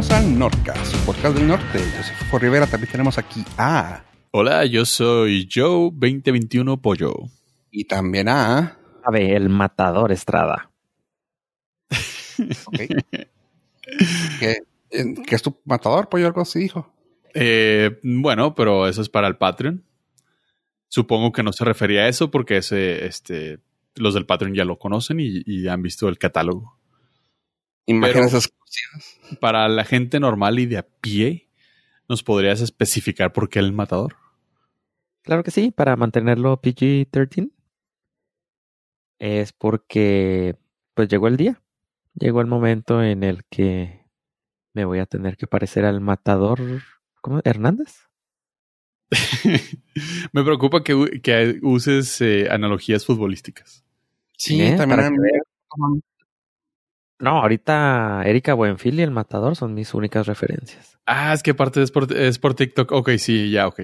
bienvenidos 0.00 0.10
al 0.10 0.38
Nordcast, 0.38 0.96
podcast 1.04 1.36
del 1.36 1.48
norte. 1.48 1.78
Yo 1.78 2.02
soy 2.02 2.16
Fofo 2.16 2.38
Rivera, 2.38 2.66
también 2.66 2.90
tenemos 2.90 3.18
aquí 3.18 3.44
a... 3.58 4.02
Hola, 4.30 4.64
yo 4.64 4.86
soy 4.86 5.46
Joe 5.52 5.90
2021 5.92 6.80
Pollo. 6.80 7.14
Y 7.70 7.84
también 7.84 8.28
a... 8.28 8.78
A 9.04 9.10
ver, 9.10 9.32
el 9.32 9.50
matador 9.50 10.10
Estrada. 10.10 10.70
Ok. 12.66 12.78
¿Qué, 14.40 14.56
¿Qué 14.90 15.34
es 15.34 15.42
tu 15.42 15.60
matador, 15.66 16.08
pollo? 16.08 16.26
Algo 16.28 16.40
así 16.40 16.60
dijo. 16.60 16.90
Eh, 17.34 18.00
bueno, 18.02 18.54
pero 18.54 18.88
eso 18.88 19.02
es 19.02 19.10
para 19.10 19.28
el 19.28 19.36
Patreon. 19.36 19.84
Supongo 20.88 21.32
que 21.32 21.42
no 21.42 21.52
se 21.52 21.66
refería 21.66 22.02
a 22.02 22.08
eso 22.08 22.30
porque 22.30 22.56
ese, 22.58 23.04
este, 23.04 23.58
los 23.96 24.14
del 24.14 24.24
Patreon 24.24 24.54
ya 24.54 24.64
lo 24.64 24.78
conocen 24.78 25.20
y, 25.20 25.42
y 25.44 25.68
han 25.68 25.82
visto 25.82 26.08
el 26.08 26.16
catálogo. 26.16 26.79
Imágenes 27.86 28.26
Pero- 28.28 28.38
exclusivas. 28.38 29.38
Para 29.40 29.68
la 29.68 29.84
gente 29.84 30.20
normal 30.20 30.58
y 30.58 30.66
de 30.66 30.78
a 30.78 30.82
pie, 31.00 31.48
¿nos 32.08 32.22
podrías 32.22 32.60
especificar 32.60 33.32
por 33.32 33.48
qué 33.48 33.58
el 33.60 33.72
matador? 33.72 34.16
Claro 35.22 35.42
que 35.44 35.50
sí, 35.50 35.70
para 35.70 35.96
mantenerlo 35.96 36.60
PG-13. 36.60 37.50
Es 39.18 39.52
porque, 39.52 40.56
pues 40.94 41.08
llegó 41.08 41.28
el 41.28 41.36
día. 41.36 41.62
Llegó 42.14 42.40
el 42.40 42.46
momento 42.46 43.02
en 43.02 43.22
el 43.22 43.44
que 43.44 44.04
me 44.74 44.84
voy 44.84 44.98
a 44.98 45.06
tener 45.06 45.36
que 45.36 45.46
parecer 45.46 45.84
al 45.84 46.00
matador. 46.00 46.60
¿Cómo? 47.20 47.40
¿Hernández? 47.44 48.08
Me 50.32 50.42
preocupa 50.44 50.82
que, 50.82 51.58
uses 51.62 52.20
eh, 52.20 52.48
analogías 52.50 53.04
futbolísticas. 53.04 53.84
Sí, 54.36 54.60
¿Eh? 54.62 54.74
también 54.76 54.88
Para 54.90 55.02
a 55.06 55.10
que 55.10 55.10
mí- 55.12 55.18
vean. 55.22 56.02
No, 57.20 57.38
ahorita 57.42 58.22
Erika 58.24 58.54
Buenfil 58.54 58.98
y 58.98 59.02
el 59.02 59.10
matador 59.10 59.54
son 59.54 59.74
mis 59.74 59.92
únicas 59.94 60.26
referencias. 60.26 60.98
Ah, 61.06 61.32
es 61.34 61.42
que 61.42 61.50
aparte 61.52 61.82
es 61.82 61.90
por, 61.90 62.10
es 62.16 62.38
por 62.38 62.54
TikTok. 62.54 62.90
Ok, 62.92 63.10
sí, 63.18 63.50
ya, 63.50 63.66
ok. 63.66 63.82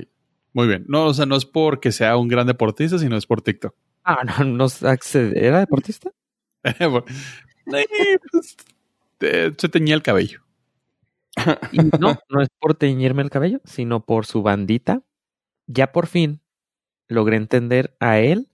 Muy 0.54 0.66
bien. 0.66 0.84
No, 0.88 1.04
o 1.04 1.14
sea, 1.14 1.26
no 1.26 1.36
es 1.36 1.44
porque 1.44 1.92
sea 1.92 2.16
un 2.16 2.28
gran 2.28 2.46
deportista, 2.46 2.98
sino 2.98 3.16
es 3.16 3.26
por 3.26 3.42
TikTok. 3.42 3.74
Ah, 4.04 4.22
no, 4.24 4.44
no 4.44 4.64
accede- 4.64 5.38
¿Era 5.38 5.60
deportista? 5.60 6.10
Eh, 7.68 8.18
pues, 8.30 8.56
se 9.58 9.68
teñía 9.68 9.96
el 9.96 10.02
cabello. 10.02 10.42
Y 11.72 11.78
no, 11.98 12.16
no 12.28 12.40
es 12.40 12.48
por 12.60 12.74
teñirme 12.74 13.22
el 13.22 13.30
cabello, 13.30 13.60
sino 13.64 14.04
por 14.04 14.24
su 14.24 14.42
bandita. 14.42 15.02
Ya 15.66 15.90
por 15.92 16.06
fin 16.06 16.40
logré 17.08 17.36
entender 17.36 17.96
a 17.98 18.18
él 18.20 18.48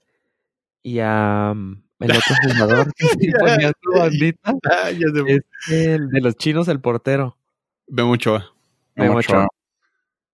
y 0.82 0.98
a 1.00 1.52
mm, 1.54 1.82
el 2.02 2.10
otro 2.16 2.34
jugador 2.42 2.92
que 2.96 3.06
sí 3.06 3.30
ponía 3.38 3.72
su 3.80 3.90
bandita. 3.98 4.54
Ah, 4.70 4.90
Es 4.90 5.42
el 5.70 6.08
de 6.08 6.20
los 6.20 6.36
chinos, 6.36 6.68
el 6.68 6.80
portero. 6.80 7.36
Ve 7.86 8.04
mucho. 8.04 8.38
Memo 8.94 9.14
mucho. 9.14 9.46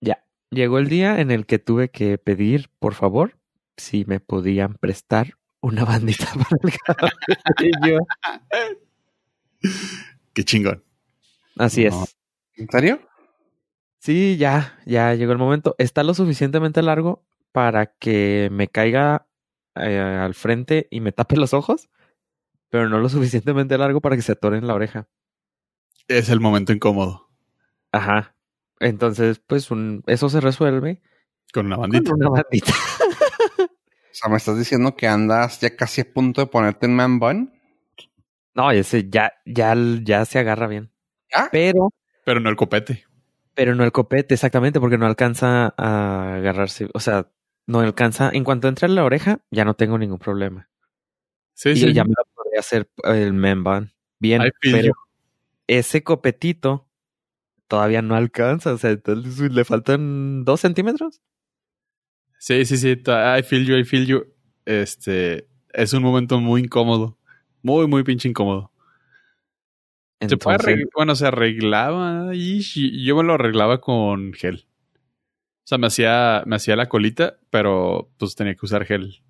Ya. 0.01 0.25
Llegó 0.51 0.79
el 0.79 0.89
día 0.89 1.21
en 1.21 1.31
el 1.31 1.47
que 1.47 1.59
tuve 1.59 1.91
que 1.91 2.19
pedir, 2.19 2.71
por 2.79 2.95
favor, 2.95 3.37
si 3.77 4.05
me 4.07 4.21
podían 4.21 4.75
prestar 4.75 5.35
una 5.61 5.85
bandita 5.85 6.27
para 6.35 6.57
el 6.63 7.73
cabello. 7.83 8.01
Qué 10.33 10.45
chingón. 10.45 10.83
Así 11.57 11.85
es. 11.85 11.95
¿En 12.57 12.69
serio? 12.71 13.01
Sí, 13.99 14.37
ya, 14.37 14.79
ya 14.87 15.15
llegó 15.15 15.33
el 15.33 15.39
momento. 15.39 15.75
Está 15.79 16.05
lo 16.05 16.15
suficientemente 16.15 16.83
largo 16.83 17.25
para 17.53 17.87
que 17.87 18.49
me 18.53 18.69
caiga 18.69 19.27
eh, 19.81 19.99
al 20.01 20.35
frente 20.35 20.89
y 20.91 21.01
me 21.01 21.13
tape 21.13 21.37
los 21.37 21.55
ojos, 21.55 21.89
pero 22.71 22.89
no 22.89 22.99
lo 22.99 23.09
suficientemente 23.09 23.79
largo 23.79 24.01
para 24.01 24.17
que 24.17 24.23
se 24.23 24.33
atore 24.33 24.59
en 24.59 24.67
la 24.67 24.75
oreja. 24.75 25.09
Es 26.09 26.29
el 26.31 26.41
momento 26.41 26.73
incómodo. 26.73 27.29
Ajá. 27.93 28.35
Entonces, 28.81 29.41
pues 29.47 29.71
un, 29.71 30.03
eso 30.07 30.29
se 30.29 30.41
resuelve 30.41 31.03
Con 31.53 31.67
una 31.67 31.77
bandita. 31.77 32.11
con 32.11 32.21
una 32.25 32.31
bandita. 32.43 32.73
O 34.11 34.21
sea, 34.21 34.31
¿me 34.31 34.37
estás 34.39 34.59
diciendo 34.59 34.97
que 34.97 35.07
andas 35.07 35.61
ya 35.61 35.77
casi 35.77 36.01
a 36.01 36.13
punto 36.13 36.41
de 36.41 36.49
ponerte 36.49 36.87
en 36.87 36.97
man 36.97 37.21
bun? 37.21 37.53
No, 38.53 38.73
ese 38.73 39.09
ya, 39.09 39.33
ya, 39.47 39.77
ya 40.03 40.25
se 40.25 40.41
agarra 40.41 40.67
bien. 40.67 40.91
¿Ya? 41.33 41.49
Pero, 41.53 41.91
Pero 42.25 42.41
no 42.41 42.51
el 42.51 42.57
copete. 42.57 43.05
pero 43.55 43.77
no 43.77 43.85
el 43.85 43.93
copete, 43.93 44.35
exactamente, 44.35 44.81
porque 44.81 44.99
no 44.99 45.07
alcanza 45.07 45.73
a 45.77 46.35
agarrarse. 46.35 46.89
O 46.95 46.99
sea, 47.01 47.31
no 47.69 47.81
alcanza. 47.81 48.31
En 48.33 48.45
cuanto 48.45 48.67
entre 48.67 48.87
en 48.87 48.95
la 48.95 49.05
oreja, 49.05 49.41
ya 49.51 49.65
no 49.65 49.75
tengo 49.75 49.99
ningún 49.99 50.19
problema. 50.19 50.69
Sí, 51.53 51.71
y 51.71 51.77
sí. 51.77 51.93
ya 51.93 52.03
me 52.03 52.15
lo 52.17 52.25
podría 52.35 52.61
hacer 52.61 52.89
el 53.05 53.35
memban. 53.35 53.93
Bien, 54.19 54.43
pero 54.61 54.95
ese 55.67 56.03
copetito 56.03 56.89
todavía 57.69 58.01
no 58.01 58.17
alcanza. 58.17 58.73
O 58.73 58.79
sea, 58.79 58.91
entonces 58.91 59.53
le 59.53 59.65
faltan 59.65 60.45
dos 60.45 60.63
centímetros. 60.63 61.21
Sí, 62.39 62.65
sí, 62.65 62.79
sí. 62.79 63.03
I 63.07 63.43
feel 63.43 63.67
you, 63.67 63.77
I 63.77 63.85
feel 63.85 64.07
you. 64.07 64.25
Este 64.65 65.47
es 65.75 65.93
un 65.93 66.03
momento 66.03 66.41
muy 66.41 66.63
incómodo. 66.63 67.19
Muy, 67.63 67.87
muy 67.87 68.03
pinche 68.03 68.29
incómodo. 68.29 68.73
Se 70.21 70.37
puede 70.39 70.57
Entonces, 70.57 70.65
arreglar, 70.65 70.89
bueno, 70.95 71.15
se 71.15 71.27
arreglaba 71.27 72.31
y 72.35 73.05
yo 73.05 73.17
me 73.17 73.25
lo 73.25 73.35
arreglaba 73.35 73.81
con 73.81 74.33
gel. 74.33 74.67
O 75.69 75.71
sea, 75.71 75.77
me 75.77 75.89
hacía, 75.89 76.43
me 76.47 76.57
hacía 76.57 76.77
la 76.77 76.89
colita, 76.89 77.37
pero 77.51 78.09
pues 78.17 78.35
tenía 78.35 78.55
que 78.55 78.65
usar 78.65 78.87
gel 78.87 79.23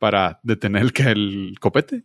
para 0.00 0.40
detener 0.42 0.82
el, 0.82 1.06
el 1.06 1.54
copete. 1.60 2.02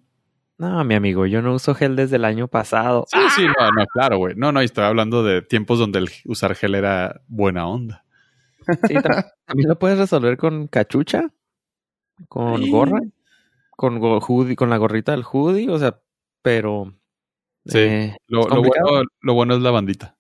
no, 0.60 0.84
mi 0.84 0.94
amigo, 0.94 1.26
yo 1.26 1.42
no 1.42 1.56
uso 1.56 1.74
gel 1.74 1.96
desde 1.96 2.18
el 2.18 2.26
año 2.26 2.48
pasado. 2.48 3.06
Sí, 3.12 3.18
sí, 3.36 3.46
no, 3.48 3.72
no, 3.72 3.88
claro, 3.88 4.18
güey. 4.20 4.36
No, 4.36 4.52
no, 4.52 4.62
y 4.62 4.66
estoy 4.66 4.84
hablando 4.84 5.24
de 5.24 5.42
tiempos 5.42 5.80
donde 5.80 5.98
el 5.98 6.10
usar 6.26 6.54
gel 6.54 6.76
era 6.76 7.22
buena 7.28 7.68
onda. 7.68 8.06
Sí, 8.88 8.94
tam- 8.94 9.26
también 9.46 9.70
lo 9.70 9.80
puedes 9.80 9.98
resolver 9.98 10.38
con 10.38 10.68
cachucha, 10.68 11.24
con 12.28 12.62
Sí. 12.62 12.70
gorra, 12.70 13.00
con 13.72 13.98
go- 13.98 14.20
hoodie, 14.20 14.56
con 14.56 14.70
la 14.70 14.78
gorrita 14.78 15.14
del 15.14 15.24
hoodie, 15.24 15.68
o 15.68 15.80
sea, 15.80 16.00
pero 16.44 16.94
Sí. 17.66 17.80
eh, 17.80 18.18
Lo, 18.28 18.42
es 18.42 18.50
lo 18.50 18.56
complicado. 18.58 18.88
bueno, 18.92 19.10
lo 19.22 19.34
bueno 19.34 19.56
es 19.56 19.62
la 19.64 19.72
bandita. 19.72 20.16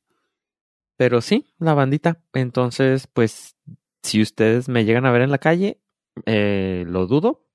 Pero 0.99 1.21
sí, 1.21 1.47
la 1.59 1.73
bandita. 1.73 2.21
Entonces, 2.33 3.07
pues, 3.07 3.55
si 4.03 4.21
ustedes 4.21 4.67
me 4.67 4.83
llegan 4.83 5.05
a 5.05 5.11
ver 5.11 5.21
en 5.21 5.31
la 5.31 5.37
calle, 5.37 5.79
eh, 6.25 6.83
lo 6.89 7.07
dudo. 7.07 7.47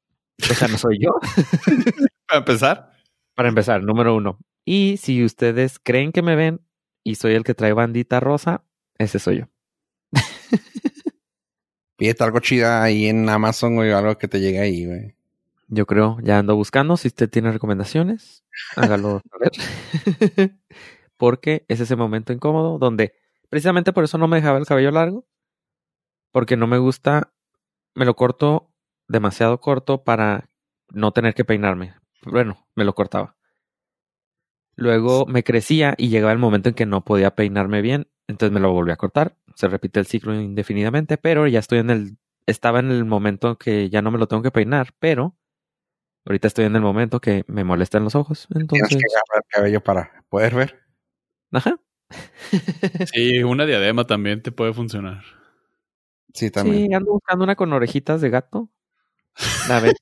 O 0.50 0.54
sea, 0.54 0.66
no 0.66 0.78
soy 0.78 0.98
yo. 0.98 1.10
Para 2.26 2.38
empezar, 2.38 2.92
Para 3.34 3.50
empezar, 3.50 3.82
número 3.82 4.16
uno. 4.16 4.38
Y 4.64 4.96
si 4.96 5.22
ustedes 5.22 5.78
creen 5.78 6.10
que 6.10 6.22
me 6.22 6.36
ven 6.36 6.62
y 7.02 7.16
soy 7.16 7.34
el 7.34 7.44
que 7.44 7.52
trae 7.52 7.74
bandita 7.74 8.18
rosa, 8.18 8.64
ese 8.96 9.18
soy 9.18 9.40
yo. 9.40 9.44
Pídete 11.98 12.24
algo 12.24 12.40
chida 12.40 12.82
ahí 12.82 13.08
en 13.08 13.28
Amazon, 13.28 13.74
güey, 13.74 13.90
o 13.90 13.98
algo 13.98 14.16
que 14.16 14.26
te 14.26 14.40
llegue 14.40 14.60
ahí, 14.60 14.86
güey. 14.86 15.16
Yo 15.68 15.84
creo, 15.84 16.16
ya 16.22 16.38
ando 16.38 16.56
buscando. 16.56 16.96
Si 16.96 17.08
usted 17.08 17.28
tiene 17.28 17.52
recomendaciones, 17.52 18.42
hágalo 18.74 19.20
saber. 19.30 19.52
Porque 21.18 21.66
es 21.68 21.80
ese 21.80 21.94
momento 21.94 22.32
incómodo 22.32 22.78
donde, 22.78 23.12
precisamente 23.54 23.92
por 23.92 24.02
eso 24.02 24.18
no 24.18 24.26
me 24.26 24.38
dejaba 24.38 24.58
el 24.58 24.66
cabello 24.66 24.90
largo. 24.90 25.28
Porque 26.32 26.56
no 26.56 26.66
me 26.66 26.78
gusta, 26.78 27.32
me 27.94 28.04
lo 28.04 28.16
corto 28.16 28.74
demasiado 29.06 29.60
corto 29.60 30.02
para 30.02 30.50
no 30.90 31.12
tener 31.12 31.34
que 31.34 31.44
peinarme. 31.44 31.94
Bueno, 32.24 32.66
me 32.74 32.82
lo 32.82 32.96
cortaba. 32.96 33.36
Luego 34.74 35.24
me 35.26 35.44
crecía 35.44 35.94
y 35.96 36.08
llegaba 36.08 36.32
el 36.32 36.40
momento 36.40 36.68
en 36.68 36.74
que 36.74 36.84
no 36.84 37.04
podía 37.04 37.36
peinarme 37.36 37.80
bien, 37.80 38.08
entonces 38.26 38.52
me 38.52 38.58
lo 38.58 38.72
volví 38.72 38.90
a 38.90 38.96
cortar. 38.96 39.36
Se 39.54 39.68
repite 39.68 40.00
el 40.00 40.06
ciclo 40.06 40.34
indefinidamente, 40.34 41.16
pero 41.16 41.46
ya 41.46 41.60
estoy 41.60 41.78
en 41.78 41.90
el, 41.90 42.18
estaba 42.46 42.80
en 42.80 42.90
el 42.90 43.04
momento 43.04 43.56
que 43.56 43.88
ya 43.88 44.02
no 44.02 44.10
me 44.10 44.18
lo 44.18 44.26
tengo 44.26 44.42
que 44.42 44.50
peinar, 44.50 44.88
pero 44.98 45.36
ahorita 46.26 46.48
estoy 46.48 46.64
en 46.64 46.74
el 46.74 46.82
momento 46.82 47.20
que 47.20 47.44
me 47.46 47.62
molestan 47.62 48.02
los 48.02 48.16
ojos. 48.16 48.48
Tienes 48.48 48.62
Entonces, 48.62 48.98
que 48.98 49.16
agarrar 49.16 49.44
el 49.44 49.48
cabello 49.48 49.80
para 49.80 50.24
poder 50.28 50.56
ver. 50.56 50.80
ajá. 51.52 51.78
Sí, 53.12 53.42
una 53.42 53.66
diadema 53.66 54.06
también 54.06 54.42
te 54.42 54.52
puede 54.52 54.72
funcionar. 54.72 55.22
Sí, 56.32 56.50
también. 56.50 56.86
Sí, 56.88 56.94
ando 56.94 57.12
buscando 57.12 57.44
una 57.44 57.54
con 57.56 57.72
orejitas 57.72 58.20
de 58.20 58.30
gato. 58.30 58.68
A 59.68 59.80
ver, 59.80 59.94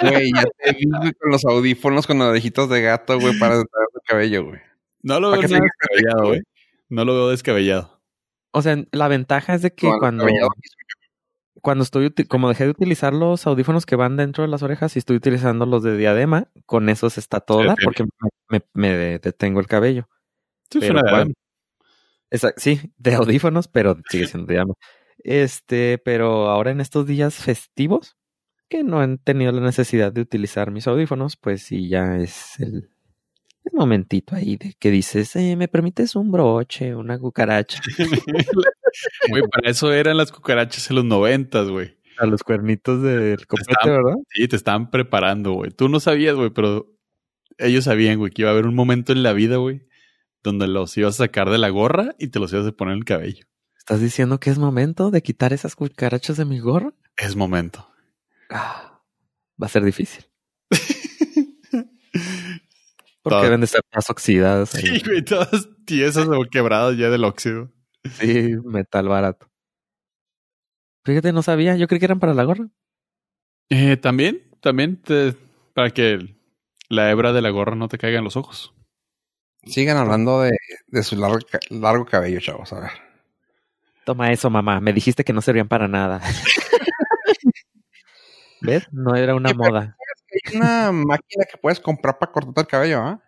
Güey, 0.00 0.32
ya 0.34 0.44
te 0.58 0.72
vi 0.72 0.86
güey, 0.86 1.12
con 1.14 1.30
los 1.30 1.44
audífonos 1.44 2.06
con 2.06 2.20
orejitos 2.20 2.68
de 2.70 2.80
gato, 2.82 3.18
güey, 3.18 3.38
para 3.38 3.58
detrás 3.58 3.86
del 3.92 4.02
cabello, 4.06 4.44
güey. 4.46 4.60
No 5.02 5.20
lo 5.20 5.30
¿Para 5.30 5.40
veo 5.42 5.48
sigues 5.48 5.62
descabellado, 5.80 6.28
güey. 6.28 6.42
No 6.88 7.04
lo 7.04 7.14
veo 7.14 7.28
descabellado. 7.30 8.00
o 8.52 8.62
sea, 8.62 8.76
la 8.92 9.08
ventaja 9.08 9.54
es 9.54 9.62
de 9.62 9.74
que 9.74 9.90
cuando, 9.98 10.26
cuando 11.60 11.82
estoy, 11.84 12.10
como 12.28 12.48
dejé 12.48 12.64
de 12.64 12.70
utilizar 12.70 13.12
los 13.14 13.46
audífonos 13.46 13.86
que 13.86 13.96
van 13.96 14.16
dentro 14.16 14.42
de 14.42 14.48
las 14.48 14.62
orejas 14.62 14.96
y 14.96 14.98
estoy 14.98 15.16
utilizando 15.16 15.66
los 15.66 15.82
de 15.82 15.96
diadema, 15.96 16.48
con 16.66 16.88
esos 16.88 17.18
está 17.18 17.40
todo 17.40 17.60
Se 17.60 17.66
dar 17.66 17.76
detiene. 17.76 17.86
porque 17.86 18.04
me, 18.48 18.60
me- 18.74 18.90
me 18.96 19.18
detengo 19.18 19.60
el 19.60 19.66
cabello. 19.66 20.08
Sí, 20.70 20.80
Pero 20.80 21.00
cuando- 21.02 21.34
sí, 22.56 22.80
de 22.98 23.14
audífonos, 23.14 23.68
pero 23.68 23.96
sigue 24.10 24.26
siendo 24.26 24.52
diadema. 24.52 24.74
Este, 25.22 25.98
pero 25.98 26.48
ahora 26.50 26.70
en 26.72 26.80
estos 26.80 27.06
días 27.06 27.34
festivos, 27.36 28.16
que 28.68 28.82
no 28.82 29.00
han 29.00 29.18
tenido 29.18 29.52
la 29.52 29.60
necesidad 29.60 30.12
de 30.12 30.20
utilizar 30.22 30.70
mis 30.70 30.86
audífonos, 30.86 31.36
pues 31.36 31.62
sí, 31.62 31.88
ya 31.88 32.16
es 32.16 32.58
el, 32.60 32.90
Un 33.70 33.78
momentito 33.78 34.34
ahí 34.36 34.56
de 34.56 34.74
que 34.78 34.90
dices, 34.90 35.34
eh, 35.36 35.56
¿me 35.56 35.68
permites 35.68 36.16
un 36.16 36.30
broche, 36.32 36.94
una 36.94 37.18
cucaracha? 37.18 37.80
Güey, 39.28 39.42
para 39.50 39.70
eso 39.70 39.92
eran 39.92 40.16
las 40.16 40.30
cucarachas 40.30 40.88
en 40.90 40.96
los 40.96 41.04
noventas, 41.04 41.68
güey. 41.68 41.96
A 42.18 42.26
los 42.26 42.42
cuernitos 42.44 43.02
del 43.02 43.44
copete, 43.46 43.72
Estaban- 43.72 44.04
¿verdad? 44.04 44.18
Sí, 44.30 44.46
te 44.46 44.54
estaban 44.56 44.90
preparando, 44.90 45.52
güey. 45.52 45.70
Tú 45.72 45.88
no 45.88 45.98
sabías, 45.98 46.36
güey, 46.36 46.50
pero 46.50 46.86
ellos 47.58 47.84
sabían, 47.84 48.18
güey, 48.18 48.30
que 48.32 48.42
iba 48.42 48.50
a 48.50 48.52
haber 48.52 48.66
un 48.66 48.74
momento 48.76 49.12
en 49.12 49.22
la 49.24 49.32
vida, 49.32 49.56
güey, 49.56 49.82
donde 50.44 50.68
los 50.68 50.96
ibas 50.96 51.14
a 51.20 51.24
sacar 51.24 51.50
de 51.50 51.58
la 51.58 51.70
gorra 51.70 52.14
y 52.20 52.28
te 52.28 52.38
los 52.38 52.52
ibas 52.52 52.66
a 52.68 52.72
poner 52.72 52.92
en 52.92 52.98
el 52.98 53.04
cabello. 53.04 53.46
¿Estás 53.76 54.00
diciendo 54.00 54.38
que 54.38 54.50
es 54.50 54.58
momento 54.58 55.10
de 55.10 55.22
quitar 55.22 55.52
esas 55.52 55.74
cucarachas 55.74 56.36
de 56.36 56.44
mi 56.44 56.60
gorro? 56.60 56.94
Es 57.16 57.34
momento. 57.34 57.88
Ah, 58.50 59.02
va 59.60 59.66
a 59.66 59.70
ser 59.70 59.82
difícil. 59.84 60.24
Porque 63.22 63.42
deben 63.44 63.60
de 63.60 63.66
estar 63.66 63.80
más 63.94 64.10
oxidadas. 64.10 64.74
ahí. 64.74 64.82
Sí, 64.82 65.02
güey, 65.04 65.24
todas 65.24 65.68
tiesas 65.86 66.28
o 66.28 66.44
quebradas 66.50 66.96
ya 66.98 67.08
del 67.10 67.24
óxido. 67.24 67.72
Sí, 68.12 68.50
metal 68.64 69.08
barato. 69.08 69.50
Fíjate, 71.04 71.32
no 71.32 71.42
sabía. 71.42 71.74
Yo 71.76 71.86
creí 71.88 71.98
que 72.00 72.04
eran 72.04 72.20
para 72.20 72.34
la 72.34 72.44
gorra. 72.44 72.68
Eh, 73.70 73.96
también, 73.96 74.42
también 74.60 75.00
te- 75.00 75.34
para 75.72 75.90
que 75.90 76.36
la 76.90 77.10
hebra 77.10 77.32
de 77.32 77.40
la 77.40 77.48
gorra 77.50 77.74
no 77.76 77.88
te 77.88 77.96
caiga 77.98 78.18
en 78.18 78.24
los 78.24 78.36
ojos. 78.36 78.74
Sigan 79.66 79.96
hablando 79.96 80.42
de, 80.42 80.56
de 80.88 81.02
su 81.02 81.16
largo, 81.16 81.38
ca- 81.50 81.58
largo 81.70 82.04
cabello, 82.04 82.40
chavos. 82.40 82.72
A 82.72 82.80
ver. 82.80 82.90
Toma 84.04 84.30
eso, 84.32 84.50
mamá. 84.50 84.80
Me 84.80 84.92
dijiste 84.92 85.24
que 85.24 85.32
no 85.32 85.40
servían 85.40 85.68
para 85.68 85.88
nada. 85.88 86.20
¿Ves? 88.60 88.86
No 88.92 89.14
era 89.14 89.34
una 89.34 89.52
moda. 89.52 89.96
Hay 90.50 90.56
una 90.56 90.90
máquina 90.92 91.44
que 91.50 91.56
puedes 91.58 91.80
comprar 91.80 92.18
para 92.18 92.32
cortarte 92.32 92.60
el 92.62 92.66
cabello, 92.66 93.00
¿ah? 93.02 93.20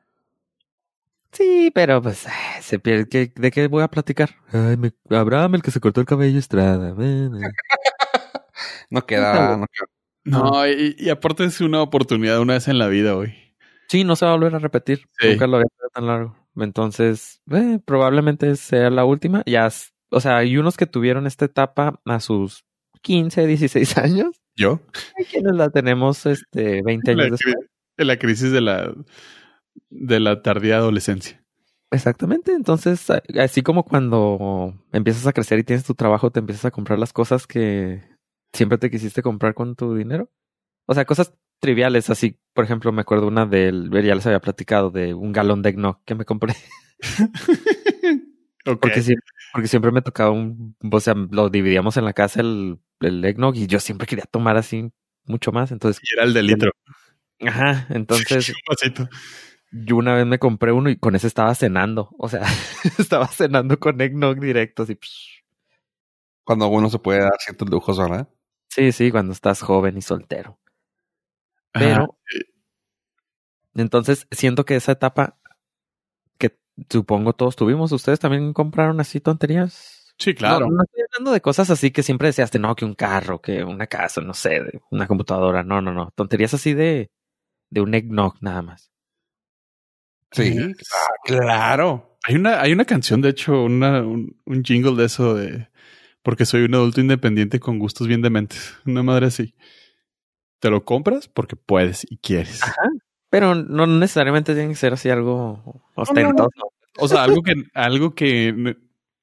Sí, 1.32 1.70
pero 1.74 2.00
pues 2.00 2.26
se 2.62 2.78
pierde. 2.78 3.08
¿Qué- 3.08 3.32
¿De 3.34 3.50
qué 3.50 3.66
voy 3.68 3.82
a 3.82 3.88
platicar? 3.88 4.30
Ay, 4.52 4.76
me, 4.76 4.92
Abraham, 5.10 5.56
el 5.56 5.62
que 5.62 5.70
se 5.70 5.80
cortó 5.80 6.00
el 6.00 6.06
cabello, 6.06 6.38
Estrada. 6.38 6.94
Eh, 6.98 7.30
eh. 7.32 7.48
No 8.88 9.04
queda, 9.04 9.56
no 9.56 9.66
queda. 9.66 9.86
No, 10.24 10.66
y, 10.66 10.94
y 10.98 11.10
aparte 11.10 11.44
es 11.44 11.60
una 11.60 11.82
oportunidad 11.82 12.40
una 12.40 12.54
vez 12.54 12.68
en 12.68 12.78
la 12.78 12.86
vida, 12.86 13.12
güey. 13.12 13.45
Sí, 13.88 14.04
no 14.04 14.16
se 14.16 14.24
va 14.24 14.32
a 14.32 14.34
volver 14.34 14.54
a 14.54 14.58
repetir. 14.58 15.06
Sí. 15.18 15.30
Nunca 15.30 15.46
lo 15.46 15.56
había 15.56 15.68
tenido 15.68 15.88
tan 15.92 16.06
largo. 16.06 16.36
Entonces, 16.56 17.40
eh, 17.50 17.78
probablemente 17.84 18.56
sea 18.56 18.90
la 18.90 19.04
última. 19.04 19.42
Ya, 19.46 19.68
o 20.10 20.20
sea, 20.20 20.38
hay 20.38 20.56
unos 20.56 20.76
que 20.76 20.86
tuvieron 20.86 21.26
esta 21.26 21.44
etapa 21.44 22.00
a 22.04 22.20
sus 22.20 22.64
15, 23.02 23.46
16 23.46 23.98
años. 23.98 24.40
¿Yo? 24.56 24.80
Hay 25.18 25.24
quienes 25.26 25.54
la 25.54 25.70
tenemos 25.70 26.24
este, 26.26 26.82
20 26.82 27.10
En 27.10 27.16
la, 27.18 27.24
años 27.24 27.38
después. 27.42 27.66
en 27.98 28.06
la 28.06 28.18
crisis 28.18 28.50
de 28.52 28.60
la, 28.62 28.94
de 29.90 30.20
la 30.20 30.40
tardía 30.42 30.76
adolescencia. 30.78 31.42
Exactamente. 31.90 32.52
Entonces, 32.52 33.06
así 33.38 33.62
como 33.62 33.84
cuando 33.84 34.74
empiezas 34.92 35.26
a 35.26 35.32
crecer 35.32 35.58
y 35.58 35.64
tienes 35.64 35.84
tu 35.84 35.94
trabajo, 35.94 36.30
te 36.30 36.40
empiezas 36.40 36.64
a 36.64 36.70
comprar 36.70 36.98
las 36.98 37.12
cosas 37.12 37.46
que 37.46 38.02
siempre 38.52 38.78
te 38.78 38.90
quisiste 38.90 39.22
comprar 39.22 39.54
con 39.54 39.76
tu 39.76 39.94
dinero. 39.94 40.30
O 40.86 40.94
sea, 40.94 41.04
cosas 41.04 41.34
triviales, 41.60 42.10
así, 42.10 42.38
por 42.52 42.64
ejemplo, 42.64 42.92
me 42.92 43.02
acuerdo 43.02 43.26
una 43.26 43.46
del, 43.46 43.90
ya 43.90 44.14
les 44.14 44.26
había 44.26 44.40
platicado, 44.40 44.90
de 44.90 45.14
un 45.14 45.32
galón 45.32 45.62
de 45.62 45.70
eggnog 45.70 46.02
que 46.04 46.14
me 46.14 46.24
compré. 46.24 46.54
Porque, 48.64 49.00
siempre, 49.00 49.24
porque 49.52 49.68
siempre 49.68 49.92
me 49.92 50.02
tocaba 50.02 50.30
un, 50.30 50.76
o 50.90 51.00
sea, 51.00 51.14
lo 51.14 51.48
dividíamos 51.50 51.96
en 51.98 52.04
la 52.04 52.12
casa 52.12 52.40
el, 52.40 52.80
el 52.98 53.24
eggnog 53.24 53.54
y 53.54 53.68
yo 53.68 53.78
siempre 53.78 54.08
quería 54.08 54.24
tomar 54.24 54.56
así 54.56 54.90
mucho 55.24 55.52
más. 55.52 55.70
Entonces, 55.70 56.02
Y 56.02 56.12
era 56.14 56.24
el 56.24 56.34
de 56.34 56.42
litro. 56.42 56.72
ajá, 57.46 57.86
entonces 57.90 58.52
yo 59.70 59.96
una 59.96 60.14
vez 60.14 60.26
me 60.26 60.38
compré 60.38 60.72
uno 60.72 60.90
y 60.90 60.96
con 60.96 61.14
ese 61.14 61.28
estaba 61.28 61.54
cenando. 61.54 62.10
O 62.18 62.28
sea, 62.28 62.42
estaba 62.98 63.28
cenando 63.28 63.78
con 63.78 64.00
eggnog 64.00 64.40
directo, 64.40 64.82
así. 64.82 64.94
psh. 65.00 65.44
Cuando 66.44 66.68
uno 66.68 66.88
se 66.90 66.98
puede 66.98 67.20
dar 67.20 67.36
ciertos 67.38 67.68
lujos, 67.70 67.98
¿verdad? 67.98 68.28
Sí, 68.68 68.92
sí, 68.92 69.10
cuando 69.10 69.32
estás 69.32 69.62
joven 69.62 69.96
y 69.96 70.02
soltero. 70.02 70.58
Ajá. 71.76 71.84
Pero, 71.84 72.18
entonces 73.74 74.26
siento 74.30 74.64
que 74.64 74.76
esa 74.76 74.92
etapa 74.92 75.38
que 76.38 76.58
supongo 76.88 77.34
todos 77.34 77.56
tuvimos, 77.56 77.92
¿ustedes 77.92 78.18
también 78.18 78.52
compraron 78.52 79.00
así 79.00 79.20
tonterías? 79.20 80.14
Sí, 80.18 80.34
claro. 80.34 80.66
No, 80.66 80.76
no 80.76 80.82
estoy 80.82 81.02
hablando 81.12 81.32
de 81.32 81.40
cosas 81.42 81.68
así 81.68 81.90
que 81.90 82.02
siempre 82.02 82.28
deseaste, 82.28 82.58
no, 82.58 82.74
que 82.74 82.86
un 82.86 82.94
carro, 82.94 83.40
que 83.40 83.62
una 83.62 83.86
casa, 83.86 84.22
no 84.22 84.32
sé, 84.32 84.60
de 84.60 84.80
una 84.90 85.06
computadora. 85.06 85.62
No, 85.62 85.82
no, 85.82 85.92
no. 85.92 86.10
Tonterías 86.14 86.54
así 86.54 86.72
de, 86.72 87.10
de 87.68 87.80
un 87.82 87.94
eggnog 87.94 88.36
nada 88.40 88.62
más. 88.62 88.90
Sí. 90.32 90.56
Ah, 90.58 91.14
claro. 91.24 92.18
Hay 92.24 92.36
una, 92.36 92.60
hay 92.60 92.72
una 92.72 92.86
canción, 92.86 93.20
de 93.20 93.28
hecho, 93.28 93.62
una, 93.62 94.00
un, 94.02 94.40
un 94.46 94.64
jingle 94.64 94.96
de 94.96 95.04
eso 95.04 95.34
de 95.34 95.68
porque 96.22 96.44
soy 96.44 96.62
un 96.62 96.74
adulto 96.74 97.00
independiente 97.00 97.60
con 97.60 97.78
gustos 97.78 98.08
bien 98.08 98.20
dementes. 98.20 98.74
Una 98.84 99.04
madre 99.04 99.26
así. 99.26 99.54
Te 100.60 100.70
lo 100.70 100.84
compras 100.84 101.28
porque 101.28 101.56
puedes 101.56 102.06
y 102.10 102.18
quieres. 102.18 102.60
Pero 103.30 103.54
no 103.54 103.86
necesariamente 103.86 104.54
tiene 104.54 104.70
que 104.70 104.76
ser 104.76 104.94
así 104.94 105.10
algo 105.10 105.82
ostentoso. 105.94 106.50
O 106.98 107.08
sea, 107.08 107.24
algo 107.24 107.42
que, 107.42 107.54
algo 107.74 108.14
que 108.14 108.76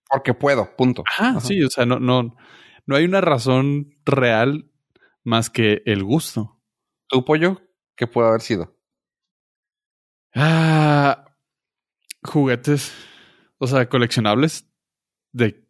Porque 0.09 0.33
puedo, 0.33 0.75
punto. 0.75 1.03
Ajá, 1.07 1.29
Ajá. 1.29 1.39
sí, 1.39 1.63
o 1.63 1.69
sea, 1.69 1.85
no, 1.85 1.99
no, 1.99 2.35
no 2.85 2.95
hay 2.95 3.05
una 3.05 3.21
razón 3.21 3.95
real 4.05 4.69
más 5.23 5.49
que 5.49 5.81
el 5.85 6.03
gusto. 6.03 6.59
¿Tu 7.07 7.23
pollo? 7.25 7.61
¿Qué 7.95 8.07
puede 8.07 8.27
haber 8.27 8.41
sido? 8.41 8.75
Ah, 10.35 11.25
juguetes, 12.23 12.93
o 13.57 13.67
sea, 13.67 13.87
coleccionables 13.87 14.67
de, 15.31 15.67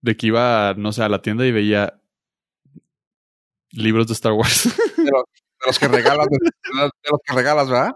de 0.00 0.16
que 0.16 0.28
iba, 0.28 0.74
no 0.76 0.92
sé, 0.92 1.02
a 1.02 1.08
la 1.08 1.22
tienda 1.22 1.46
y 1.46 1.52
veía 1.52 1.99
libros 3.72 4.06
de 4.06 4.12
Star 4.14 4.32
Wars. 4.32 4.64
De 4.96 5.04
los, 5.10 5.24
de 5.24 5.66
los 5.66 5.78
que 5.78 5.88
regalas, 5.88 6.26
de, 6.28 6.38
de 6.82 7.10
los 7.10 7.20
que 7.24 7.34
regalas, 7.34 7.68
¿verdad? 7.68 7.92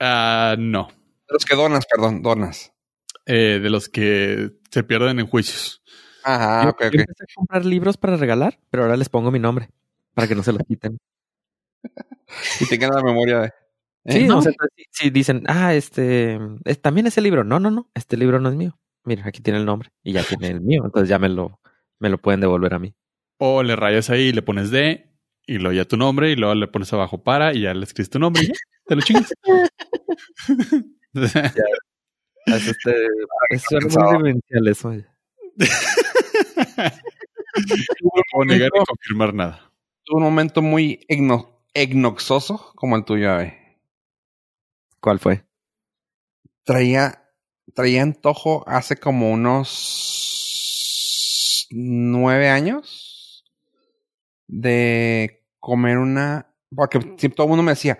Ah, 0.00 0.54
no, 0.58 0.88
De 0.88 1.32
los 1.34 1.44
que 1.44 1.56
donas, 1.56 1.84
perdón, 1.86 2.22
donas. 2.22 2.72
Eh, 3.26 3.58
de 3.62 3.70
los 3.70 3.88
que 3.88 4.50
se 4.70 4.82
pierden 4.84 5.20
en 5.20 5.26
juicios. 5.26 5.82
Ajá, 6.24 6.64
yo, 6.64 6.70
ok, 6.70 6.80
yo 6.82 6.86
ok. 6.88 6.94
empecé 6.94 7.24
a 7.24 7.34
comprar 7.34 7.64
libros 7.64 7.96
para 7.96 8.16
regalar, 8.16 8.58
pero 8.70 8.84
ahora 8.84 8.96
les 8.96 9.08
pongo 9.08 9.30
mi 9.30 9.38
nombre 9.38 9.68
para 10.14 10.26
que 10.28 10.34
no 10.34 10.42
se 10.42 10.52
los 10.52 10.62
quiten. 10.66 10.98
Y 12.60 12.66
tengan 12.66 12.90
la 12.94 13.02
memoria 13.02 13.40
de. 13.40 13.46
¿eh? 13.48 14.12
Sí, 14.12 14.24
No, 14.26 14.38
o 14.38 14.42
sea, 14.42 14.52
si, 14.76 14.84
si 14.90 15.10
dicen, 15.10 15.44
ah, 15.48 15.74
este, 15.74 16.38
es- 16.64 16.80
también 16.80 17.06
ese 17.06 17.20
libro. 17.20 17.44
No, 17.44 17.60
no, 17.60 17.70
no, 17.70 17.90
este 17.94 18.16
libro 18.16 18.40
no 18.40 18.48
es 18.48 18.54
mío. 18.56 18.78
Mira, 19.04 19.22
aquí 19.26 19.40
tiene 19.40 19.58
el 19.58 19.64
nombre 19.66 19.90
y 20.02 20.12
ya 20.12 20.22
tiene 20.22 20.48
el 20.48 20.60
mío, 20.60 20.82
entonces 20.84 21.08
ya 21.08 21.18
me 21.18 21.28
lo, 21.28 21.60
me 21.98 22.08
lo 22.10 22.18
pueden 22.18 22.40
devolver 22.40 22.74
a 22.74 22.78
mí. 22.78 22.94
O 23.38 23.62
le 23.62 23.76
rayas 23.76 24.10
ahí 24.10 24.28
y 24.28 24.32
le 24.32 24.42
pones 24.42 24.70
D 24.70 25.04
y 25.46 25.58
luego 25.58 25.72
ya 25.72 25.84
tu 25.84 25.96
nombre 25.96 26.30
y 26.30 26.36
luego 26.36 26.54
le 26.54 26.68
pones 26.68 26.92
abajo 26.92 27.22
para 27.22 27.54
y 27.54 27.62
ya 27.62 27.72
le 27.74 27.84
escribes 27.84 28.10
tu 28.10 28.18
nombre 28.18 28.42
y 28.42 28.46
ya, 28.48 28.52
te 28.86 28.94
lo 28.96 29.02
chingas. 29.02 29.32
Es 32.46 32.66
este, 32.66 32.94
muy 33.72 34.12
demencial 34.22 34.68
eso. 34.68 34.90
no 34.92 35.04
puedo 38.32 38.44
negar 38.46 38.70
ni 38.72 38.84
confirmar 38.84 39.34
nada. 39.34 39.70
Tuve 40.04 40.18
un 40.18 40.22
momento 40.24 40.62
muy 40.62 41.04
egno- 41.08 41.60
egnoxoso 41.74 42.72
como 42.74 42.96
el 42.96 43.04
tuyo, 43.04 43.38
eh. 43.40 43.78
¿Cuál 45.00 45.18
fue? 45.18 45.44
Traía, 46.64 47.22
traía 47.74 48.02
antojo 48.02 48.64
hace 48.66 48.96
como 48.96 49.30
unos 49.30 50.06
nueve 51.70 52.48
años 52.48 53.07
de 54.48 55.44
comer 55.60 55.98
una. 55.98 56.52
Porque 56.74 57.00
siempre 57.16 57.36
todo 57.36 57.46
el 57.46 57.50
mundo 57.50 57.62
me 57.62 57.72
decía, 57.72 57.98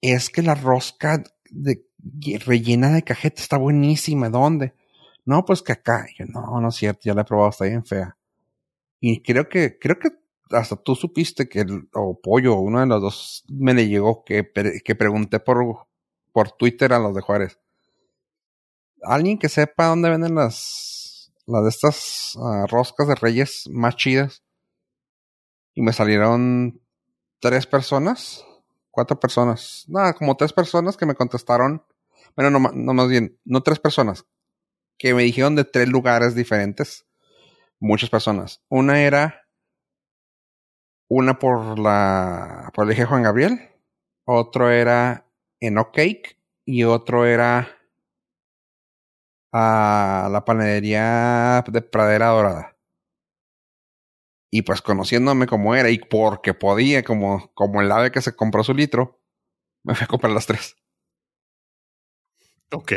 es 0.00 0.28
que 0.28 0.42
la 0.42 0.54
rosca 0.54 1.22
de, 1.50 1.86
rellena 2.44 2.90
de 2.90 3.02
cajeta 3.02 3.40
está 3.40 3.56
buenísima. 3.56 4.28
¿Dónde? 4.28 4.74
No, 5.24 5.44
pues 5.44 5.62
que 5.62 5.72
acá. 5.72 6.06
Yo, 6.18 6.26
no, 6.26 6.60
no 6.60 6.68
es 6.68 6.74
cierto, 6.74 7.02
ya 7.04 7.14
la 7.14 7.22
he 7.22 7.24
probado, 7.24 7.50
está 7.50 7.66
bien 7.66 7.84
fea. 7.84 8.16
Y 9.00 9.22
creo 9.22 9.48
que, 9.48 9.78
creo 9.78 9.98
que 9.98 10.10
hasta 10.50 10.76
tú 10.76 10.94
supiste 10.94 11.48
que 11.48 11.60
el, 11.60 11.88
o 11.94 12.20
pollo, 12.20 12.56
uno 12.56 12.80
de 12.80 12.86
los 12.86 13.00
dos 13.00 13.44
me 13.48 13.72
le 13.72 13.88
llegó 13.88 14.24
que, 14.24 14.50
que 14.84 14.94
pregunté 14.94 15.40
por, 15.40 15.86
por 16.32 16.50
Twitter 16.52 16.92
a 16.92 16.98
los 16.98 17.14
de 17.14 17.20
Juárez. 17.20 17.58
Alguien 19.02 19.38
que 19.38 19.48
sepa 19.48 19.86
dónde 19.86 20.10
venden 20.10 20.34
las, 20.34 21.32
las 21.46 21.62
de 21.62 21.68
estas 21.68 22.38
ah, 22.40 22.66
roscas 22.68 23.08
de 23.08 23.14
reyes 23.14 23.68
más 23.70 23.96
chidas. 23.96 24.42
Y 25.74 25.82
me 25.82 25.92
salieron 25.92 26.80
tres 27.40 27.66
personas, 27.66 28.44
cuatro 28.90 29.18
personas, 29.18 29.84
nada, 29.88 30.14
como 30.14 30.36
tres 30.36 30.52
personas 30.52 30.96
que 30.96 31.06
me 31.06 31.14
contestaron. 31.14 31.84
Bueno, 32.36 32.50
no, 32.50 32.70
no 32.72 32.94
más 32.94 33.08
bien, 33.08 33.38
no 33.44 33.62
tres 33.62 33.78
personas, 33.78 34.26
que 34.98 35.14
me 35.14 35.22
dijeron 35.22 35.56
de 35.56 35.64
tres 35.64 35.88
lugares 35.88 36.34
diferentes. 36.34 37.06
Muchas 37.78 38.10
personas. 38.10 38.62
Una 38.68 39.00
era 39.00 39.46
una 41.08 41.38
por 41.38 41.78
la 41.78 42.70
por 42.74 42.84
el 42.84 42.92
eje 42.92 43.04
Juan 43.04 43.22
Gabriel, 43.22 43.70
otro 44.24 44.70
era 44.70 45.26
en 45.60 45.78
O 45.78 45.90
Cake 45.92 46.38
y 46.64 46.84
otro 46.84 47.26
era 47.26 47.68
a 49.52 50.28
la 50.30 50.44
panadería 50.44 51.64
de 51.66 51.82
Pradera 51.82 52.28
Dorada. 52.28 52.76
Y 54.50 54.62
pues 54.62 54.82
conociéndome 54.82 55.46
como 55.46 55.74
era 55.74 55.90
y 55.90 55.98
porque 55.98 56.54
podía, 56.54 57.04
como, 57.04 57.52
como 57.54 57.80
el 57.80 57.92
ave 57.92 58.10
que 58.12 58.22
se 58.22 58.34
compró 58.34 58.64
su 58.64 58.74
litro, 58.74 59.20
me 59.84 59.94
fui 59.94 60.04
a 60.04 60.08
comprar 60.08 60.32
las 60.32 60.46
tres. 60.46 60.76
Ok. 62.72 62.92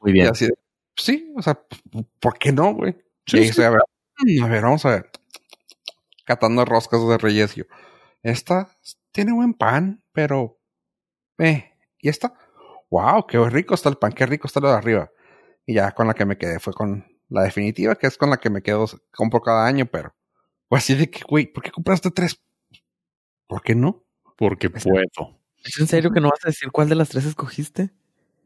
Muy 0.00 0.10
Y 0.10 0.12
bien. 0.14 0.28
así 0.28 0.46
de, 0.46 0.54
sí, 0.96 1.32
o 1.36 1.42
sea, 1.42 1.60
¿por 2.20 2.38
qué 2.38 2.52
no, 2.52 2.74
güey? 2.74 2.96
Sí, 3.26 3.38
Y 3.38 3.52
sí. 3.52 3.62
a, 3.62 3.70
ver, 3.70 3.80
a 4.42 4.46
ver, 4.48 4.62
vamos 4.62 4.84
a 4.86 4.90
ver. 4.90 5.10
Catando 6.24 6.64
roscas 6.64 7.06
de 7.08 7.18
reyes. 7.18 7.54
Yo, 7.54 7.64
esta 8.22 8.76
tiene 9.12 9.32
buen 9.32 9.54
pan, 9.54 10.02
pero... 10.12 10.58
Eh, 11.38 11.72
¿y 12.00 12.08
esta? 12.08 12.34
Wow, 12.90 13.26
qué 13.26 13.38
rico 13.50 13.74
está 13.74 13.88
el 13.88 13.96
pan, 13.98 14.12
qué 14.12 14.26
rico 14.26 14.46
está 14.46 14.60
lo 14.60 14.68
de 14.68 14.74
arriba. 14.76 15.10
Y 15.66 15.74
ya 15.74 15.92
con 15.92 16.06
la 16.08 16.14
que 16.14 16.24
me 16.26 16.38
quedé 16.38 16.60
fue 16.60 16.72
con 16.74 17.06
la 17.28 17.42
definitiva, 17.44 17.96
que 17.96 18.06
es 18.06 18.18
con 18.18 18.30
la 18.30 18.38
que 18.38 18.50
me 18.50 18.62
quedo, 18.62 18.86
compro 19.12 19.40
cada 19.40 19.66
año, 19.66 19.86
pero... 19.86 20.14
Pues 20.70 20.84
así 20.84 20.94
de 20.94 21.10
que, 21.10 21.20
güey, 21.28 21.52
¿por 21.52 21.64
qué 21.64 21.72
compraste 21.72 22.12
tres? 22.12 22.40
¿Por 23.48 23.60
qué 23.60 23.74
no? 23.74 24.04
Porque 24.36 24.70
puedo. 24.70 25.36
¿Es 25.64 25.80
en 25.80 25.88
serio 25.88 26.12
que 26.12 26.20
no 26.20 26.30
vas 26.30 26.38
a 26.44 26.48
decir 26.48 26.70
cuál 26.70 26.88
de 26.88 26.94
las 26.94 27.08
tres 27.08 27.24
escogiste? 27.26 27.90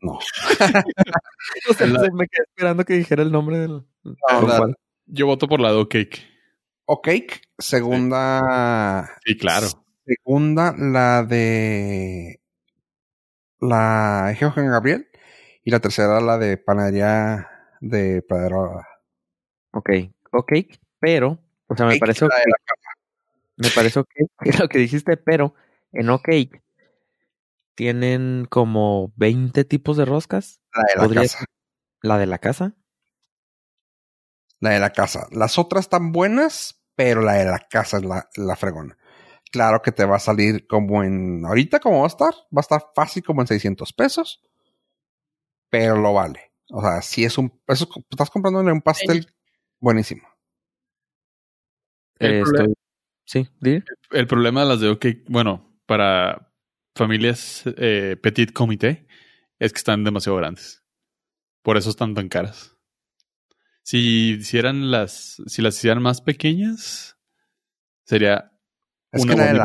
No. 0.01 0.19
O 1.71 1.75
sea, 1.75 1.87
La- 1.87 2.01
se 2.01 2.11
me 2.13 2.27
quedé 2.27 2.45
esperando 2.49 2.85
que 2.87 2.95
dijera 2.95 3.23
el 3.23 3.31
nombre 3.31 3.59
del. 3.59 3.85
No. 4.03 4.75
Yo 5.05 5.27
voto 5.27 5.47
por 5.47 5.61
la 5.61 5.71
do 5.71 5.87
cake. 5.87 6.27
O 6.87 7.03
Cake, 7.03 7.43
segunda... 7.59 9.11
Sí, 9.25 9.37
claro. 9.37 9.67
Segunda, 10.07 10.75
la 10.79 11.23
de 11.25 12.41
la 13.61 14.35
Johan 14.41 14.69
Gabriel. 14.71 15.09
Y 15.63 15.71
la 15.71 15.81
tercera, 15.81 16.21
la 16.23 16.39
de 16.39 16.57
panadería 16.57 17.49
de 17.81 18.23
Pradero. 18.23 18.81
Ok, 19.73 19.91
ok, 20.33 20.53
pero, 21.01 21.39
o 21.69 21.77
sea, 21.77 21.87
me 21.87 21.99
pareció 21.99 22.29
la- 22.29 22.37
Me 23.57 23.71
pareció 23.71 24.05
que 24.05 24.27
lo 24.63 24.69
que 24.69 24.79
dijiste, 24.79 25.17
pero 25.17 25.55
en 25.93 26.11
OK 26.11 26.29
tienen 27.75 28.47
como 28.49 29.13
20 29.17 29.65
tipos 29.65 29.97
de 29.97 30.05
roscas. 30.05 30.61
la 30.75 30.83
de 30.83 30.95
la 30.97 31.03
Podría 31.03 31.23
casa. 31.23 31.39
ser 31.39 31.49
La 32.03 32.19
de 32.19 32.27
la 32.27 32.39
casa. 32.39 32.75
La 34.61 34.71
de 34.71 34.81
la 34.81 34.91
casa. 34.91 35.27
Las 35.33 35.59
otras 35.59 35.85
están 35.87 36.13
buenas, 36.13 36.83
pero 36.95 37.21
la 37.23 37.35
de 37.35 37.45
la 37.47 37.59
casa 37.59 37.99
es 37.99 38.05
la, 38.05 38.29
la 38.37 38.57
fregona. 38.57 38.97
Claro 39.51 39.83
que 39.83 39.93
te 39.93 40.05
va 40.05 40.17
a 40.17 40.21
salir 40.21 40.67
como 40.67 41.03
en... 41.05 41.45
Ahorita 41.45 41.81
como 41.81 41.99
va 42.01 42.05
a 42.05 42.09
estar, 42.09 42.33
va 42.35 42.59
a 42.59 42.61
estar 42.61 42.87
fácil 42.95 43.23
como 43.25 43.41
en 43.41 43.47
600 43.47 43.93
pesos. 43.93 44.43
Pero 45.71 45.97
lo 45.97 46.13
vale. 46.13 46.53
O 46.71 46.81
sea, 46.81 47.03
si 47.03 47.25
es 47.25 47.37
un... 47.39 47.61
Eso, 47.67 47.89
estás 48.11 48.31
comprándole 48.31 48.73
un 48.73 48.81
pastel 48.83 49.33
buenísimo. 49.81 50.27
El 52.25 52.35
Eh, 52.35 52.43
problema- 52.43 52.65
estoy- 52.65 52.75
Sí. 53.27 53.49
El 54.11 54.27
problema 54.27 54.63
de 54.63 54.69
las 54.69 54.81
de 54.81 54.89
OK, 54.91 55.07
bueno, 55.29 55.75
para 55.87 56.53
familias 56.95 57.63
eh, 57.79 58.17
petit 58.23 58.53
comité, 58.53 59.07
es 59.59 59.73
que 59.73 59.79
están 59.79 60.05
demasiado 60.05 60.37
grandes. 60.37 60.83
Por 61.63 61.77
eso 61.79 61.89
están 61.91 62.15
tan 62.15 62.29
caras. 62.29 62.77
Si 63.83 64.33
hicieran 64.35 64.91
las, 64.91 65.43
si 65.47 65.63
las 65.63 65.77
hicieran 65.77 66.03
más 66.03 66.21
pequeñas, 66.21 67.17
sería 68.05 68.53
Es 69.11 69.23
una 69.23 69.35
que 69.35 69.41
la 69.41 69.47
de 69.47 69.55
la 69.59 69.65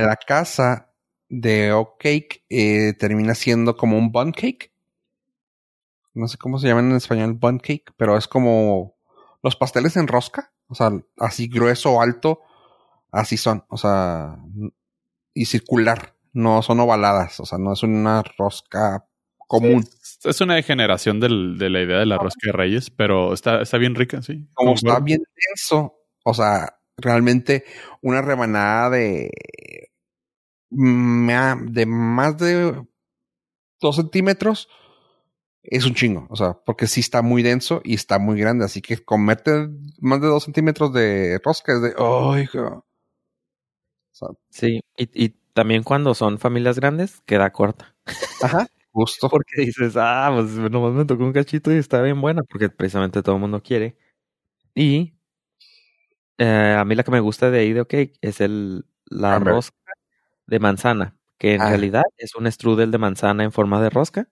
de 0.00 0.06
la 0.06 0.16
casa 0.16 0.92
de 1.28 1.72
Oak 1.72 1.98
Cake 2.00 2.44
eh, 2.48 2.92
termina 2.98 3.34
siendo 3.36 3.76
como 3.76 3.96
un 3.96 4.10
bun 4.10 4.32
cake. 4.32 4.72
No 6.12 6.26
sé 6.26 6.38
cómo 6.38 6.58
se 6.58 6.66
llaman 6.66 6.90
en 6.90 6.96
español 6.96 7.34
bun 7.34 7.58
cake, 7.60 7.92
pero 7.96 8.16
es 8.16 8.26
como 8.26 8.96
los 9.44 9.54
pasteles 9.54 9.96
en 9.96 10.08
rosca. 10.08 10.52
O 10.70 10.74
sea, 10.74 10.90
así 11.18 11.48
grueso 11.48 11.92
o 11.92 12.00
alto, 12.00 12.40
así 13.12 13.36
son. 13.36 13.64
O 13.68 13.76
sea, 13.76 14.36
y 15.34 15.44
circular. 15.44 16.14
No 16.32 16.62
son 16.62 16.78
ovaladas. 16.80 17.40
O 17.40 17.44
sea, 17.44 17.58
no 17.58 17.72
es 17.72 17.82
una 17.82 18.22
rosca 18.38 19.04
común. 19.48 19.84
Es, 20.02 20.20
es 20.24 20.40
una 20.40 20.54
degeneración 20.54 21.18
del- 21.18 21.58
de 21.58 21.68
la 21.70 21.82
idea 21.82 21.98
de 21.98 22.06
la 22.06 22.18
rosca 22.18 22.38
de 22.44 22.52
reyes, 22.52 22.88
pero 22.90 23.34
está, 23.34 23.60
está 23.62 23.78
bien 23.78 23.96
rica, 23.96 24.22
sí. 24.22 24.46
Como 24.54 24.74
está 24.74 25.00
bien 25.00 25.20
denso. 25.48 25.96
O 26.24 26.32
sea, 26.34 26.76
realmente 26.96 27.64
una 28.00 28.22
rebanada 28.22 28.90
de 28.90 29.30
ma- 30.70 31.58
de 31.60 31.86
más 31.86 32.36
de 32.38 32.86
dos 33.80 33.96
centímetros 33.96 34.68
es 35.62 35.84
un 35.86 35.94
chingo, 35.94 36.26
o 36.30 36.36
sea, 36.36 36.54
porque 36.66 36.86
sí 36.86 37.00
está 37.00 37.22
muy 37.22 37.42
denso 37.42 37.80
y 37.84 37.94
está 37.94 38.18
muy 38.18 38.40
grande, 38.40 38.64
así 38.64 38.80
que 38.82 38.98
comerte 39.04 39.68
más 40.00 40.20
de 40.20 40.28
dos 40.28 40.44
centímetros 40.44 40.92
de 40.92 41.40
rosca 41.44 41.74
es 41.74 41.82
de, 41.82 41.94
oh, 41.98 42.38
hijo. 42.38 42.58
O 42.62 42.84
sea, 44.12 44.28
Sí, 44.50 44.80
y, 44.96 45.24
y 45.24 45.28
también 45.54 45.82
cuando 45.82 46.14
son 46.14 46.38
familias 46.38 46.76
grandes, 46.78 47.20
queda 47.26 47.50
corta. 47.52 47.94
ajá, 48.42 48.66
justo. 48.92 49.28
Porque 49.30 49.62
dices, 49.62 49.94
ah, 49.96 50.30
pues 50.34 50.50
nomás 50.70 50.92
me 50.92 51.04
tocó 51.04 51.24
un 51.24 51.32
cachito 51.32 51.72
y 51.72 51.76
está 51.78 52.02
bien 52.02 52.20
buena, 52.20 52.42
porque 52.48 52.68
precisamente 52.70 53.22
todo 53.22 53.36
el 53.36 53.40
mundo 53.40 53.62
quiere. 53.62 53.96
Y 54.74 55.14
eh, 56.38 56.76
a 56.78 56.84
mí 56.84 56.94
la 56.94 57.02
que 57.02 57.10
me 57.10 57.20
gusta 57.20 57.50
de 57.50 57.60
ahí 57.60 57.72
de 57.72 57.80
OK 57.82 57.94
es 58.20 58.40
el, 58.40 58.86
la 59.06 59.38
rosca 59.38 59.76
de 60.46 60.58
manzana, 60.60 61.16
que 61.38 61.54
en 61.54 61.62
Ah. 61.62 61.68
realidad 61.70 62.04
es 62.18 62.34
un 62.36 62.50
strudel 62.50 62.90
de 62.90 62.98
manzana 62.98 63.44
en 63.44 63.52
forma 63.52 63.82
de 63.82 63.90
rosca. 63.90 64.28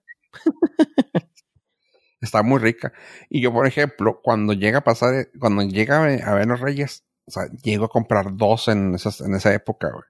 Está 2.21 2.43
muy 2.43 2.59
rica. 2.59 2.91
Y 3.29 3.41
yo, 3.41 3.53
por 3.53 3.65
ejemplo, 3.65 4.19
cuando 4.21 4.53
llega 4.53 4.79
a 4.79 4.83
pasar, 4.83 5.29
cuando 5.39 5.63
llega 5.63 6.03
a 6.03 6.33
ver 6.33 6.47
los 6.47 6.59
Reyes, 6.59 7.05
o 7.25 7.31
sea, 7.31 7.43
llego 7.63 7.85
a 7.85 7.89
comprar 7.89 8.35
dos 8.35 8.67
en, 8.67 8.95
esas, 8.95 9.21
en 9.21 9.35
esa 9.35 9.53
época, 9.53 9.89
güey. 9.91 10.03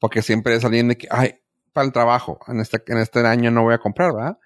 Porque 0.00 0.22
siempre 0.22 0.58
alguien 0.62 0.88
de 0.88 0.98
que, 0.98 1.06
ay, 1.10 1.40
para 1.72 1.86
el 1.86 1.92
trabajo, 1.92 2.40
en 2.48 2.60
este, 2.60 2.82
en 2.88 2.98
este 2.98 3.20
año 3.26 3.50
no 3.50 3.62
voy 3.62 3.74
a 3.74 3.78
comprar, 3.78 4.12
¿verdad? 4.12 4.38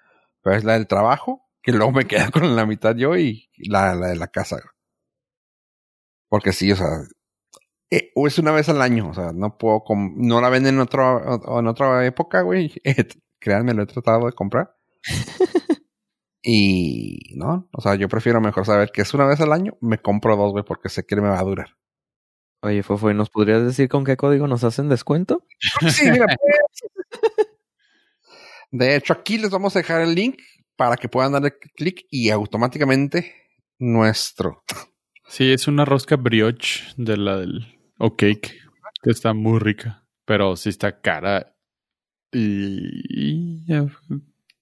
Pero 0.43 0.55
es 0.55 0.63
la 0.63 0.73
del 0.73 0.87
trabajo, 0.87 1.49
que 1.63 1.71
luego 1.71 1.91
me 1.91 2.05
quedo 2.07 2.31
con 2.31 2.55
la 2.55 2.65
mitad 2.65 2.95
yo 2.95 3.17
y 3.17 3.49
la, 3.57 3.95
la 3.95 4.07
de 4.07 4.15
la 4.17 4.27
casa, 4.27 4.57
güey. 4.57 4.69
Porque 6.29 6.51
sí, 6.51 6.71
o 6.71 6.75
sea, 6.75 6.87
eh, 7.89 8.11
es 8.13 8.37
una 8.39 8.51
vez 8.51 8.69
al 8.69 8.81
año, 8.81 9.09
o 9.09 9.13
sea, 9.13 9.31
no 9.33 9.57
puedo, 9.57 9.83
no 10.15 10.41
la 10.41 10.49
venden 10.49 10.75
en, 10.75 10.81
otro, 10.81 11.59
en 11.59 11.67
otra 11.67 12.05
época, 12.05 12.41
güey. 12.41 12.73
créanme, 13.39 13.73
lo 13.73 13.83
he 13.83 13.87
tratado 13.87 14.25
de 14.25 14.33
comprar. 14.33 14.76
Y 16.49 17.33
no, 17.35 17.67
o 17.73 17.81
sea, 17.81 17.95
yo 17.95 18.07
prefiero 18.07 18.39
mejor 18.39 18.65
saber 18.65 18.91
que 18.93 19.01
es 19.01 19.13
una 19.13 19.25
vez 19.25 19.41
al 19.41 19.51
año, 19.51 19.77
me 19.81 19.97
compro 19.97 20.37
dos, 20.37 20.53
güey, 20.53 20.63
porque 20.63 20.87
sé 20.87 21.05
que 21.05 21.17
me 21.17 21.27
va 21.27 21.37
a 21.37 21.43
durar. 21.43 21.75
Oye, 22.61 22.83
Fofo, 22.83 23.11
¿y 23.11 23.13
nos 23.13 23.29
podrías 23.29 23.63
decir 23.63 23.89
con 23.89 24.05
qué 24.05 24.15
código 24.15 24.47
nos 24.47 24.63
hacen 24.63 24.87
descuento? 24.87 25.43
Sí, 25.89 26.09
mira, 26.09 26.25
pues. 26.25 27.37
De 28.71 28.95
hecho, 28.95 29.11
aquí 29.11 29.37
les 29.37 29.49
vamos 29.49 29.75
a 29.75 29.79
dejar 29.79 30.01
el 30.01 30.15
link 30.15 30.39
para 30.77 30.95
que 30.95 31.09
puedan 31.09 31.33
darle 31.33 31.57
clic 31.75 32.05
y 32.09 32.29
automáticamente 32.29 33.33
nuestro. 33.77 34.63
Sí, 35.27 35.51
es 35.51 35.67
una 35.67 35.83
rosca 35.83 36.15
brioche 36.15 36.85
de 36.95 37.17
la 37.17 37.37
del 37.37 37.77
O 37.97 38.15
Cake, 38.15 38.55
que 39.03 39.11
está 39.11 39.33
muy 39.33 39.59
rica, 39.59 40.05
pero 40.23 40.55
sí 40.55 40.69
está 40.69 41.01
cara. 41.01 41.57
Y, 42.31 43.65
y 43.65 43.73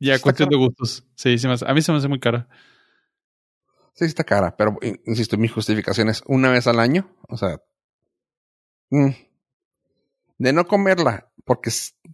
ya, 0.06 0.20
cuestión 0.20 0.50
de 0.50 0.58
gustos. 0.58 1.04
Sí, 1.16 1.38
se 1.38 1.48
me 1.48 1.54
hace- 1.56 1.66
a 1.70 1.74
mí 1.74 1.82
se 1.82 1.92
me 1.92 1.98
hace 1.98 2.08
muy 2.08 2.20
cara. 2.20 2.48
Sí, 3.94 4.06
está 4.06 4.24
cara, 4.24 4.56
pero 4.58 4.78
in- 4.82 5.02
insisto, 5.06 5.38
mi 5.38 5.48
justificación 5.48 6.10
es 6.10 6.22
una 6.28 6.52
vez 6.52 6.68
al 6.68 6.80
año. 6.80 7.10
O 7.30 7.38
sea, 7.38 7.62
mm, 8.90 9.10
de 10.38 10.54
no 10.54 10.68
comerla, 10.68 11.32
porque 11.46 11.70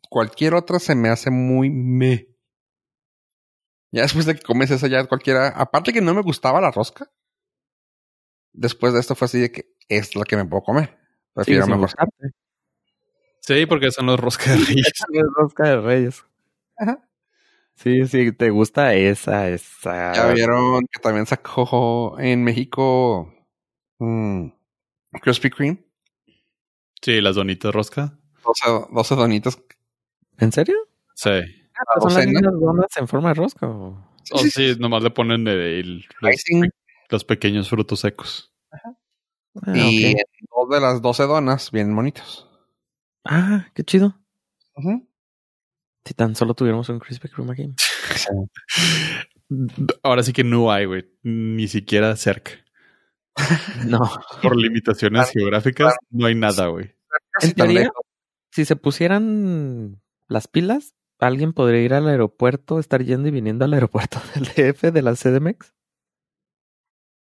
cualquier 0.10 0.53
otra 0.53 0.79
se 0.79 0.95
me 0.95 1.10
hace 1.10 1.31
muy 1.31 1.69
me. 1.69 2.27
Ya 3.91 4.03
después 4.03 4.25
de 4.25 4.36
que 4.36 4.41
comes 4.41 4.71
esa, 4.71 4.88
ya 4.88 5.05
cualquiera. 5.05 5.50
Aparte 5.50 5.91
que 5.91 6.01
no 6.01 6.13
me 6.13 6.21
gustaba 6.21 6.62
la 6.62 6.71
rosca. 6.71 7.12
Después 8.53 8.93
de 8.93 9.00
esto 9.00 9.15
fue 9.15 9.25
así 9.25 9.39
de 9.39 9.51
que 9.51 9.74
es 9.89 10.15
la 10.15 10.24
que 10.24 10.36
me 10.38 10.45
puedo 10.45 10.62
comer. 10.63 10.98
Prefiero 11.33 11.65
mejor. 11.67 11.89
Sí, 13.39 13.65
porque 13.65 13.91
son 13.91 14.05
los 14.05 14.19
roscas 14.19 14.48
de 14.60 14.65
reyes. 14.65 14.88
Es 14.88 15.24
rosca 15.36 15.63
de 15.67 15.81
reyes. 15.81 16.24
Ajá. 16.77 17.00
Sí, 17.75 18.08
sí, 18.08 18.32
te 18.32 18.50
gusta 18.51 18.94
esa, 18.94 19.50
esa. 19.50 20.13
Ya 20.13 20.34
vieron 20.34 20.82
que 20.92 21.00
también 21.01 21.25
sacó 21.25 22.18
en 22.20 22.44
México 22.44 23.34
mm, 24.00 24.48
Krispy 25.22 25.50
Kreme. 25.50 25.84
Sí, 27.01 27.20
las 27.22 27.36
donitas 27.36 27.74
rosca. 27.74 28.18
12, 28.44 28.86
12 28.92 29.16
donitas. 29.16 29.60
¿En 30.38 30.51
serio? 30.51 30.75
Sí. 31.16 31.30
Ah, 31.30 31.84
pero 31.96 32.10
son 32.10 32.13
las 32.13 32.28
mismas 32.28 32.54
donas 32.60 32.98
en 32.98 33.08
forma 33.08 33.30
de 33.30 33.34
rosca. 33.36 33.68
¿o? 33.68 34.08
O 34.32 34.38
sí, 34.38 34.75
nomás 34.80 35.01
le 35.01 35.10
ponen 35.10 35.48
el- 35.48 36.06
los, 36.22 36.36
los 37.10 37.25
pequeños 37.25 37.70
frutos 37.70 38.00
secos. 38.01 38.54
Ah, 38.72 39.74
y 39.75 40.13
ok. 40.13 40.18
en 40.20 40.48
dos 40.56 40.70
de 40.70 40.80
las 40.80 41.01
12 41.01 41.24
donas 41.24 41.72
vienen 41.72 41.96
bonitos. 41.96 42.48
Ah, 43.25 43.68
qué 43.74 43.84
chido. 43.84 44.16
Ujú. 44.75 45.08
Si 46.05 46.13
tan 46.13 46.36
solo 46.36 46.53
tuviéramos 46.53 46.89
un 46.89 47.00
Krispy 47.00 47.29
Kreme 47.29 47.53
aquí. 47.53 47.74
Ahora 50.03 50.24
sí 50.24 50.34
que 50.34 50.43
no 50.43 50.72
hay, 50.72 50.86
güey. 50.86 51.05
Ni 51.24 51.67
siquiera 51.67 52.15
cerca. 52.15 52.51
No. 53.88 54.00
Por 54.41 54.58
limitaciones 54.58 55.31
geográficas, 55.31 55.96
no 56.10 56.27
hay 56.27 56.36
nada, 56.36 56.67
güey. 56.67 56.96
En 57.41 57.53
teoría, 57.53 57.89
si 58.51 58.65
se 58.65 58.75
pusieran 58.75 60.01
las 60.27 60.48
pilas, 60.48 60.96
alguien 61.20 61.53
podría 61.53 61.81
ir 61.81 61.93
al 61.93 62.08
aeropuerto, 62.08 62.79
estar 62.79 63.03
yendo 63.03 63.29
y 63.29 63.31
viniendo 63.31 63.65
al 63.65 63.74
aeropuerto 63.74 64.20
del 64.36 64.46
DF 64.46 64.91
de 64.91 65.01
la 65.01 65.15
CDMX 65.15 65.74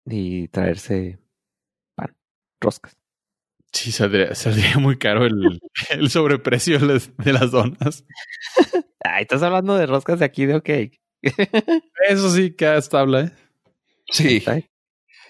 y 0.06 0.48
traerse 0.50 1.20
pan, 1.96 2.15
roscas. 2.60 2.98
Sí, 3.74 3.92
saldría, 3.92 4.36
saldría 4.36 4.77
muy 4.80 4.98
caro 4.98 5.25
el, 5.25 5.60
el 5.89 6.10
sobreprecio 6.10 6.80
de 6.80 6.86
las, 6.86 7.18
de 7.18 7.34
las 7.34 7.51
donas. 7.51 8.06
Ay, 9.03 9.24
estás 9.24 9.42
hablando 9.44 9.75
de 9.75 9.86
roscas 9.88 10.20
de 10.20 10.25
aquí 10.25 10.46
de 10.46 10.56
OK. 10.56 10.70
Eso 12.08 12.30
sí, 12.30 12.53
que 12.56 12.77
estable, 12.77 13.20
¿eh? 13.22 13.32
Sí. 14.12 14.44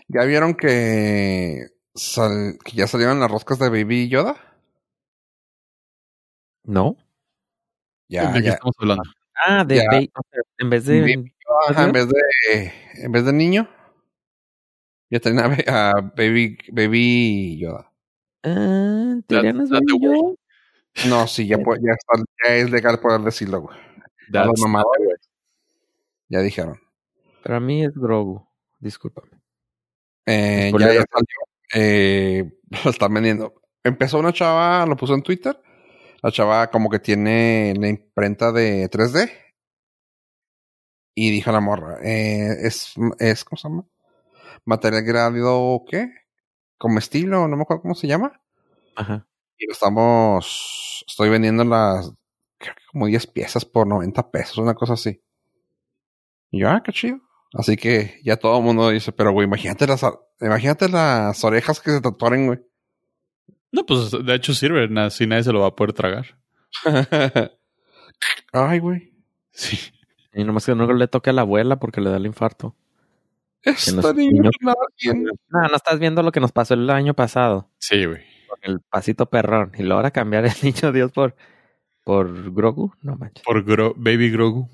¿Ya 0.10 0.24
vieron 0.26 0.56
que, 0.56 1.68
sal- 1.96 2.58
que 2.66 2.72
ya 2.74 2.88
salieron 2.88 3.20
las 3.20 3.32
roscas 3.32 3.60
de 3.60 3.70
Baby 3.70 4.10
Yoda? 4.10 4.36
¿No? 6.66 6.98
Ya, 8.10 8.32
¿De 8.32 8.40
qué 8.42 8.48
ya. 8.48 8.54
estamos 8.54 8.76
hablando? 8.80 9.04
Ah, 9.36 9.64
de 9.64 9.76
Ya. 9.78 9.84
ba- 9.90 9.98
o 9.98 10.22
sea, 10.32 10.42
en 10.60 10.70
vez 10.70 10.86
de 10.86 11.02
Baby 11.02 11.34
Ajá, 11.70 11.84
en 11.86 11.92
vez 11.92 12.08
de 12.08 12.74
en 13.04 13.12
vez 13.12 13.26
de 13.26 13.34
niño, 13.34 13.70
ya 15.10 15.20
tienen 15.20 15.40
a, 15.68 15.92
a 15.92 16.02
Baby 16.02 16.58
Baby 16.72 17.60
Yoda. 17.60 17.92
Ah, 18.44 19.10
en 19.14 19.24
teoría 19.24 19.54
no 21.08 21.28
sí, 21.28 21.48
ya, 21.48 21.58
pu- 21.58 21.80
ya, 21.82 21.94
está- 21.94 22.24
ya 22.46 22.56
es 22.56 22.70
legal 22.70 23.00
poder 23.00 23.22
decirlo, 23.22 23.62
güey. 23.62 23.78
A. 24.80 24.84
Ya 26.30 26.40
dijeron. 26.40 26.80
Para 27.44 27.60
mí 27.60 27.84
es 27.84 27.94
Grogu. 27.96 28.46
Discúlpame. 28.80 29.30
Eh, 30.26 30.72
ya, 30.80 30.94
ya 30.94 31.06
salió. 31.12 31.38
Eh, 31.74 32.52
lo 32.86 32.90
están 32.92 33.14
vendiendo. 33.14 33.56
Empezó 33.84 34.20
una 34.20 34.34
chava, 34.34 34.86
lo 34.86 34.96
puso 34.96 35.14
en 35.14 35.24
Twitter. 35.24 35.60
La 36.22 36.32
chava 36.32 36.70
como 36.72 36.90
que 36.90 37.00
tiene 37.00 37.74
la 37.78 37.90
imprenta 37.90 38.52
de 38.52 38.90
3D. 38.90 39.30
Y 41.16 41.32
dijo 41.32 41.52
la 41.52 41.60
morra, 41.60 42.00
eh, 42.02 42.56
es, 42.62 42.94
es, 43.20 43.44
¿cómo 43.46 43.58
se 43.58 43.68
llama? 43.70 43.86
Material 44.66 45.04
grado, 45.04 45.84
¿qué? 45.88 46.12
Comestible, 46.84 47.38
o 47.38 47.48
no 47.48 47.56
me 47.56 47.62
acuerdo 47.64 47.82
cómo 47.84 47.96
se 47.96 48.08
llama. 48.08 48.42
Ajá. 48.98 49.26
Y 49.58 49.68
lo 49.68 49.72
estamos, 49.72 51.06
estoy 51.08 51.30
vendiendo 51.30 51.64
las, 51.64 52.12
creo 52.58 52.76
que 52.76 52.82
como 52.92 53.06
10 53.08 53.26
piezas 53.28 53.64
por 53.64 53.88
90 53.88 54.30
pesos, 54.32 54.58
una 54.58 54.74
cosa 54.74 54.94
así. 54.96 55.22
Y 56.52 56.60
yo, 56.60 56.70
ah, 56.70 56.84
qué 56.84 56.92
chido. 56.92 57.22
Así 57.54 57.78
que 57.78 58.20
ya 58.26 58.36
todo 58.36 58.58
el 58.58 58.66
mundo 58.66 58.90
dice, 58.90 59.14
pero 59.14 59.32
güey, 59.32 59.48
imagínate 59.48 59.88
las, 59.88 60.06
imagínate 60.42 60.90
las 60.90 61.42
orejas 61.46 61.80
que 61.80 61.92
se 61.92 62.02
tatuaren, 62.02 62.48
güey. 62.48 62.60
No, 63.72 63.86
pues 63.86 64.12
de 64.12 64.36
hecho 64.36 64.54
sirve, 64.54 64.90
na- 64.90 65.10
si 65.10 65.26
nadie 65.26 65.44
se 65.44 65.54
lo 65.54 65.62
va 65.62 65.68
a 65.68 65.76
poder 65.76 65.94
tragar. 65.94 66.38
Ay, 68.52 68.80
güey. 68.80 69.14
Sí. 69.52 69.78
Y 70.34 70.44
nomás 70.44 70.66
que 70.66 70.76
no 70.76 70.92
le 70.92 71.08
toque 71.08 71.30
a 71.30 71.34
la 71.34 71.42
abuela 71.44 71.78
porque 71.80 72.02
le 72.02 72.10
da 72.10 72.18
el 72.18 72.26
infarto. 72.26 72.76
Los 73.66 74.16
niño 74.16 74.32
niños- 74.42 74.52
no 74.62 74.74
bien. 75.02 75.26
No, 75.50 75.76
estás 75.76 76.00
viendo 76.00 76.22
lo 76.24 76.32
que 76.32 76.40
nos 76.40 76.52
pasó 76.52 76.74
el 76.74 76.90
año 76.90 77.14
pasado. 77.14 77.70
Sí, 77.80 78.06
güey. 78.06 78.22
Con 78.50 78.60
el 78.64 78.80
pasito 78.82 79.26
perrón. 79.30 79.72
Y 79.78 79.84
luego 79.84 79.96
ahora 79.96 80.12
cambiar 80.12 80.46
el 80.46 80.52
niño 80.64 80.92
Dios 80.92 81.12
por, 81.12 81.36
por 82.04 82.54
Grogu. 82.54 82.94
No 83.02 83.16
manches. 83.16 83.44
Por 83.44 83.64
Gro- 83.66 83.94
Baby 83.98 84.30
Grogu. 84.32 84.70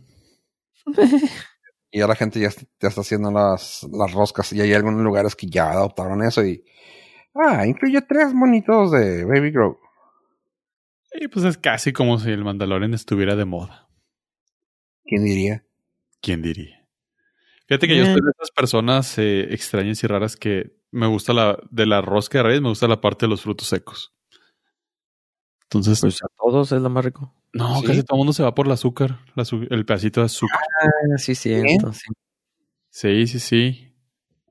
Y 1.92 1.98
ya 2.00 2.08
la 2.08 2.16
gente 2.16 2.40
ya, 2.40 2.50
está- 2.50 2.68
ya 2.80 2.90
está 2.90 3.02
haciendo 3.02 3.32
las, 3.32 3.82
las 3.92 4.14
roscas. 4.14 4.54
Y 4.54 4.62
hay 4.62 4.74
algunos 4.74 5.02
lugares 5.02 5.36
que 5.36 5.48
ya 5.48 5.72
adoptaron 5.72 6.22
eso 6.24 6.46
y... 6.46 6.64
Ah, 7.34 7.66
incluye 7.66 8.00
tres 8.04 8.32
monitos 8.32 8.92
de 8.92 9.26
Baby 9.26 9.50
Grow. 9.50 9.80
Y 11.20 11.28
pues 11.30 11.46
es 11.46 11.58
casi 11.58 11.92
como 11.92 12.20
si 12.20 12.30
el 12.30 12.44
Mandalorian 12.44 12.94
estuviera 12.94 13.36
de 13.36 13.46
moda. 13.46 13.88
¿Quién 15.04 15.24
diría? 15.26 15.64
¿Quién 16.22 16.44
diría? 16.44 16.79
Fíjate 17.70 17.88
que 17.88 17.96
yo 17.96 18.04
Eh. 18.04 18.08
soy 18.08 18.22
de 18.22 18.32
esas 18.32 18.52
personas 18.52 19.18
eh, 19.18 19.48
extrañas 19.54 20.04
y 20.04 20.08
raras 20.08 20.36
que 20.36 20.76
me 20.92 21.08
gusta 21.08 21.32
la 21.34 21.58
de 21.72 21.86
la 21.86 22.02
rosca 22.02 22.40
de 22.40 22.44
reyes, 22.44 22.62
me 22.62 22.70
gusta 22.70 22.88
la 22.88 23.00
parte 23.00 23.26
de 23.26 23.30
los 23.30 23.42
frutos 23.44 23.68
secos. 23.68 24.12
Entonces, 25.64 26.02
Pues 26.02 26.22
a 26.24 26.28
todos 26.38 26.72
es 26.72 26.82
lo 26.82 26.90
más 26.90 27.06
rico. 27.06 27.34
no, 27.54 27.80
¿sí? 27.80 27.86
casi 27.86 28.04
todo 28.04 28.16
el 28.18 28.20
mundo 28.20 28.34
se 28.34 28.42
va 28.44 28.54
por 28.56 28.66
el 28.66 28.72
azúcar, 28.72 29.20
la 29.36 29.44
el 29.70 29.86
pedacito 29.86 30.20
de 30.22 30.26
azúcar. 30.26 30.60
Ah, 30.82 31.18
sí, 31.18 31.36
siento, 31.36 31.94
sí. 31.94 32.08
Sí, 32.90 33.28
sí, 33.28 33.40
sí. 33.40 33.86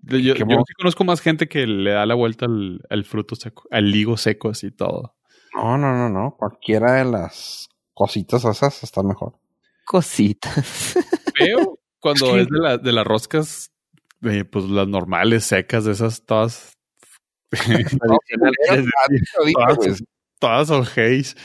Yo, 0.02 0.34
sí 0.36 0.72
conozco 0.78 1.02
más 1.02 1.20
gente 1.20 1.48
que 1.48 1.66
le 1.66 1.90
da 1.90 2.06
la 2.06 2.14
vuelta 2.14 2.46
al, 2.46 2.80
al 2.88 3.04
fruto 3.04 3.34
seco, 3.34 3.64
al 3.72 3.92
higo 3.94 4.16
seco, 4.16 4.50
así 4.50 4.70
todo. 4.70 5.16
No, 5.56 5.76
no, 5.76 5.92
no, 5.92 6.08
no. 6.08 6.36
Cualquiera 6.38 6.92
de 6.92 7.04
las 7.04 7.68
cositas 7.94 8.44
esas 8.44 8.84
está 8.84 9.02
mejor. 9.02 9.34
Cositas. 9.84 10.96
Pero 11.36 11.77
cuando 12.00 12.26
Es 12.26 12.32
que- 12.32 12.40
es 12.42 12.48
de, 12.48 12.58
la- 12.58 12.78
de 12.78 12.92
las 12.92 13.06
roscas, 13.06 13.70
eh, 14.22 14.44
pues 14.44 14.64
las 14.66 14.88
normales, 14.88 15.44
secas, 15.44 15.84
de 15.84 15.92
esas 15.92 16.24
todas, 16.26 16.72
todas, 19.54 20.02
todas 20.40 20.70
ojéis. 20.70 21.36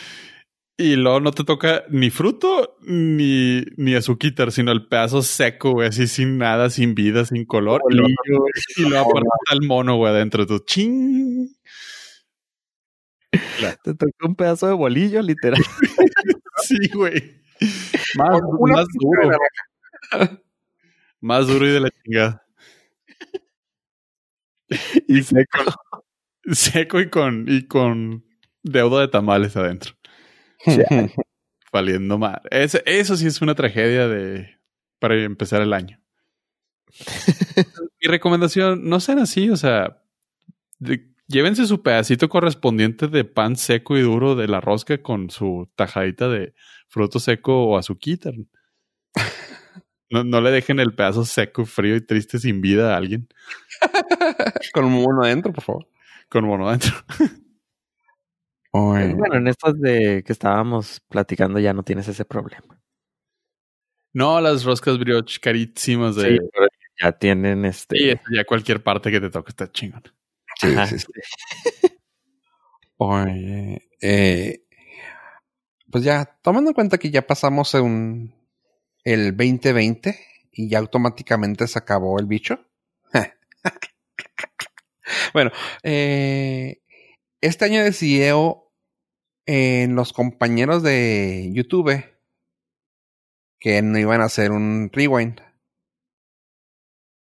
Y 0.75 0.95
luego 0.95 1.19
no 1.19 1.31
te 1.31 1.43
toca 1.43 1.83
ni 1.89 2.09
fruto 2.09 2.77
ni, 2.81 3.61
ni 3.77 3.93
azuquitar, 3.93 4.51
sino 4.51 4.71
el 4.71 4.87
pedazo 4.87 5.21
seco, 5.21 5.71
güey, 5.73 5.89
así 5.89 6.07
sin 6.07 6.39
nada, 6.39 6.71
sin 6.71 6.95
vida, 6.95 7.25
sin 7.25 7.45
color. 7.45 7.81
Y 7.89 7.93
luego, 7.95 8.45
y 8.77 8.81
luego 8.89 9.11
aparte 9.11 9.29
está 9.45 9.53
el 9.61 9.67
mono, 9.67 9.97
güey, 9.97 10.11
adentro. 10.11 10.47
Tú, 10.47 10.59
ching. 10.65 11.47
Te 13.83 13.93
tocó 13.95 14.27
un 14.27 14.35
pedazo 14.35 14.67
de 14.67 14.73
bolillo, 14.73 15.21
literal. 15.21 15.61
Sí, 16.63 16.77
güey. 16.93 17.41
Más, 18.15 18.39
más 18.59 18.85
duro. 18.93 19.29
Más 21.21 21.47
duro 21.47 21.67
y 21.67 21.71
de 21.71 21.79
la 21.79 21.89
chingada. 21.91 22.45
y 25.07 25.21
seco. 25.23 25.59
Seco 26.51 26.99
y 26.99 27.09
con, 27.09 27.45
y 27.47 27.67
con 27.67 28.25
deuda 28.63 29.01
de 29.01 29.07
tamales 29.07 29.55
adentro. 29.55 29.93
Valiendo 31.73 32.17
mal. 32.17 32.41
Ese, 32.51 32.83
eso 32.85 33.15
sí 33.17 33.27
es 33.27 33.41
una 33.41 33.55
tragedia 33.55 34.07
de 34.07 34.57
para 34.99 35.15
empezar 35.21 35.61
el 35.61 35.73
año. 35.73 35.99
Mi 38.01 38.07
recomendación, 38.07 38.87
no 38.87 38.99
sean 38.99 39.19
así, 39.19 39.49
o 39.49 39.57
sea, 39.57 40.01
de- 40.79 41.09
llévense 41.27 41.65
su 41.65 41.81
pedacito 41.81 42.29
correspondiente 42.29 43.07
de 43.07 43.23
pan 43.25 43.55
seco 43.55 43.97
y 43.97 44.01
duro 44.01 44.35
de 44.35 44.47
la 44.47 44.61
rosca 44.61 45.01
con 45.01 45.29
su 45.29 45.69
tajadita 45.75 46.29
de 46.29 46.53
fruto 46.87 47.19
seco 47.19 47.65
o 47.65 47.77
azuquita. 47.77 48.31
No, 50.13 50.23
no 50.23 50.41
le 50.41 50.51
dejen 50.51 50.79
el 50.79 50.93
pedazo 50.93 51.25
seco, 51.25 51.65
frío 51.65 51.95
y 51.95 52.01
triste 52.01 52.37
sin 52.37 52.61
vida 52.61 52.93
a 52.93 52.97
alguien 52.97 53.27
Con 54.73 54.85
un 54.85 55.01
mono 55.01 55.23
adentro, 55.23 55.51
por 55.51 55.63
favor. 55.63 55.87
con 56.29 56.45
mono 56.45 56.69
adentro. 56.69 56.93
Bueno, 58.75 59.35
en 59.35 59.47
estos 59.47 59.79
de 59.79 60.23
que 60.25 60.33
estábamos 60.33 60.99
platicando 61.07 61.59
ya 61.59 61.73
no 61.73 61.83
tienes 61.83 62.07
ese 62.07 62.25
problema. 62.25 62.81
No, 64.13 64.41
las 64.41 64.63
roscas 64.63 64.97
brioche 64.97 65.39
carísimas 65.39 66.15
de... 66.15 66.23
Sí, 66.23 66.39
pero 66.51 66.67
ya 66.99 67.11
tienen 67.11 67.65
este. 67.65 67.95
Sí, 67.95 68.13
ya 68.35 68.43
cualquier 68.45 68.81
parte 68.81 69.11
que 69.11 69.21
te 69.21 69.29
toque 69.29 69.51
está 69.51 69.71
chingón. 69.71 70.01
sí, 70.59 70.69
Ajá. 70.69 70.87
sí, 70.87 70.97
sí. 70.97 71.05
Oye, 72.97 73.89
eh, 74.01 74.63
pues 75.91 76.03
ya, 76.03 76.25
tomando 76.41 76.71
en 76.71 76.73
cuenta 76.73 76.97
que 76.97 77.11
ya 77.11 77.27
pasamos 77.27 77.75
un, 77.75 78.33
el 79.03 79.35
2020 79.35 80.19
y 80.51 80.69
ya 80.69 80.79
automáticamente 80.79 81.67
se 81.67 81.79
acabó 81.79 82.19
el 82.19 82.25
bicho. 82.25 82.59
bueno, 85.33 85.51
eh, 85.83 86.81
este 87.41 87.65
año 87.65 87.83
decidió 87.83 88.71
en 89.45 89.95
los 89.95 90.13
compañeros 90.13 90.83
de 90.83 91.49
YouTube 91.53 92.05
que 93.59 93.81
no 93.81 93.97
iban 93.97 94.21
a 94.21 94.25
hacer 94.25 94.51
un 94.51 94.89
rewind. 94.91 95.41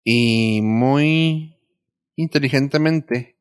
Y 0.05 0.61
muy 0.63 1.61
inteligentemente, 2.17 3.39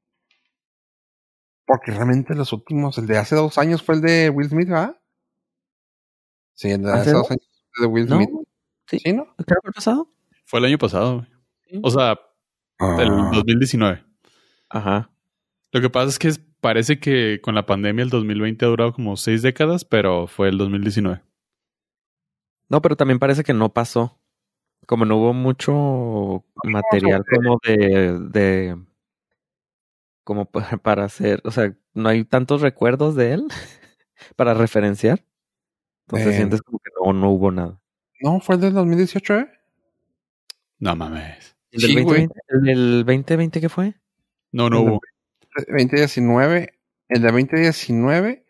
porque 1.66 1.92
realmente 1.92 2.36
los 2.36 2.54
últimos, 2.54 2.98
el 3.00 3.08
de 3.08 3.18
hace 3.18 3.36
dos 3.36 3.58
años 3.58 3.82
fue 3.82 3.96
el 3.96 4.02
de 4.02 4.30
Will 4.30 4.50
Smith, 4.50 4.70
¿verdad? 4.70 5.02
Sí, 6.54 6.70
el 6.70 6.84
de 6.84 6.92
¿Hace 6.92 7.12
dos 7.12 7.32
años 7.32 7.51
de 7.80 7.86
Will 7.88 8.08
¿No? 8.08 8.16
Smith. 8.18 8.30
Sí. 8.88 9.00
¿Sí, 9.00 9.14
no? 9.14 9.26
¿Qué 9.38 9.44
fue 9.62 9.70
el 9.70 9.74
pasado? 9.74 10.08
Fue 10.46 10.60
el 10.60 10.66
año 10.66 10.78
pasado. 10.78 11.26
Sí. 11.70 11.80
O 11.84 11.90
sea, 11.92 12.12
el 13.00 13.10
Ah, 13.12 13.32
2019. 13.34 14.04
Ajá. 14.70 15.10
Lo 15.72 15.80
que 15.82 15.90
pasa 15.90 16.10
es 16.10 16.20
que 16.20 16.32
parece 16.60 17.00
que 17.00 17.40
con 17.42 17.56
la 17.56 17.66
pandemia 17.66 18.04
el 18.04 18.10
2020 18.10 18.66
ha 18.66 18.68
durado 18.70 18.94
como 18.94 19.16
seis 19.18 19.42
décadas, 19.42 19.86
pero 19.86 20.28
fue 20.28 20.50
el 20.50 20.58
2019. 20.58 21.22
No, 22.70 22.82
pero 22.82 22.96
también 22.96 23.20
parece 23.20 23.44
que 23.44 23.54
no 23.54 23.74
pasó. 23.74 24.18
Como 24.88 25.06
no 25.06 25.18
hubo 25.18 25.34
mucho 25.34 26.44
material 26.64 27.24
como 27.36 27.60
de, 27.64 28.18
de 28.32 28.78
como 30.24 30.46
pa- 30.46 30.78
para 30.78 31.06
hacer, 31.06 31.42
o 31.46 31.52
sea, 31.52 31.76
no 31.94 32.10
hay 32.10 32.24
tantos 32.24 32.62
recuerdos 32.62 33.16
de 33.16 33.34
él 33.34 33.48
para 34.36 34.54
referenciar. 34.54 35.24
Entonces 36.18 36.34
Eh. 36.34 36.38
sientes 36.38 36.62
como 36.62 36.80
que 36.80 36.90
no, 37.04 37.14
no 37.14 37.30
hubo 37.32 37.52
nada. 37.52 37.80
No, 38.22 38.40
fue 38.40 38.56
el 38.56 38.62
del 38.62 38.74
2018, 38.74 39.38
¿eh? 39.40 39.50
No 40.80 40.96
mames. 40.96 41.56
¿El 41.72 41.82
del 41.82 41.90
Sí, 41.90 42.02
güey. 42.02 42.28
2020, 42.28 42.40
¿El 42.50 42.62
del 42.64 43.06
2020 43.06 43.62
qué 43.62 43.70
fue? 43.70 43.96
No, 44.52 44.70
no 44.70 44.82
El 44.82 44.90
hubo. 44.90 45.00
2019. 45.68 46.74
El 47.10 47.22
de 47.22 47.28
2019 47.32 48.46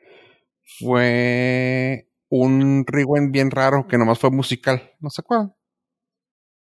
fue 0.79 2.07
un 2.29 2.85
rewind 2.87 3.31
bien 3.31 3.51
raro 3.51 3.87
que 3.87 3.97
nomás 3.97 4.19
fue 4.19 4.31
musical. 4.31 4.91
¿No 4.99 5.09
se 5.09 5.21
acuerdan? 5.21 5.53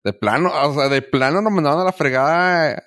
De 0.02 0.12
plano, 0.12 0.50
o 0.52 0.74
sea, 0.74 0.88
de 0.88 1.00
plano 1.02 1.40
nos 1.40 1.52
mandaban 1.52 1.80
a 1.80 1.84
la 1.84 1.92
fregada 1.92 2.82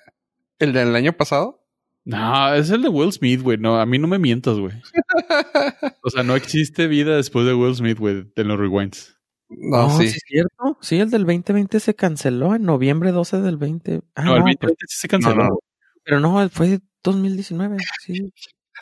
el 0.58 0.72
del 0.72 0.94
año 0.94 1.12
pasado. 1.14 1.64
No, 2.10 2.54
es 2.54 2.70
el 2.70 2.80
de 2.82 2.88
Will 2.88 3.12
Smith, 3.12 3.42
güey. 3.42 3.58
No, 3.58 3.78
a 3.78 3.84
mí 3.84 3.98
no 3.98 4.08
me 4.08 4.18
mientas, 4.18 4.58
güey. 4.58 4.72
O 6.02 6.10
sea, 6.10 6.22
no 6.22 6.36
existe 6.36 6.86
vida 6.86 7.16
después 7.16 7.44
de 7.44 7.52
Will 7.52 7.74
Smith, 7.74 7.98
güey, 7.98 8.24
de 8.34 8.44
los 8.44 8.58
rewinds. 8.58 9.18
no, 9.50 9.86
Oh, 9.88 9.98
sí. 9.98 10.06
es 10.06 10.18
cierto. 10.26 10.78
Sí, 10.80 10.98
el 11.00 11.10
del 11.10 11.26
2020 11.26 11.80
se 11.80 11.94
canceló 11.94 12.54
en 12.54 12.62
noviembre 12.62 13.12
12 13.12 13.42
del 13.42 13.58
20. 13.58 14.00
Ah, 14.14 14.22
No, 14.24 14.36
el 14.36 14.38
no, 14.40 14.44
2020 14.46 14.66
pues, 14.66 14.74
sí 14.88 14.98
se 15.00 15.08
canceló. 15.08 15.34
No, 15.36 15.44
no. 15.48 15.58
pero 16.02 16.20
no, 16.20 16.48
fue 16.48 16.80
2019. 17.04 17.76
Sí. 18.04 18.32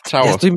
Chavos. 0.05 0.31
estoy 0.33 0.51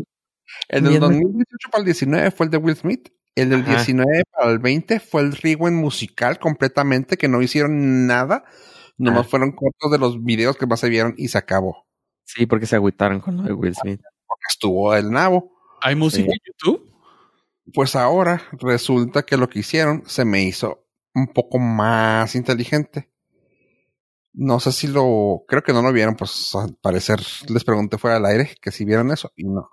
El 0.68 0.84
del 0.84 0.90
viendo. 0.92 1.08
2018 1.08 1.70
para 1.72 1.80
el 1.80 1.86
19 1.86 2.32
fue 2.32 2.46
el 2.46 2.52
de 2.52 2.58
Will 2.58 2.76
Smith. 2.76 3.10
El 3.36 3.50
del 3.50 3.62
Ajá. 3.62 3.76
19 3.78 4.24
para 4.32 4.52
el 4.52 4.60
20 4.60 5.00
fue 5.00 5.22
el 5.24 5.32
rewind 5.32 5.76
musical 5.82 6.38
completamente, 6.38 7.18
que 7.18 7.28
no 7.28 7.42
hicieron 7.42 8.06
nada. 8.06 8.44
Nomás 8.98 9.26
Ah. 9.26 9.30
fueron 9.30 9.54
cortos 9.54 9.92
de 9.92 9.98
los 9.98 10.24
videos 10.24 10.56
que 10.58 10.68
más 10.68 10.80
se 10.82 10.90
vieron 10.90 11.16
y 11.18 11.30
se 11.30 11.38
acabó. 11.40 11.88
Sí, 12.36 12.46
porque 12.46 12.66
se 12.68 12.76
agüitaron 12.76 13.20
con 13.22 13.38
lo 13.38 13.44
de 13.44 13.54
Will 13.54 13.76
Smith. 13.76 14.02
Porque 14.28 14.44
estuvo 14.50 14.94
el 14.96 15.10
nabo. 15.10 15.52
¿Hay 15.82 15.96
música 15.96 16.26
Sí. 16.26 16.32
en 16.32 16.54
YouTube? 16.54 16.94
Pues 17.74 17.96
ahora 17.96 18.42
resulta 18.60 19.24
que 19.24 19.38
lo 19.38 19.50
que 19.50 19.60
hicieron 19.60 20.04
se 20.06 20.26
me 20.26 20.44
hizo 20.44 20.86
un 21.16 21.28
poco 21.28 21.58
más 21.60 22.36
inteligente. 22.36 23.12
No 24.34 24.60
sé 24.60 24.72
si 24.72 24.88
lo, 24.88 25.44
creo 25.48 25.64
que 25.64 25.74
no 25.74 25.82
lo 25.82 25.92
vieron, 25.92 26.16
pues 26.16 26.54
al 26.56 26.76
parecer 26.76 27.20
les 27.50 27.64
pregunté 27.64 27.98
fuera 27.98 28.16
del 28.18 28.26
aire 28.26 28.56
que 28.62 28.72
si 28.72 28.86
vieron 28.86 29.12
eso 29.12 29.32
y 29.36 29.44
no. 29.46 29.70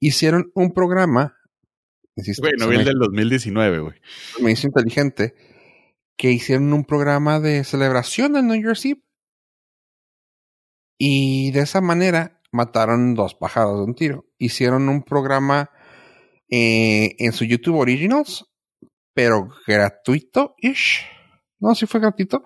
Hicieron 0.00 0.50
un 0.54 0.72
programa, 0.72 1.36
insisto, 2.14 2.42
Güey, 2.42 2.54
no 2.56 2.68
vi 2.68 2.76
el 2.76 2.84
del 2.84 2.98
2019, 2.98 3.80
güey. 3.80 3.94
me 4.40 4.52
hizo 4.52 4.68
inteligente, 4.68 5.34
que 6.16 6.30
hicieron 6.30 6.72
un 6.72 6.84
programa 6.84 7.40
de 7.40 7.64
celebración 7.64 8.32
del 8.34 8.46
New 8.46 8.60
Year's 8.62 8.84
Eve. 8.84 9.02
Y 10.98 11.52
de 11.52 11.60
esa 11.60 11.80
manera 11.80 12.40
mataron 12.50 13.14
dos 13.14 13.34
pájaros 13.34 13.78
de 13.78 13.84
un 13.84 13.94
tiro. 13.94 14.26
Hicieron 14.38 14.88
un 14.88 15.02
programa 15.02 15.70
eh, 16.50 17.14
en 17.18 17.32
su 17.32 17.44
YouTube 17.44 17.76
Originals, 17.76 18.46
pero 19.14 19.48
gratuito-ish. 19.66 21.06
No, 21.60 21.74
sí 21.74 21.86
fue 21.86 22.00
gratuito. 22.00 22.42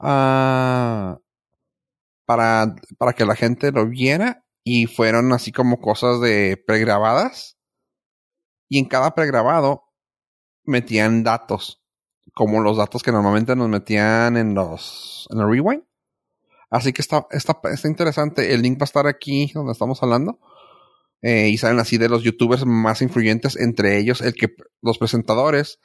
Ah, 0.00 1.18
para, 2.26 2.76
para 2.98 3.12
que 3.14 3.24
la 3.24 3.34
gente 3.34 3.72
lo 3.72 3.88
viera. 3.88 4.44
Y 4.64 4.86
fueron 4.86 5.32
así 5.32 5.50
como 5.50 5.80
cosas 5.80 6.20
de 6.20 6.62
pregrabadas. 6.66 7.56
Y 8.68 8.78
en 8.78 8.84
cada 8.84 9.14
pregrabado 9.14 9.84
metían 10.64 11.24
datos. 11.24 11.82
Como 12.34 12.60
los 12.60 12.76
datos 12.76 13.02
que 13.02 13.12
normalmente 13.12 13.56
nos 13.56 13.68
metían 13.68 14.36
en 14.36 14.54
los 14.54 15.26
en 15.30 15.40
el 15.40 15.50
rewind. 15.50 15.87
Así 16.70 16.92
que 16.92 17.02
está, 17.02 17.26
está, 17.30 17.58
está 17.72 17.88
interesante. 17.88 18.52
El 18.54 18.62
link 18.62 18.78
va 18.78 18.82
a 18.82 18.84
estar 18.84 19.06
aquí 19.06 19.50
donde 19.54 19.72
estamos 19.72 20.02
hablando. 20.02 20.38
Eh, 21.22 21.48
y 21.48 21.58
salen 21.58 21.80
así 21.80 21.98
de 21.98 22.08
los 22.08 22.22
youtubers 22.22 22.64
más 22.64 23.02
influyentes, 23.02 23.56
entre 23.56 23.98
ellos 23.98 24.20
el 24.20 24.34
que 24.34 24.54
los 24.80 24.98
presentadores 24.98 25.80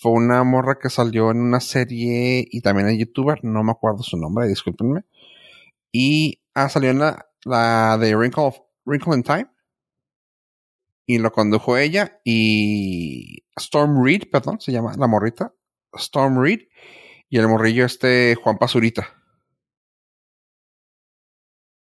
fue 0.00 0.12
una 0.12 0.44
morra 0.44 0.78
que 0.80 0.88
salió 0.88 1.30
en 1.30 1.40
una 1.40 1.60
serie 1.60 2.46
y 2.50 2.62
también 2.62 2.88
es 2.88 2.98
youtuber, 2.98 3.40
no 3.42 3.62
me 3.64 3.72
acuerdo 3.72 4.02
su 4.02 4.16
nombre, 4.16 4.48
discúlpenme. 4.48 5.02
Y 5.92 6.40
ah, 6.54 6.70
salió 6.70 6.90
en 6.90 7.00
la, 7.00 7.26
la 7.44 7.98
de 7.98 8.16
Wrinkle, 8.16 8.52
Wrinkle 8.86 9.14
in 9.14 9.22
Time. 9.22 9.50
Y 11.04 11.18
lo 11.18 11.32
condujo 11.32 11.76
ella 11.76 12.20
y 12.24 13.44
Storm 13.56 14.02
Reed, 14.02 14.30
perdón, 14.30 14.60
se 14.60 14.72
llama 14.72 14.94
la 14.96 15.06
morrita. 15.06 15.52
Storm 15.92 16.40
Reed 16.40 16.60
y 17.28 17.38
el 17.38 17.48
morrillo 17.48 17.84
este 17.84 18.36
Juan 18.36 18.56
Pazurita. 18.56 19.19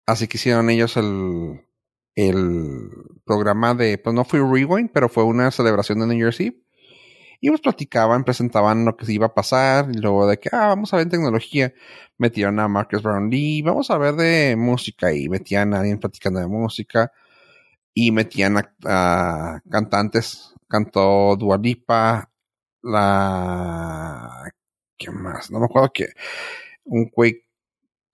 Así 0.06 0.28
que 0.28 0.38
hicieron 0.38 0.70
ellos 0.70 0.98
el, 0.98 1.66
el 2.16 2.90
programa 3.26 3.74
de, 3.74 3.98
pues 3.98 4.14
no 4.14 4.26
fue 4.26 4.40
Rewind, 4.40 4.92
pero 4.94 5.10
fue 5.10 5.24
una 5.24 5.52
celebración 5.52 6.00
de 6.00 6.08
New 6.08 6.18
Year's 6.18 6.40
Eve. 6.40 6.62
Y 7.42 7.50
pues 7.50 7.62
platicaban, 7.62 8.24
presentaban 8.24 8.86
lo 8.86 8.96
que 8.96 9.12
iba 9.12 9.28
a 9.28 9.34
pasar, 9.34 9.90
y 9.94 9.98
luego 10.00 10.28
de 10.28 10.40
que, 10.40 10.50
ah, 10.52 10.68
vamos 10.68 10.94
a 10.94 10.98
ver 10.98 11.10
tecnología, 11.10 11.74
metieron 12.18 12.60
a 12.60 12.68
Marcus 12.68 13.04
Brownlee, 13.04 13.62
vamos 13.62 13.92
a 13.92 13.98
ver 13.98 14.16
de 14.16 14.56
música, 14.58 15.14
y 15.14 15.30
metían 15.30 15.74
a 15.74 15.80
alguien 15.80 16.00
platicando 16.00 16.40
de 16.40 16.48
música, 16.48 17.12
y 17.94 18.12
metían 18.12 18.58
a, 18.58 18.74
a 18.86 19.62
cantantes, 19.70 20.54
cantó 20.68 21.36
Dua 21.36 21.58
Lipa, 21.58 22.32
la, 22.82 24.52
¿qué 24.98 25.12
más? 25.12 25.52
No 25.52 25.60
me 25.60 25.66
acuerdo 25.66 25.92
que, 25.94 26.08
un 26.86 27.10
güey, 27.14 27.45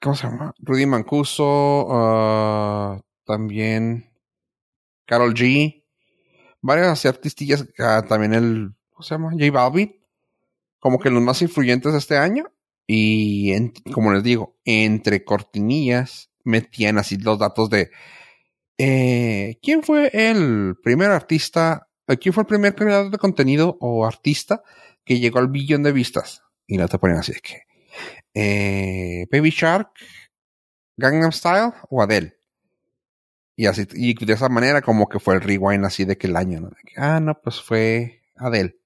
¿cómo 0.01 0.15
se 0.15 0.27
llama? 0.27 0.53
Rudy 0.59 0.85
Mancuso, 0.85 1.87
ah, 1.91 3.01
también 3.25 4.11
Carol 5.05 5.33
G, 5.33 5.85
varias 6.61 7.05
artistillas, 7.05 7.67
ah, 7.79 8.03
también 8.07 8.33
el, 8.33 8.73
¿cómo 8.89 9.03
se 9.03 9.15
llama? 9.15 9.31
J 9.31 9.51
Balvin, 9.51 9.95
como 10.79 10.99
que 10.99 11.09
los 11.09 11.21
más 11.21 11.41
influyentes 11.41 11.91
de 11.91 11.99
este 11.99 12.17
año. 12.17 12.51
Y 12.87 13.53
como 13.93 14.11
les 14.11 14.23
digo, 14.23 14.57
entre 14.65 15.23
cortinillas 15.23 16.29
metían 16.43 16.97
así 16.97 17.17
los 17.17 17.37
datos 17.39 17.69
de 17.69 17.91
eh, 18.77 19.59
quién 19.61 19.83
fue 19.83 20.09
el 20.11 20.75
primer 20.83 21.11
artista, 21.11 21.87
eh, 22.07 22.17
quién 22.17 22.33
fue 22.33 22.41
el 22.41 22.47
primer 22.47 22.75
creador 22.75 23.11
de 23.11 23.17
contenido 23.19 23.77
o 23.79 24.05
artista 24.05 24.63
que 25.05 25.19
llegó 25.19 25.39
al 25.39 25.47
billón 25.47 25.83
de 25.83 25.91
vistas. 25.91 26.41
Y 26.67 26.77
no 26.77 26.87
te 26.87 26.97
ponen 26.97 27.17
así 27.17 27.33
de 27.33 27.39
que 27.39 27.61
eh, 28.33 29.27
Baby 29.31 29.49
Shark, 29.49 29.89
Gangnam 30.97 31.31
Style 31.31 31.73
o 31.89 32.01
Adele. 32.01 32.35
Y 33.55 33.65
así, 33.67 33.87
y 33.93 34.25
de 34.25 34.33
esa 34.33 34.49
manera 34.49 34.81
como 34.81 35.07
que 35.07 35.19
fue 35.19 35.35
el 35.35 35.41
rewind 35.41 35.85
así 35.85 36.05
de 36.05 36.17
que 36.17 36.27
el 36.27 36.35
año, 36.35 36.61
¿no? 36.61 36.71
Ah, 36.97 37.19
no, 37.19 37.39
pues 37.41 37.61
fue 37.61 38.21
Adele. 38.35 38.77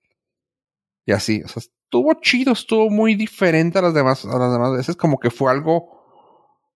Y 1.05 1.11
así, 1.11 1.41
o 1.43 1.47
sea, 1.47 1.61
estuvo 1.61 2.13
chido, 2.15 2.53
estuvo 2.53 2.89
muy 2.89 3.15
diferente 3.15 3.79
a 3.79 3.83
las 3.83 3.93
demás, 3.93 4.25
a 4.25 4.37
las 4.39 4.51
demás 4.51 4.73
veces, 4.75 4.95
como 4.95 5.19
que 5.19 5.29
fue 5.29 5.51
algo, 5.51 6.03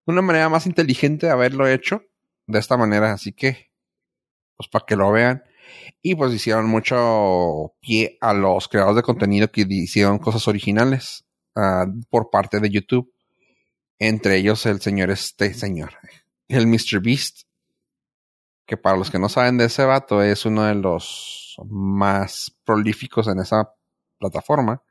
una 0.06 0.22
manera 0.22 0.50
más 0.50 0.66
inteligente 0.66 1.26
de 1.26 1.32
haberlo 1.32 1.68
hecho 1.68 2.04
de 2.48 2.60
esta 2.60 2.78
manera, 2.78 3.12
así 3.12 3.34
que, 3.34 3.72
pues 4.56 4.70
para 4.70 4.86
que 4.86 4.96
lo 4.96 5.12
vean. 5.12 5.44
Y 6.02 6.16
pues 6.16 6.34
hicieron 6.34 6.68
mucho 6.68 7.74
pie 7.82 8.18
a 8.22 8.34
los 8.34 8.68
creadores 8.68 8.98
de 8.98 9.04
contenido 9.04 9.52
que 9.52 9.66
hicieron 9.68 10.20
cosas 10.20 10.48
originales 10.48 11.29
ah, 11.56 11.86
por 12.10 12.30
parte 12.30 12.60
de 12.60 12.70
YouTube. 12.70 13.12
Entre 14.00 14.38
ellos 14.38 14.66
el 14.66 14.80
señor 14.80 15.12
este 15.12 15.54
señor, 15.54 15.92
el 16.48 16.68
Mr. 16.68 17.02
Beast, 17.02 17.42
que 18.66 18.78
para 18.78 18.96
los 18.96 19.12
que 19.12 19.20
no 19.20 19.28
saben 19.28 19.58
de 19.58 19.66
ese 19.66 19.84
vato 19.84 20.24
es 20.24 20.46
uno 20.46 20.64
de 20.64 20.76
los 20.76 21.58
más 21.66 22.56
prolíficos 22.64 23.28
en 23.28 23.40
esa 23.40 23.74
plataforma. 24.20 24.84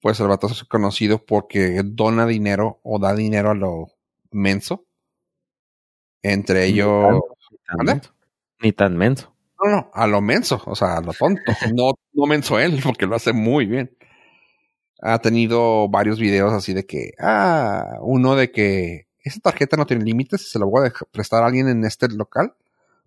Pues 0.00 0.18
el 0.20 0.26
vato 0.26 0.48
es 0.48 0.64
conocido 0.64 1.24
porque 1.24 1.80
dona 1.84 2.26
dinero 2.26 2.80
o 2.82 2.98
da 2.98 3.14
dinero 3.14 3.50
a 3.50 3.54
lo 3.54 3.86
menso. 4.32 4.84
Entre 6.22 6.66
ellos, 6.66 7.20
Ni 7.50 7.86
tan. 7.86 8.00
Ni 8.60 8.72
tan 8.72 8.96
menso. 8.96 9.34
no, 9.62 9.70
no, 9.70 9.90
a 9.94 10.06
lo 10.06 10.20
menso, 10.20 10.60
o 10.66 10.74
sea, 10.74 10.96
a 10.96 11.00
lo 11.00 11.12
tonto. 11.12 11.40
No, 11.74 11.92
no 12.12 12.26
menso 12.26 12.58
él, 12.58 12.80
porque 12.82 13.06
lo 13.06 13.14
hace 13.14 13.32
muy 13.32 13.66
bien. 13.66 13.96
Ha 15.02 15.18
tenido 15.18 15.88
varios 15.88 16.18
videos 16.18 16.52
así 16.52 16.72
de 16.72 16.86
que, 16.86 17.12
ah, 17.18 17.98
uno 18.00 18.36
de 18.36 18.50
que 18.50 19.08
esa 19.18 19.40
tarjeta 19.40 19.76
no 19.76 19.86
tiene 19.86 20.04
límites 20.04 20.50
se 20.50 20.58
la 20.58 20.64
voy 20.64 20.88
a 20.88 20.92
prestar 21.10 21.42
a 21.42 21.46
alguien 21.46 21.68
en 21.68 21.84
este 21.84 22.08
local 22.08 22.54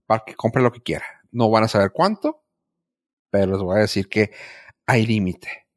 para 0.05 0.23
que 0.25 0.35
compre 0.35 0.61
lo 0.61 0.71
que 0.71 0.81
quiera. 0.81 1.05
No 1.31 1.49
van 1.49 1.63
a 1.63 1.67
saber 1.67 1.91
cuánto, 1.91 2.43
pero 3.29 3.53
les 3.53 3.61
voy 3.61 3.77
a 3.77 3.81
decir 3.81 4.07
que 4.07 4.31
hay 4.85 5.05
límite. 5.05 5.67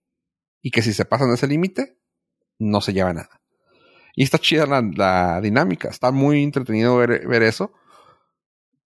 Y 0.61 0.71
que 0.71 0.83
si 0.83 0.93
se 0.93 1.05
pasan 1.05 1.29
de 1.29 1.37
ese 1.37 1.47
límite, 1.47 1.99
no 2.59 2.81
se 2.81 2.93
lleva 2.93 3.13
nada. 3.13 3.41
Y 4.15 4.25
está 4.25 4.39
chida 4.39 4.67
la, 4.67 4.83
la 4.83 5.41
dinámica. 5.41 5.89
Está 5.89 6.11
muy 6.11 6.43
entretenido 6.43 6.97
ver, 6.97 7.27
ver 7.27 7.43
eso. 7.43 7.73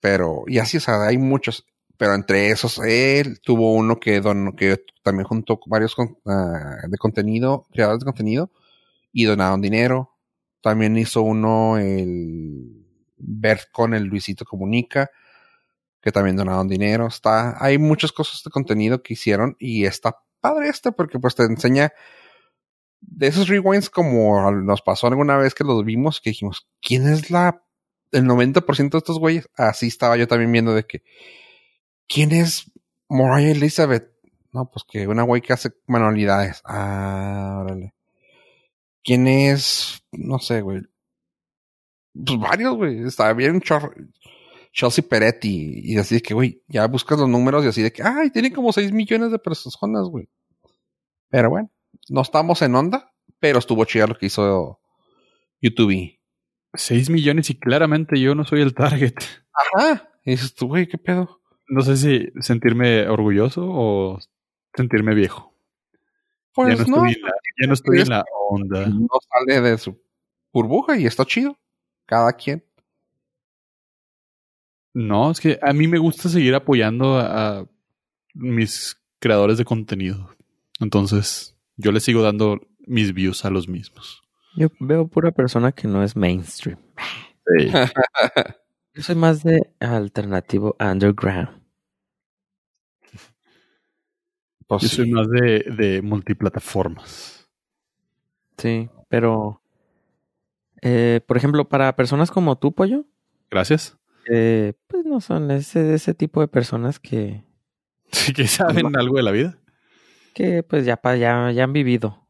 Pero, 0.00 0.44
y 0.46 0.58
así, 0.58 0.76
o 0.76 0.80
sea, 0.80 1.06
hay 1.06 1.16
muchos. 1.16 1.66
Pero 2.02 2.14
entre 2.16 2.50
esos 2.50 2.80
él 2.80 3.40
tuvo 3.40 3.74
uno 3.74 4.00
que 4.00 4.20
donó, 4.20 4.56
que 4.56 4.84
también 5.04 5.24
juntó 5.24 5.60
varios 5.66 5.94
con- 5.94 6.18
ah, 6.26 6.78
de 6.88 6.98
contenido, 6.98 7.68
creadores 7.70 8.00
de 8.00 8.06
contenido 8.06 8.50
y 9.12 9.22
donaron 9.24 9.60
dinero. 9.60 10.10
También 10.62 10.96
hizo 10.96 11.22
uno 11.22 11.78
el 11.78 12.84
ver 13.18 13.60
con 13.70 13.94
el 13.94 14.02
Luisito 14.02 14.44
Comunica, 14.44 15.12
que 16.00 16.10
también 16.10 16.34
donaron 16.34 16.66
dinero. 16.66 17.06
Está, 17.06 17.64
hay 17.64 17.78
muchas 17.78 18.10
cosas 18.10 18.42
de 18.42 18.50
contenido 18.50 19.00
que 19.00 19.12
hicieron 19.12 19.54
y 19.60 19.84
está 19.84 20.16
padre 20.40 20.70
este 20.70 20.90
porque 20.90 21.20
pues 21.20 21.36
te 21.36 21.44
enseña 21.44 21.92
de 23.00 23.28
esos 23.28 23.46
rewinds 23.46 23.90
como 23.90 24.50
nos 24.50 24.82
pasó 24.82 25.06
alguna 25.06 25.36
vez 25.36 25.54
que 25.54 25.62
los 25.62 25.84
vimos 25.84 26.20
que 26.20 26.30
dijimos, 26.30 26.66
¿quién 26.80 27.06
es 27.06 27.30
la 27.30 27.62
el 28.10 28.24
90% 28.24 28.90
de 28.90 28.98
estos 28.98 29.20
güeyes? 29.20 29.48
Así 29.56 29.86
estaba 29.86 30.16
yo 30.16 30.26
también 30.26 30.50
viendo 30.50 30.74
de 30.74 30.84
que 30.84 31.04
¿quién 32.12 32.32
es 32.32 32.70
Mariah 33.08 33.52
Elizabeth? 33.52 34.10
No, 34.52 34.70
pues 34.70 34.84
que 34.86 35.08
una 35.08 35.22
güey 35.22 35.40
que 35.40 35.52
hace 35.52 35.70
manualidades. 35.86 36.60
Ah, 36.64 37.60
órale. 37.64 37.94
¿Quién 39.02 39.26
es? 39.26 40.04
No 40.12 40.38
sé, 40.38 40.60
güey. 40.60 40.82
Pues 42.14 42.38
varios, 42.38 42.76
güey. 42.76 43.06
Estaba 43.06 43.32
bien 43.32 43.60
chorro. 43.60 43.92
Chelsea 44.72 45.04
Peretti. 45.08 45.80
Y 45.82 45.98
así 45.98 46.16
de 46.16 46.22
que, 46.22 46.34
güey, 46.34 46.62
ya 46.68 46.86
buscas 46.86 47.18
los 47.18 47.28
números 47.28 47.64
y 47.64 47.68
así 47.68 47.82
de 47.82 47.92
que, 47.92 48.02
ay, 48.02 48.30
tiene 48.30 48.52
como 48.52 48.72
6 48.72 48.92
millones 48.92 49.32
de 49.32 49.38
personas, 49.38 50.08
güey. 50.08 50.28
Pero 51.30 51.48
bueno, 51.48 51.70
no 52.10 52.20
estamos 52.20 52.60
en 52.60 52.74
onda, 52.74 53.12
pero 53.40 53.58
estuvo 53.58 53.84
chido 53.86 54.06
lo 54.08 54.18
que 54.18 54.26
hizo 54.26 54.80
YouTube. 55.60 56.18
6 56.74 57.10
millones 57.10 57.48
y 57.50 57.58
claramente 57.58 58.20
yo 58.20 58.34
no 58.34 58.44
soy 58.44 58.60
el 58.60 58.74
target. 58.74 59.14
Ajá. 59.52 60.10
Y 60.24 60.32
dices 60.32 60.54
tú, 60.54 60.68
güey, 60.68 60.86
¿qué 60.86 60.98
pedo? 60.98 61.41
No 61.72 61.80
sé 61.80 61.96
si 61.96 62.30
sentirme 62.40 63.08
orgulloso 63.08 63.62
o 63.64 64.18
sentirme 64.74 65.14
viejo. 65.14 65.54
Pues 66.52 66.78
ya 66.78 66.84
no, 66.84 66.98
no, 66.98 67.06
estoy, 67.06 67.14
en 67.14 67.22
la, 67.22 67.32
ya 67.62 67.66
no 67.66 67.72
estoy 67.72 68.00
en 68.00 68.08
la 68.10 68.24
onda. 68.50 68.86
no 68.88 69.08
sale 69.26 69.60
de 69.62 69.78
su 69.78 69.98
burbuja 70.52 70.98
y 70.98 71.06
está 71.06 71.24
chido. 71.24 71.58
Cada 72.04 72.34
quien. 72.34 72.62
No, 74.92 75.30
es 75.30 75.40
que 75.40 75.58
a 75.62 75.72
mí 75.72 75.88
me 75.88 75.96
gusta 75.96 76.28
seguir 76.28 76.54
apoyando 76.54 77.16
a, 77.18 77.60
a 77.60 77.66
mis 78.34 79.00
creadores 79.18 79.56
de 79.56 79.64
contenido. 79.64 80.28
Entonces, 80.78 81.56
yo 81.78 81.90
les 81.90 82.04
sigo 82.04 82.20
dando 82.20 82.60
mis 82.86 83.14
views 83.14 83.46
a 83.46 83.50
los 83.50 83.66
mismos. 83.66 84.20
Yo 84.56 84.68
veo 84.78 85.08
pura 85.08 85.30
persona 85.30 85.72
que 85.72 85.88
no 85.88 86.02
es 86.02 86.16
mainstream. 86.16 86.76
Yo 88.94 89.02
soy 89.02 89.14
más 89.14 89.42
de 89.42 89.72
alternativo 89.80 90.76
underground. 90.78 91.61
Yo 94.80 94.88
sí. 94.88 94.96
soy 94.96 95.10
más 95.10 95.28
de, 95.28 95.64
de 95.76 96.00
multiplataformas. 96.02 97.48
Sí, 98.58 98.88
pero 99.08 99.60
eh, 100.82 101.20
por 101.26 101.36
ejemplo, 101.36 101.68
para 101.68 101.94
personas 101.96 102.30
como 102.30 102.56
tú, 102.58 102.72
Pollo, 102.74 103.04
Gracias. 103.50 103.96
eh, 104.30 104.74
pues 104.86 105.04
no 105.04 105.20
son 105.20 105.50
ese, 105.50 105.94
ese 105.94 106.14
tipo 106.14 106.40
de 106.40 106.48
personas 106.48 106.98
que, 107.00 107.44
Sí 108.12 108.32
que 108.32 108.46
saben 108.46 108.96
algo 108.96 109.16
de 109.16 109.22
la 109.22 109.30
vida. 109.30 109.58
que 110.34 110.62
pues 110.62 110.84
ya, 110.84 111.00
ya, 111.16 111.50
ya 111.52 111.64
han 111.64 111.72
vivido, 111.72 112.26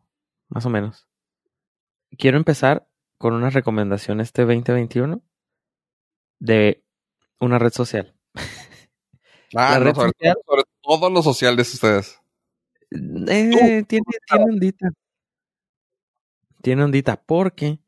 más 0.48 0.64
o 0.66 0.70
menos. 0.70 1.06
Quiero 2.18 2.36
empezar 2.36 2.86
con 3.18 3.34
una 3.34 3.50
recomendación 3.50 4.20
este 4.20 4.42
2021 4.44 5.22
de 6.38 6.82
una 7.40 7.58
red 7.58 7.72
social. 7.72 8.14
Ah, 9.54 9.72
la 9.72 9.78
no, 9.80 9.84
red 9.84 9.94
sobre, 9.94 10.12
social- 10.18 10.36
sobre 10.46 10.62
todo 10.82 11.10
lo 11.10 11.22
social 11.22 11.56
de 11.56 11.60
ustedes. 11.62 12.18
Eh, 13.28 13.84
tiene, 13.88 14.04
tiene 14.26 14.44
ondita. 14.44 14.88
Tiene 16.62 16.84
ondita 16.84 17.22
porque 17.22 17.80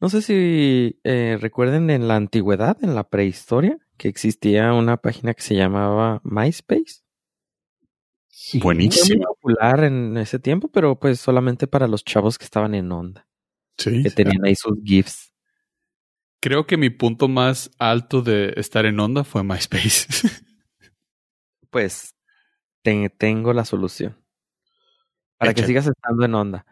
no 0.00 0.08
sé 0.08 0.22
si 0.22 1.00
eh, 1.04 1.38
recuerden 1.40 1.90
en 1.90 2.06
la 2.08 2.16
antigüedad, 2.16 2.76
en 2.82 2.94
la 2.94 3.08
prehistoria, 3.08 3.78
que 3.96 4.08
existía 4.08 4.72
una 4.74 4.96
página 4.98 5.34
que 5.34 5.42
se 5.42 5.54
llamaba 5.56 6.20
MySpace. 6.24 7.02
Buenísimo. 8.60 9.16
muy 9.16 9.24
popular 9.26 9.84
en 9.84 10.16
ese 10.16 10.38
tiempo, 10.38 10.68
pero 10.68 10.98
pues 10.98 11.20
solamente 11.20 11.66
para 11.66 11.88
los 11.88 12.04
chavos 12.04 12.36
que 12.38 12.44
estaban 12.44 12.74
en 12.74 12.92
onda, 12.92 13.26
Sí. 13.78 14.02
que 14.02 14.10
tenían 14.10 14.44
ahí 14.44 14.54
sus 14.54 14.74
GIFs. 14.84 15.32
Creo 16.40 16.66
que 16.66 16.76
mi 16.76 16.90
punto 16.90 17.26
más 17.26 17.70
alto 17.78 18.20
de 18.20 18.52
estar 18.56 18.84
en 18.86 19.00
onda 19.00 19.24
fue 19.24 19.42
MySpace. 19.42 20.06
Pues 21.70 22.14
te- 22.82 23.10
tengo 23.10 23.52
la 23.52 23.64
solución. 23.64 24.16
Para 25.44 25.54
que 25.54 25.62
sigas 25.64 25.86
estando 25.86 26.24
en 26.24 26.34
onda. 26.34 26.66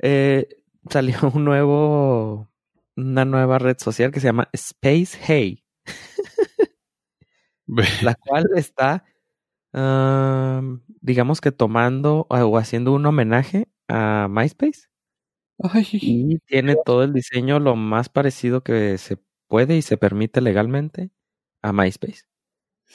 Eh, 0.00 0.48
salió 0.90 1.16
un 1.34 1.44
nuevo, 1.44 2.50
una 2.96 3.24
nueva 3.24 3.58
red 3.58 3.76
social 3.78 4.12
que 4.12 4.20
se 4.20 4.26
llama 4.28 4.48
Space 4.52 5.18
Hey, 5.26 5.64
la 8.02 8.14
cual 8.14 8.46
está, 8.56 9.04
am, 9.72 10.82
digamos 11.00 11.40
que 11.40 11.52
tomando 11.52 12.26
o- 12.30 12.36
o 12.38 12.58
haciendo 12.58 12.92
un 12.92 13.06
homenaje 13.06 13.68
a 13.88 14.28
MySpace. 14.30 14.88
Ay, 15.60 15.86
y 15.92 16.38
tiene 16.40 16.76
todo 16.84 17.04
el 17.04 17.12
diseño 17.12 17.60
lo 17.60 17.76
más 17.76 18.08
parecido 18.08 18.62
que 18.62 18.98
se 18.98 19.18
puede 19.48 19.76
y 19.76 19.82
se 19.82 19.96
permite 19.98 20.40
legalmente 20.40 21.10
a 21.62 21.72
MySpace, 21.72 22.22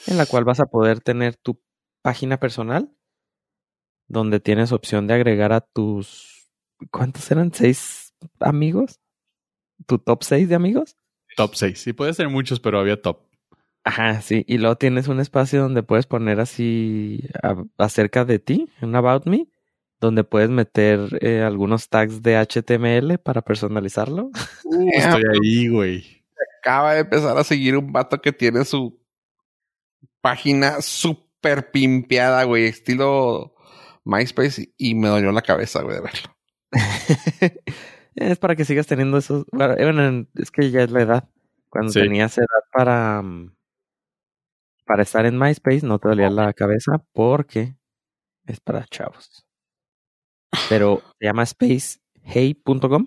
en 0.06 0.18
la 0.18 0.26
cual 0.26 0.44
vas 0.44 0.60
a 0.60 0.66
poder 0.66 1.00
tener 1.00 1.36
tu 1.36 1.60
página 2.02 2.38
personal 2.40 2.92
donde 4.10 4.40
tienes 4.40 4.72
opción 4.72 5.06
de 5.06 5.14
agregar 5.14 5.52
a 5.52 5.60
tus 5.60 6.50
¿cuántos 6.90 7.30
eran? 7.30 7.52
¿Seis 7.54 8.12
amigos? 8.40 8.98
¿Tu 9.86 9.98
top 9.98 10.22
seis 10.24 10.48
de 10.48 10.54
amigos? 10.56 10.96
top 11.36 11.54
6. 11.54 11.80
Sí, 11.80 11.92
puede 11.92 12.12
ser 12.12 12.28
muchos, 12.28 12.58
pero 12.60 12.80
había 12.80 13.00
top. 13.00 13.20
Ajá, 13.84 14.20
sí. 14.20 14.44
Y 14.48 14.58
luego 14.58 14.76
tienes 14.76 15.06
un 15.08 15.20
espacio 15.20 15.62
donde 15.62 15.82
puedes 15.84 16.06
poner 16.06 16.40
así 16.40 17.22
a- 17.42 17.64
acerca 17.78 18.24
de 18.24 18.38
ti, 18.40 18.68
un 18.82 18.94
About 18.96 19.26
Me, 19.26 19.46
donde 20.00 20.24
puedes 20.24 20.50
meter 20.50 21.00
eh, 21.24 21.40
algunos 21.42 21.88
tags 21.88 22.20
de 22.22 22.36
HTML 22.36 23.18
para 23.18 23.42
personalizarlo. 23.42 24.30
Uh, 24.64 24.90
estoy 24.94 25.22
ahí, 25.40 25.68
güey. 25.68 26.24
acaba 26.60 26.94
de 26.94 27.00
empezar 27.00 27.38
a 27.38 27.44
seguir 27.44 27.76
un 27.76 27.92
vato 27.92 28.20
que 28.20 28.32
tiene 28.32 28.64
su 28.64 29.00
página 30.20 30.80
súper 30.82 31.70
pimpeada, 31.70 32.44
güey, 32.44 32.64
estilo 32.66 33.54
MySpace, 34.04 34.72
y 34.76 34.94
me 34.94 35.08
dolió 35.08 35.32
la 35.32 35.42
cabeza, 35.42 35.82
güey, 35.82 35.96
de 35.96 36.02
verlo. 36.02 36.36
es 38.14 38.38
para 38.38 38.56
que 38.56 38.64
sigas 38.64 38.86
teniendo 38.86 39.18
esos. 39.18 39.44
Bueno, 39.52 39.74
eh, 39.76 39.84
bueno, 39.84 40.26
es 40.36 40.50
que 40.50 40.70
ya 40.70 40.82
es 40.82 40.90
la 40.90 41.02
edad. 41.02 41.28
Cuando 41.68 41.92
Sí. 41.92 42.00
tenías 42.00 42.36
edad 42.38 42.46
para, 42.72 43.22
mm, 43.22 43.54
para 44.86 45.02
estar 45.02 45.26
en 45.26 45.38
MySpace, 45.38 45.86
no 45.86 45.98
te 45.98 46.08
dolía 46.08 46.30
la 46.30 46.52
cabeza 46.52 47.02
porque 47.12 47.76
es 48.46 48.60
para 48.60 48.84
chavos. 48.86 49.46
Pero 50.68 51.02
se 51.18 51.26
llama 51.26 51.46
spacehey.com 51.46 53.06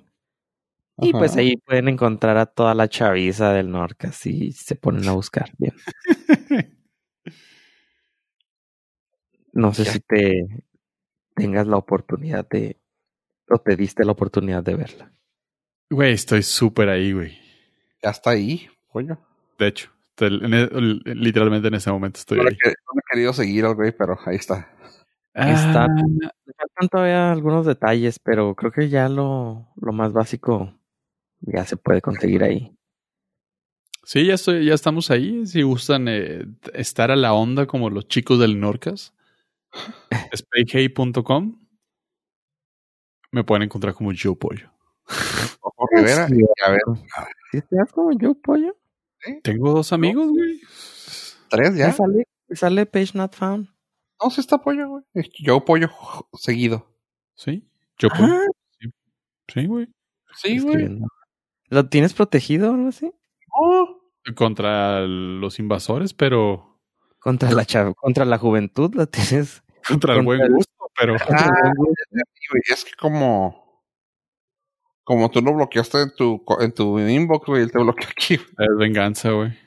y 1.00 1.10
Ajá. 1.10 1.20
pues 1.20 1.36
ahí 1.38 1.58
pueden 1.58 1.88
encontrar 1.90 2.38
a 2.38 2.46
toda 2.46 2.76
la 2.76 2.88
chaviza 2.88 3.52
del 3.54 3.72
norte, 3.72 4.08
así 4.08 4.52
se 4.54 4.76
ponen 4.76 5.08
a 5.10 5.14
buscar. 5.14 5.52
Bien. 5.58 5.74
No 9.54 9.74
sé 9.74 9.84
Ya. 9.86 9.92
si 9.94 10.00
te 10.02 10.46
tengas 11.36 11.68
la 11.68 11.78
oportunidad 11.78 12.48
de, 12.50 12.78
o 13.50 13.58
te 13.60 13.76
diste 13.76 14.04
la 14.06 14.12
oportunidad 14.14 14.64
de 14.64 14.76
verla. 14.76 15.12
Güey, 15.90 16.14
estoy 16.14 16.44
súper 16.44 16.90
ahí, 16.90 17.14
güey. 17.14 17.38
Ya 18.02 18.10
está 18.12 18.32
ahí, 18.32 18.68
coño. 18.90 19.20
De 19.60 19.68
hecho, 19.68 19.90
te- 20.16 20.28
en 20.28 20.54
e- 20.54 20.70
literalmente 21.16 21.68
en 21.68 21.76
ese 21.76 21.92
momento 21.92 22.20
estoy 22.20 22.38
No, 22.40 22.44
ahí. 22.46 22.58
he- 22.66 22.70
no 22.70 23.00
he 23.00 23.14
querido 23.14 23.34
seguir 23.34 23.66
al 23.66 23.76
güey, 23.76 23.92
pero 23.92 24.18
ahí 24.26 24.36
está. 24.38 24.70
Ahí 25.36 25.54
está. 25.54 25.86
Ah, 25.86 25.88
Me 26.06 26.54
faltan 26.58 26.90
todavía 26.92 27.32
algunos 27.32 27.66
detalles, 27.66 28.20
pero 28.20 28.54
creo 28.56 28.72
que 28.72 28.90
ya 28.90 29.10
lo, 29.10 29.68
lo 29.82 29.92
más 29.94 30.14
básico 30.14 30.74
ya 31.42 31.66
se 31.66 31.76
puede 31.78 32.02
conseguir 32.02 32.44
ahí. 32.44 32.76
Sí, 34.06 34.26
ya 34.28 34.34
estoy, 34.34 34.66
ya 34.66 34.74
estamos 34.74 35.10
ahí. 35.12 35.46
Si 35.46 35.62
gustan 35.62 36.08
eh, 36.08 36.46
estar 36.74 37.10
a 37.10 37.16
la 37.16 37.34
onda 37.34 37.66
como 37.68 37.90
los 37.90 38.08
chicos 38.08 38.38
del 38.40 38.60
Norcas, 38.60 39.14
spayhey.com 40.36 41.60
me 43.32 43.44
pueden 43.44 43.64
encontrar 43.64 43.94
como 43.94 44.12
Joe 44.18 44.36
Pollo. 44.36 44.70
Ojo 45.62 45.88
Rivera, 45.96 46.28
Sí. 46.28 46.36
a 46.66 46.72
ver, 46.72 46.82
¿Sí 47.52 47.58
estás 47.58 47.92
como 47.92 48.12
yo, 48.18 48.36
pollo? 48.36 48.78
Tengo 49.42 49.74
dos 49.74 49.92
amigos, 49.94 50.30
güey. 50.30 50.60
tres 51.50 51.72
¿Me 51.72 51.80
ya. 51.80 51.96
sale, 52.54 52.86
page 52.86 53.12
not 53.16 53.34
found? 53.36 53.70
No, 54.22 54.30
sí 54.30 54.42
está 54.42 54.60
pollo, 54.60 54.88
güey. 54.90 55.04
Yo 55.40 55.64
pollo 55.66 55.90
seguido. 56.34 56.88
Sí, 57.36 57.68
Joe 58.00 58.10
Pollo. 58.12 58.34
Ajá. 58.34 58.42
Sí, 59.48 59.66
güey. 59.66 59.88
Sí, 60.36 60.60
güey. 60.60 61.00
¿Lo 61.70 61.90
tienes 61.90 62.14
protegido 62.14 62.72
o 62.72 62.74
algo 62.76 62.90
así? 62.90 63.12
No. 63.48 64.34
Contra 64.36 65.02
los 65.02 65.60
invasores, 65.60 66.14
pero 66.14 66.73
Contra 67.24 67.52
la 67.52 67.64
chav- 67.66 67.96
contra 67.96 68.26
la 68.26 68.38
juventud 68.38 68.94
la 68.96 69.06
tienes. 69.06 69.64
Contra 69.88 70.16
el 70.16 70.24
buen 70.24 70.42
el- 70.42 70.52
gusto, 70.52 70.74
pero 70.98 71.16
Ah, 71.30 71.72
es 72.70 72.84
que 72.86 72.92
como. 73.00 73.64
Como 75.06 75.30
tú 75.30 75.42
lo 75.42 75.54
bloqueaste 75.54 76.02
en 76.02 76.16
tu, 76.16 76.44
en 76.62 76.72
tu 76.74 76.98
inbox, 77.00 77.46
güey, 77.48 77.64
él 77.64 77.72
te 77.72 77.80
bloqueó 77.80 78.08
aquí. 78.10 78.34
es 78.36 78.78
venganza, 78.78 79.32
güey. 79.32 79.58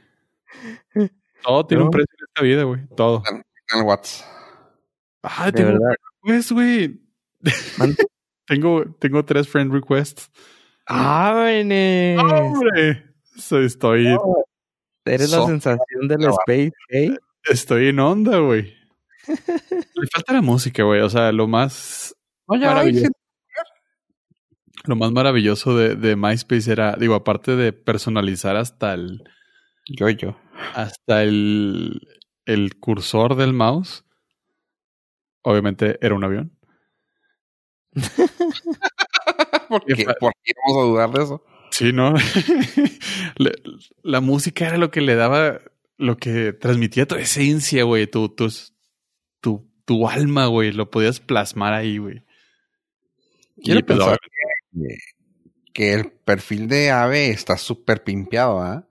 Todo 1.43 1.67
tiene 1.67 1.81
No. 1.81 1.87
un 1.87 1.91
precio 1.91 2.15
en 2.19 2.25
esta 2.29 2.43
vida, 2.43 2.63
güey. 2.65 2.87
Todo. 2.97 3.23
En 3.31 3.43
el 3.79 3.85
WhatsApp. 3.85 4.27
Ah, 5.23 5.47
De 5.47 5.53
tengo 5.53 5.73
verdad. 5.73 5.95
pues, 6.23 6.53
güey. 6.53 7.01
Tengo, 8.47 8.85
tengo 9.01 9.25
tres 9.25 9.49
friend 9.49 9.73
requests. 9.73 10.31
¡Ábrene! 10.87 12.17
¡Hombre! 12.19 13.13
So, 13.37 13.61
Estoy, 13.61 14.17
Eres 15.05 15.31
la 15.33 15.45
sensación 15.47 16.07
del 16.09 16.23
Space, 16.25 16.73
¿eh? 16.91 17.17
Estoy 17.49 17.89
en 17.89 17.99
onda, 18.01 18.39
güey. 18.39 18.75
Le 19.95 20.07
falta 20.13 20.33
la 20.33 20.43
música, 20.43 20.83
güey. 20.85 21.01
O 21.01 21.11
sea, 21.11 21.33
lo 21.33 21.47
más 21.49 22.15
No, 22.49 22.59
ya 22.61 22.69
Maravilloso. 22.69 23.09
Lo 24.85 24.95
más 24.97 25.11
maravilloso 25.11 25.77
de, 25.77 25.97
de 25.97 26.15
MySpace 26.17 26.71
era, 26.71 26.95
digo, 26.97 27.15
aparte 27.15 27.57
de 27.57 27.73
personalizar 27.73 28.57
hasta 28.57 28.95
el, 28.95 29.25
Yo, 29.89 30.09
yo. 30.11 30.37
hasta 30.75 31.23
el, 31.25 32.01
el 32.45 32.77
cursor 32.79 33.35
del 33.37 33.53
mouse, 33.53 34.05
obviamente 35.43 35.99
era 36.01 36.15
un 36.15 36.25
avión. 36.25 36.53
¿Por 39.69 39.85
qué, 39.85 40.05
¿Por 40.21 40.33
qué 40.43 40.53
vamos 40.67 40.83
a 40.83 40.87
dudar 40.87 41.11
de 41.11 41.23
eso? 41.25 41.45
Sí, 41.71 41.93
¿no? 41.93 42.15
La 44.03 44.21
música 44.21 44.67
era 44.67 44.79
lo 44.79 44.91
que 44.91 45.01
le 45.01 45.15
daba, 45.15 45.61
lo 45.99 46.17
que 46.17 46.53
transmitía 46.53 47.07
tu 47.07 47.15
esencia, 47.17 47.85
güey, 47.85 48.07
tu, 48.07 48.29
tu, 48.29 48.49
tu, 49.41 49.71
tu 49.85 50.09
alma, 50.09 50.47
güey, 50.47 50.73
lo 50.73 50.91
podías 50.91 51.21
plasmar 51.21 51.73
ahí, 51.73 51.99
güey. 51.99 52.25
Quiero 53.63 53.81
Y, 53.81 53.83
pues, 53.83 53.99
pensar 53.99 54.19
que, 54.73 54.97
que 55.73 55.93
el 55.95 56.11
perfil 56.13 56.69
de 56.69 56.91
Ave 56.91 57.31
está 57.31 57.57
súper 57.57 58.05
pimpeado, 58.05 58.61
¿ah? 58.61 58.87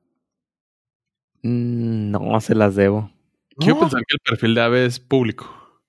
Mm, 1.43 2.11
No, 2.11 2.39
se 2.41 2.55
las 2.55 2.75
debo. 2.75 3.11
Quiero 3.57 3.75
No. 3.75 3.81
pensar 3.81 4.01
que 4.07 4.15
el 4.15 4.19
perfil 4.19 4.55
de 4.55 4.61
Ave 4.61 4.85
es 4.85 4.99
público. 4.99 5.81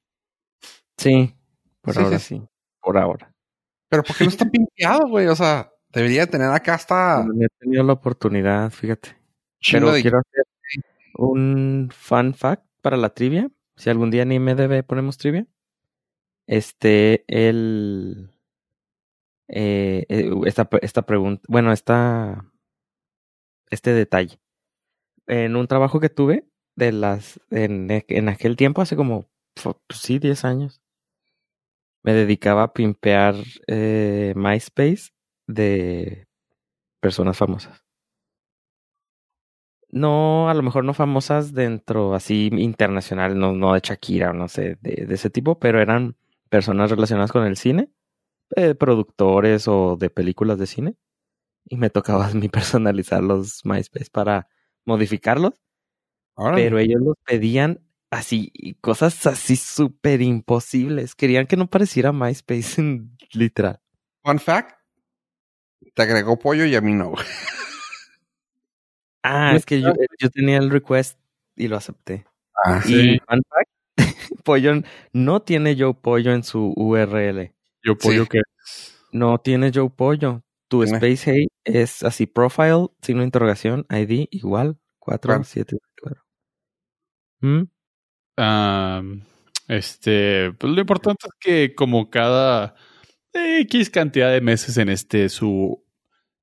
Sí, 0.99 1.35
por 1.81 1.95
Sí, 1.95 2.01
ahora 2.03 2.19
sí. 2.19 2.37
sí. 2.37 2.43
Por 2.81 2.99
ahora. 2.99 3.33
Pero 3.89 4.03
¿por 4.03 4.17
qué 4.17 4.25
no 4.25 4.31
está 4.31 4.45
pimpeado, 4.51 5.09
güey? 5.09 5.27
O 5.29 5.37
sea, 5.37 5.71
debería 5.91 6.27
tener 6.27 6.49
acá 6.51 6.75
hasta 6.75 7.25
No 7.25 7.45
he 7.45 7.49
tenido 7.59 7.83
la 7.85 7.95
oportunidad, 7.95 8.71
fíjate. 8.71 9.17
Pero 9.73 9.93
de... 9.93 10.03
quiero 10.03 10.19
hacer 10.19 10.45
un 11.19 11.89
fun 11.93 12.35
fact 12.35 12.65
para 12.83 12.97
la 12.97 13.11
trivia. 13.11 13.51
Si 13.77 13.91
algún 13.91 14.11
día 14.11 14.23
en 14.23 14.33
IMDB 14.33 14.85
ponemos 14.85 15.19
trivia. 15.19 15.47
Este, 16.47 17.25
el. 17.29 18.31
eh, 19.49 20.07
eh, 20.09 20.31
esta, 20.47 20.69
esta 20.83 21.03
pregunta. 21.03 21.43
Bueno, 21.49 21.73
esta. 21.73 22.53
Este 23.71 23.93
detalle. 23.93 24.39
En 25.27 25.57
un 25.57 25.67
trabajo 25.67 26.01
que 26.01 26.09
tuve 26.09 26.49
de 26.77 26.93
las. 26.93 27.41
En, 27.51 27.91
aquel 28.29 28.57
tiempo, 28.57 28.83
hace 28.83 28.97
como. 28.97 29.29
pues 29.55 30.01
sí, 30.01 30.19
10 30.19 30.45
años. 30.45 30.81
Me 32.03 32.15
dedicaba 32.15 32.63
a 32.65 32.73
pimpear 32.73 33.35
eh, 33.67 34.33
MySpace 34.37 35.11
de 35.49 36.29
personas 37.01 37.37
famosas. 37.37 37.86
No, 39.97 40.51
a 40.51 40.53
lo 40.53 40.63
mejor 40.63 40.85
no 40.85 40.93
famosas 40.93 41.55
dentro 41.55 42.15
así 42.15 42.51
internacional, 42.53 43.39
no, 43.39 43.55
no 43.55 43.73
de 43.73 43.81
Shakira 43.83 44.29
o 44.29 44.35
no 44.35 44.47
sé, 44.47 44.77
de, 44.83 45.07
de 45.07 45.15
ese 45.15 45.31
tipo, 45.31 45.59
pero 45.59 45.81
eran 45.81 46.17
personas 46.51 46.91
relacionadas 46.91 47.33
con 47.33 47.47
el 47.47 47.57
cine, 47.57 47.89
eh, 48.57 48.75
productores 48.75 49.67
o 49.69 49.97
de 49.97 50.11
películas 50.11 50.59
de 50.59 50.67
cine. 50.67 50.97
Y 51.65 51.79
me 51.79 51.89
tocaba 51.89 52.27
a 52.27 52.35
mí 52.35 52.49
personalizar 52.51 53.23
los 53.23 53.65
MySpace 53.65 54.11
para 54.13 54.49
modificarlos, 54.85 55.55
pero 56.37 56.79
ellos 56.79 57.01
los 57.01 57.17
pedían 57.25 57.81
así, 58.11 58.53
cosas 58.83 59.27
así 59.27 59.57
súper 59.57 60.21
imposibles. 60.21 61.15
Querían 61.15 61.47
que 61.47 61.57
no 61.57 61.71
pareciera 61.71 62.13
MySpace 62.13 62.83
literal. 63.33 63.81
Fun 64.23 64.41
fact. 64.41 64.79
Te 65.95 66.03
agregó 66.03 66.39
pollo 66.39 66.67
y 66.67 66.75
a 66.75 66.83
mí 66.83 66.93
no. 66.93 67.15
Ah, 69.29 69.55
es 69.57 69.67
que 69.67 69.81
yo, 69.81 69.93
yo 70.19 70.31
tenía 70.31 70.59
el 70.59 70.71
request 70.71 71.19
y 71.57 71.69
lo 71.69 71.77
acepté. 71.77 72.27
Ah, 72.65 72.81
Sí. 72.83 72.95
Y 73.17 73.19
fun 73.21 73.43
fact, 73.49 73.71
Pollo 74.45 74.83
no 75.13 75.43
tiene 75.43 75.77
Joe 75.79 75.95
Pollo 75.95 76.33
en 76.33 76.45
su 76.45 76.73
URL. 76.77 77.53
Yo 77.83 77.97
pollo 77.99 78.23
Sí. 78.25 78.29
que 78.31 78.41
No 79.13 79.39
tiene 79.39 79.71
Joe 79.75 79.91
Pollo. 79.91 80.43
Tu 80.69 80.83
Tiene. 80.83 80.97
Space 80.99 81.31
Hey 81.33 81.47
es 81.65 82.03
así, 82.03 82.27
profile, 82.27 82.89
signo 83.03 83.21
de 83.21 83.27
interrogación, 83.27 83.87
ID, 83.91 84.27
igual, 84.33 84.79
4, 84.99 85.29
Claro. 85.31 85.45
7, 85.45 85.77
4. 86.03 86.23
¿Mm? 87.41 87.63
Este, 89.69 90.53
pues 90.59 90.73
lo 90.73 90.81
importante 90.81 91.27
es 91.27 91.33
que 91.41 91.75
como 91.75 92.11
cada 92.11 92.75
X 93.33 93.91
cantidad 93.91 94.31
de 94.33 94.41
meses 94.41 94.77
en 94.79 94.89
este 94.89 95.29
su 95.29 95.85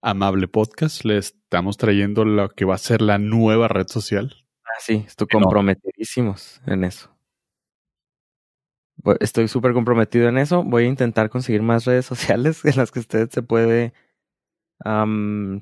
amable 0.03 0.49
podcast 0.49 1.05
le 1.05 1.17
estamos 1.17 1.77
trayendo 1.77 2.25
lo 2.25 2.49
que 2.49 2.65
va 2.65 2.75
a 2.75 2.77
ser 2.77 3.01
la 3.01 3.17
nueva 3.17 3.69
red 3.69 3.87
social. 3.87 4.35
Ah, 4.65 4.79
sí, 4.79 5.03
estoy 5.07 5.27
comprometidísimos 5.27 6.61
en 6.67 6.83
eso. 6.83 7.09
Estoy 9.19 9.47
súper 9.47 9.73
comprometido 9.73 10.27
en 10.29 10.37
eso. 10.37 10.63
Voy 10.63 10.83
a 10.83 10.87
intentar 10.87 11.29
conseguir 11.29 11.61
más 11.61 11.85
redes 11.85 12.05
sociales 12.05 12.63
en 12.65 12.75
las 12.75 12.91
que 12.91 12.99
usted 12.99 13.29
se 13.29 13.41
puede 13.41 13.93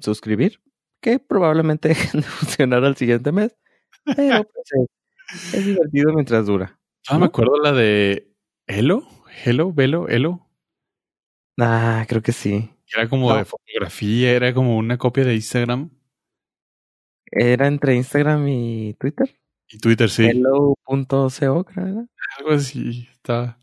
suscribir, 0.02 0.60
que 1.00 1.20
probablemente 1.20 1.90
dejen 1.90 2.22
de 2.22 2.28
funcionar 2.28 2.84
al 2.84 2.98
siguiente 2.98 3.32
mes. 3.32 3.56
Pero 4.04 4.44
pues, 4.44 4.66
es, 4.74 5.54
es 5.54 5.66
divertido 5.66 6.14
mientras 6.14 6.48
dura. 6.48 6.80
Ah, 7.08 7.20
me 7.20 7.28
acuerdo 7.28 7.58
la 7.58 7.72
de 7.72 8.34
Elo, 8.66 9.08
Hello, 9.44 9.72
Velo, 9.72 10.08
Elo. 10.08 10.48
Ah, 11.60 12.06
creo 12.08 12.22
que 12.22 12.32
sí. 12.32 12.72
Era 12.94 13.08
como 13.10 13.30
No. 13.30 13.38
de 13.38 13.46
fotografía, 13.46 14.32
era 14.32 14.54
como 14.54 14.78
una 14.78 14.98
copia 14.98 15.24
de 15.24 15.36
Instagram 15.36 15.90
Era 17.32 17.68
entre 17.68 17.96
Instagram 17.96 18.48
y 18.48 18.94
Twitter. 19.00 19.34
y 19.70 19.78
Twitter, 19.78 20.10
sí. 20.10 20.26
Hello.co, 20.26 21.64
creo. 21.64 22.08
Algo 22.38 22.52
así, 22.52 23.08
está. 23.12 23.58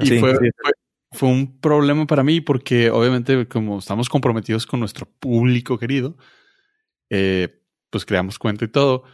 Y 0.00 0.18
fue, 0.20 0.32
sí. 0.36 0.50
fue, 0.62 0.72
fue 1.12 1.28
un 1.28 1.60
problema 1.60 2.06
para 2.06 2.22
mí 2.22 2.40
porque 2.40 2.90
obviamente 2.90 3.46
como 3.48 3.78
estamos 3.78 4.08
comprometidos 4.08 4.66
con 4.66 4.80
nuestro 4.80 5.06
público 5.18 5.78
querido, 5.78 6.16
eh, 7.10 7.62
pues 7.90 8.04
creamos 8.06 8.38
cuenta 8.38 8.64
y 8.64 8.68
todo. 8.68 9.04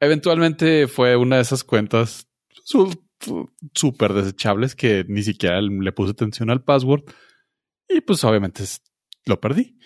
Eventualmente 0.00 0.86
fue 0.86 1.16
una 1.16 1.36
de 1.36 1.42
esas 1.42 1.64
cuentas 1.64 2.28
su- 2.64 3.04
súper 3.74 4.12
desechables 4.12 4.74
que 4.74 5.04
ni 5.08 5.22
siquiera 5.22 5.60
le 5.60 5.92
puse 5.92 6.12
atención 6.12 6.50
al 6.50 6.62
password 6.62 7.02
y 7.88 8.00
pues 8.00 8.22
obviamente 8.24 8.64
lo 9.26 9.40
perdí. 9.40 9.78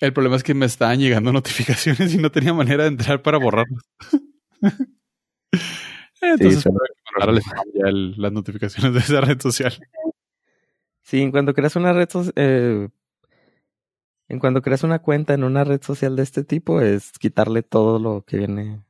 El 0.00 0.12
problema 0.12 0.36
es 0.36 0.42
que 0.42 0.54
me 0.54 0.66
estaban 0.66 0.98
llegando 0.98 1.32
notificaciones 1.32 2.12
y 2.14 2.18
no 2.18 2.30
tenía 2.30 2.52
manera 2.52 2.84
de 2.84 2.90
entrar 2.90 3.22
para 3.22 3.38
borrarlas. 3.38 3.82
Entonces, 6.20 6.64
que 6.64 6.70
ya 7.80 7.88
el- 7.88 8.14
las 8.16 8.32
notificaciones 8.32 8.94
de 8.94 9.00
esa 9.00 9.20
red 9.20 9.40
social. 9.40 9.78
Sí, 11.02 11.20
en 11.20 11.30
cuando 11.30 11.52
creas 11.54 11.76
una 11.76 11.92
red 11.92 12.08
social, 12.08 12.32
en 14.28 14.38
cuando 14.38 14.62
creas 14.62 14.82
una 14.82 15.00
cuenta 15.00 15.34
en 15.34 15.44
una 15.44 15.64
red 15.64 15.82
social 15.82 16.16
de 16.16 16.22
este 16.22 16.44
tipo, 16.44 16.80
es 16.80 17.12
quitarle 17.18 17.62
todo 17.62 17.98
lo 17.98 18.24
que 18.26 18.38
viene 18.38 18.82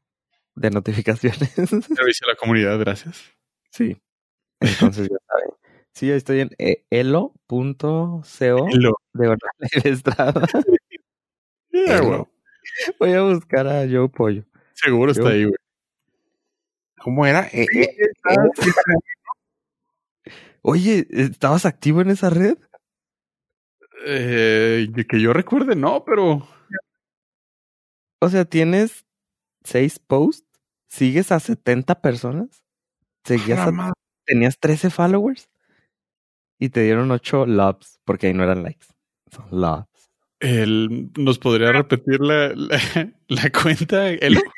de 0.55 0.70
notificaciones. 0.70 1.52
Servicio 1.55 2.26
a 2.26 2.30
la 2.30 2.36
comunidad, 2.36 2.78
gracias. 2.78 3.22
sí. 3.70 4.00
Entonces 4.61 5.09
ya 5.11 5.16
saben. 5.26 5.50
Sí, 5.92 6.11
estoy 6.11 6.40
en 6.40 6.50
eh, 6.59 6.84
elo.co 6.90 8.22
Hello. 8.40 8.94
de 9.12 9.28
Orlando 9.28 9.38
Estrada. 9.84 10.46
Yeah, 11.70 12.00
güey. 12.00 12.24
Voy 12.98 13.12
a 13.12 13.22
buscar 13.22 13.66
a 13.68 13.86
Joe 13.88 14.09
Pollo. 14.09 14.44
Seguro 14.74 15.11
está 15.12 15.24
Yo- 15.24 15.28
ahí, 15.28 15.44
güey. 15.44 15.57
¿Cómo 16.98 17.26
era? 17.26 17.46
Eh, 17.52 17.66
eh, 17.74 17.88
Oye, 20.62 21.07
¿estabas 21.11 21.66
activo 21.66 22.00
en 22.00 22.11
esa 22.11 22.30
red? 22.30 22.57
Que 24.07 25.20
yo 25.20 25.32
recuerde, 25.32 25.76
no, 25.76 26.05
pero 26.05 26.46
O 28.20 28.28
sea, 28.28 28.44
tienes 28.44 29.05
seis 29.65 29.99
posts, 29.99 30.47
sigues 30.89 31.33
a 31.33 31.41
70 31.41 32.01
personas, 32.01 32.62
seguías 33.25 33.61
a 33.61 33.93
tenías 34.27 34.59
13 34.59 34.91
followers 34.91 35.51
y 36.59 36.69
te 36.71 36.83
dieron 36.83 37.11
8 37.11 37.47
loves, 37.47 38.01
porque 38.05 38.29
ahí 38.29 38.35
no 38.35 38.45
eran 38.45 38.62
likes. 38.62 38.87
Son 39.31 39.47
loves. 39.51 39.87
él 40.41 41.11
nos 41.19 41.39
podría 41.39 41.73
repetir 41.73 42.21
la, 42.21 42.53
la, 42.55 42.81
la 43.29 43.51
cuenta. 43.51 44.09
El, 44.11 44.39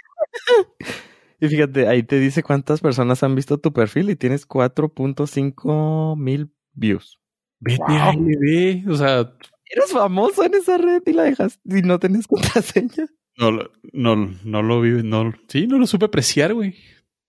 Y 1.38 1.48
fíjate, 1.48 1.86
ahí 1.86 2.02
te 2.02 2.18
dice 2.18 2.42
cuántas 2.42 2.80
personas 2.80 3.22
han 3.22 3.34
visto 3.34 3.58
tu 3.58 3.72
perfil 3.72 4.08
y 4.10 4.16
tienes 4.16 4.48
4.5 4.48 6.16
mil 6.16 6.50
views. 6.72 7.20
Vete 7.60 7.82
Wow. 7.86 7.90
ahí, 7.98 8.36
ve. 8.40 8.84
O 8.88 8.96
sea, 8.96 9.32
Eres 9.68 9.90
famoso 9.92 10.44
en 10.44 10.54
esa 10.54 10.78
red 10.78 11.02
y 11.06 11.12
la 11.12 11.24
dejas 11.24 11.60
y 11.64 11.82
no 11.82 11.98
tenés 11.98 12.26
contraseña. 12.28 13.06
No, 13.36 13.50
lo- 13.50 13.70
no, 13.92 14.16
no 14.44 14.62
lo 14.62 14.80
vi. 14.80 15.02
No, 15.02 15.32
sí, 15.48 15.66
no 15.66 15.78
lo 15.78 15.86
supe 15.86 16.06
apreciar, 16.06 16.54
güey. 16.54 16.76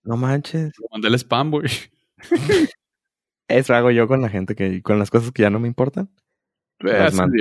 No 0.03 0.18
manches. 0.18 0.74
Lo 0.80 0.88
mandé 0.91 1.08
el 1.10 1.16
spam, 1.16 1.51
güey. 1.51 1.70
Eso 3.47 3.76
hago 3.76 3.91
yo 3.91 4.08
con 4.08 4.22
la 4.22 4.30
gente 4.30 4.55
que, 4.55 4.82
con 4.82 4.99
las 4.99 5.10
cosas 5.10 5.32
que 5.32 5.43
ya 5.43 5.49
no 5.49 5.60
me 5.60 5.68
importan. 5.68 6.10
Las 6.80 7.08
Así 7.10 7.18
mando. 7.18 7.38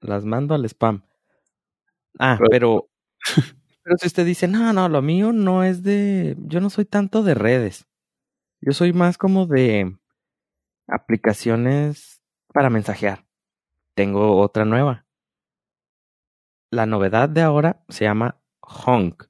Las 0.00 0.24
mando 0.24 0.54
al 0.54 0.64
spam. 0.66 1.02
Ah, 2.18 2.36
Pero- 2.38 2.50
pero, 2.50 2.88
pero 3.84 3.96
si 3.98 4.06
usted 4.06 4.26
dice, 4.26 4.48
no, 4.48 4.72
no, 4.72 4.88
lo 4.88 5.02
mío 5.02 5.32
no 5.32 5.64
es 5.64 5.82
de, 5.82 6.36
yo 6.46 6.60
no 6.60 6.70
soy 6.70 6.84
tanto 6.84 7.22
de 7.22 7.34
redes. 7.34 7.86
Yo 8.60 8.72
soy 8.72 8.92
más 8.92 9.16
como 9.16 9.46
de 9.46 9.96
aplicaciones 10.86 12.22
para 12.52 12.70
mensajear. 12.70 13.24
Tengo 13.94 14.38
otra 14.40 14.64
nueva. 14.64 15.06
La 16.70 16.86
novedad 16.86 17.28
de 17.28 17.42
ahora 17.42 17.84
se 17.88 18.04
llama 18.04 18.40
Honk. 18.60 19.24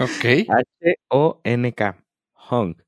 Ok. 0.00 0.48
H-O-N-K. 0.48 2.04
Honk. 2.50 2.82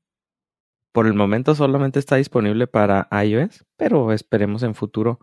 Por 0.91 1.07
el 1.07 1.13
momento 1.13 1.53
solamente 1.55 1.99
está 1.99 2.15
disponible 2.15 2.67
para 2.67 3.09
iOS, 3.23 3.65
pero 3.75 4.13
esperemos 4.13 4.63
en 4.63 4.75
futuro 4.75 5.19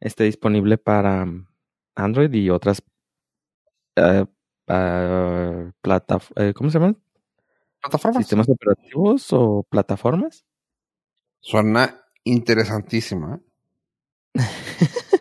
esté 0.00 0.24
disponible 0.24 0.78
para 0.78 1.24
mm, 1.24 1.46
Android 1.94 2.32
y 2.34 2.50
otras 2.50 2.82
eh, 3.96 4.26
ah, 4.68 5.70
plataf- 5.82 6.32
eh, 6.36 6.52
¿cómo 6.54 6.70
se 6.70 6.78
llaman? 6.78 7.00
¿Plataformas? 7.80 8.16
Sistemas 8.24 8.48
operativos 8.48 9.32
o 9.32 9.64
plataformas. 9.68 10.44
Suena 11.40 12.00
interesantísima. 12.24 13.40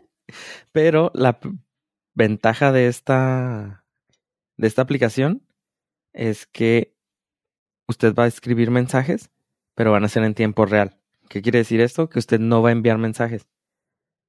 Pero 0.71 1.11
la 1.13 1.39
ventaja 2.13 2.71
de 2.71 2.87
esta 2.87 3.81
de 4.57 4.67
esta 4.67 4.83
aplicación 4.83 5.41
es 6.13 6.45
que 6.45 6.95
usted 7.87 8.13
va 8.13 8.25
a 8.25 8.27
escribir 8.27 8.69
mensajes, 8.69 9.31
pero 9.75 9.91
van 9.91 10.03
a 10.03 10.09
ser 10.09 10.23
en 10.23 10.35
tiempo 10.35 10.65
real. 10.65 10.99
¿Qué 11.29 11.41
quiere 11.41 11.59
decir 11.59 11.81
esto? 11.81 12.09
Que 12.09 12.19
usted 12.19 12.39
no 12.39 12.61
va 12.61 12.69
a 12.69 12.73
enviar 12.73 12.97
mensajes, 12.97 13.47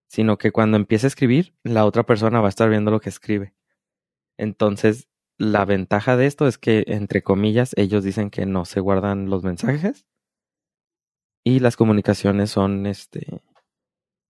sino 0.08 0.38
que 0.38 0.50
cuando 0.50 0.76
empiece 0.76 1.06
a 1.06 1.08
escribir, 1.08 1.54
la 1.64 1.84
otra 1.84 2.04
persona 2.04 2.40
va 2.40 2.46
a 2.46 2.48
estar 2.48 2.70
viendo 2.70 2.90
lo 2.90 3.00
que 3.00 3.10
escribe. 3.10 3.54
Entonces, 4.38 5.08
la 5.36 5.64
ventaja 5.64 6.16
de 6.16 6.26
esto 6.26 6.46
es 6.46 6.56
que, 6.56 6.84
entre 6.86 7.22
comillas, 7.22 7.72
ellos 7.76 8.04
dicen 8.04 8.30
que 8.30 8.46
no 8.46 8.64
se 8.64 8.80
guardan 8.80 9.28
los 9.28 9.42
mensajes 9.42 10.06
y 11.44 11.58
las 11.58 11.76
comunicaciones 11.76 12.50
son 12.50 12.86
este 12.86 13.42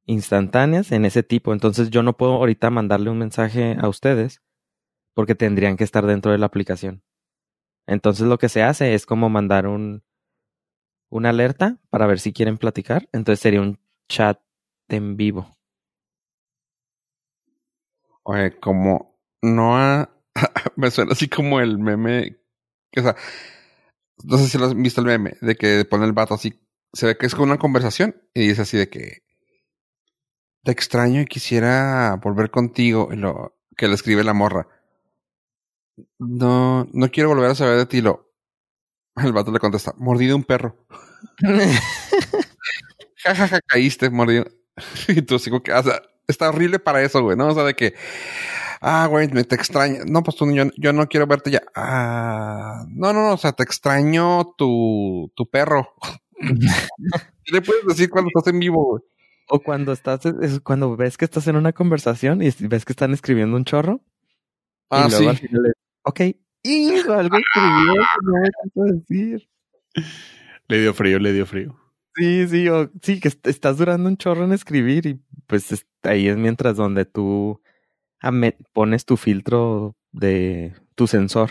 instantáneas 0.07 0.92
en 0.92 1.05
ese 1.05 1.22
tipo. 1.22 1.53
Entonces 1.53 1.90
yo 1.90 2.03
no 2.03 2.16
puedo 2.16 2.34
ahorita 2.34 2.70
mandarle 2.70 3.11
un 3.11 3.18
mensaje 3.18 3.76
a 3.80 3.88
ustedes 3.88 4.42
porque 5.14 5.34
tendrían 5.34 5.76
que 5.76 5.84
estar 5.84 6.07
dentro 6.07 6.32
de 6.32 6.38
la 6.38 6.46
aplicación. 6.46 7.03
Entonces 7.86 8.26
lo 8.26 8.38
que 8.38 8.48
se 8.48 8.62
hace 8.62 8.94
es 8.94 9.07
como 9.07 9.28
mandar 9.28 9.66
un 9.66 10.03
una 11.12 11.28
alerta 11.28 11.78
para 11.90 12.07
ver 12.07 12.18
si 12.18 12.32
quieren 12.32 12.57
platicar. 12.57 13.09
Entonces 13.12 13.40
sería 13.40 13.61
un 13.61 13.78
chat 14.09 14.40
en 14.88 15.16
vivo. 15.16 15.55
Oye, 18.24 18.59
como 18.59 19.18
no 19.42 19.76
ha... 19.76 20.11
me 20.76 20.90
suena 20.90 21.12
así 21.12 21.28
como 21.28 21.61
el 21.61 21.78
meme... 21.78 22.38
O 22.96 23.03
sea, 23.03 23.16
no 24.24 24.38
sé 24.38 24.48
si 24.48 24.59
lo 24.59 24.66
has 24.66 24.74
visto 24.74 25.00
el 25.03 25.07
meme, 25.07 25.36
de 25.42 25.55
que 25.55 25.84
pone 25.84 26.07
el 26.07 26.12
vato 26.12 26.34
así... 26.34 26.59
Se 26.94 27.07
ve 27.07 27.16
que 27.16 27.26
es 27.26 27.34
como 27.34 27.44
una 27.44 27.59
conversación 27.59 28.16
y 28.32 28.48
dice 28.48 28.62
así 28.62 28.78
de 28.78 28.88
que... 28.88 29.22
Te 30.64 30.70
extraño 30.70 31.20
y 31.20 31.26
quisiera 31.26 32.16
volver 32.22 32.50
contigo. 32.50 33.08
Lo 33.12 33.56
que 33.76 33.88
le 33.88 33.94
escribe 33.94 34.22
la 34.24 34.32
morra. 34.34 34.68
No, 36.18 36.86
no 36.92 37.10
quiero 37.10 37.28
volver 37.30 37.50
a 37.50 37.54
saber 37.54 37.76
de 37.78 37.86
ti. 37.86 38.00
Lo, 38.00 38.32
el 39.16 39.32
vato 39.32 39.52
le 39.52 39.58
contesta, 39.60 39.94
mordido 39.98 40.36
un 40.36 40.44
perro. 40.44 40.76
Ja, 43.24 43.34
ja, 43.34 43.48
ja, 43.48 43.60
caíste, 43.66 44.10
mordido. 44.10 44.46
y 45.08 45.22
tú 45.22 45.36
así 45.36 45.50
como 45.50 45.62
que, 45.62 45.72
o 45.72 45.82
sea, 45.82 46.02
está 46.26 46.48
horrible 46.48 46.78
para 46.78 47.02
eso, 47.02 47.22
güey, 47.22 47.36
¿no? 47.36 47.48
O 47.48 47.54
sea, 47.54 47.64
de 47.64 47.74
que, 47.74 47.94
ah, 48.80 49.06
güey, 49.08 49.28
me 49.28 49.44
te 49.44 49.54
extraño. 49.54 50.04
No, 50.06 50.22
pues 50.22 50.36
tú, 50.36 50.50
yo, 50.52 50.64
yo 50.76 50.92
no 50.92 51.08
quiero 51.08 51.26
verte 51.26 51.50
ya. 51.50 51.62
Ah, 51.74 52.84
no, 52.90 53.12
no, 53.12 53.22
no, 53.22 53.34
o 53.34 53.36
sea, 53.38 53.52
te 53.52 53.62
extraño 53.64 54.54
tu, 54.58 55.32
tu 55.36 55.48
perro. 55.50 55.94
¿Qué 57.44 57.52
le 57.52 57.62
puedes 57.62 57.86
decir 57.86 58.10
cuando 58.10 58.28
estás 58.34 58.52
en 58.52 58.60
vivo, 58.60 58.84
güey? 58.84 59.02
O 59.55 59.61
cuando 59.61 59.92
estás, 59.92 60.24
es 60.24 60.61
cuando 60.61 60.96
ves 60.96 61.18
que 61.18 61.26
estás 61.26 61.46
en 61.46 61.57
una 61.57 61.74
conversación 61.74 62.40
y 62.40 62.48
ves 62.61 62.86
que 62.86 62.92
están 62.94 63.12
escribiendo 63.12 63.55
un 63.55 63.66
chorro. 63.66 64.00
Ah, 64.88 65.05
y 65.07 65.11
luego 65.11 65.24
sí. 65.24 65.28
al 65.28 65.36
final 65.36 65.66
es, 65.66 65.72
ok, 66.05 66.20
hijo, 66.62 67.12
algo 67.12 67.36
escribió 67.36 68.03
no 68.22 68.32
me 68.84 68.92
decir. 68.92 69.48
Le 70.68 70.80
dio 70.80 70.94
frío, 70.94 71.18
le 71.18 71.34
dio 71.34 71.44
frío. 71.44 71.78
Sí, 72.14 72.48
sí, 72.48 72.68
o, 72.70 72.90
sí, 73.03 73.20
que 73.20 73.28
est- 73.28 73.46
estás 73.46 73.76
durando 73.76 74.09
un 74.09 74.16
chorro 74.16 74.44
en 74.44 74.53
escribir 74.53 75.05
y 75.07 75.20
pues 75.46 75.70
es- 75.70 75.86
ahí 76.03 76.28
es 76.28 76.36
mientras 76.38 76.76
donde 76.78 77.05
tú 77.05 77.61
pones 78.72 79.05
tu 79.05 79.16
filtro 79.18 79.96
de 80.12 80.72
tu 80.94 81.07
sensor. 81.07 81.50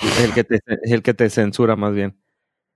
Es 0.00 0.20
el 0.24 0.34
que 0.34 0.44
te, 0.44 0.56
es 0.82 0.92
el 0.92 1.02
que 1.02 1.14
te 1.14 1.28
censura 1.30 1.74
más 1.74 1.94
bien. 1.94 2.16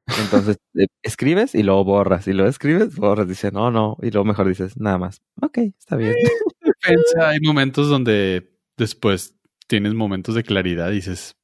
Entonces, 0.07 0.59
eh, 0.75 0.87
escribes 1.03 1.55
y 1.55 1.63
luego 1.63 1.85
borras, 1.85 2.27
y 2.27 2.33
luego 2.33 2.51
escribes, 2.51 2.97
borras, 2.97 3.29
dice, 3.29 3.51
no, 3.53 3.71
no, 3.71 3.97
y 4.03 4.11
luego 4.11 4.25
mejor 4.25 4.49
dices, 4.49 4.77
nada 4.77 4.99
más. 4.99 5.23
Ok, 5.41 5.59
está 5.59 5.97
bien. 5.97 6.15
Defensa, 6.61 7.31
hay 7.31 7.41
momentos 7.41 7.89
donde 7.89 8.53
después 8.77 9.37
tienes 9.69 9.95
momentos 9.95 10.35
de 10.35 10.43
claridad 10.43 10.91
y 10.91 10.97
dices, 10.97 11.37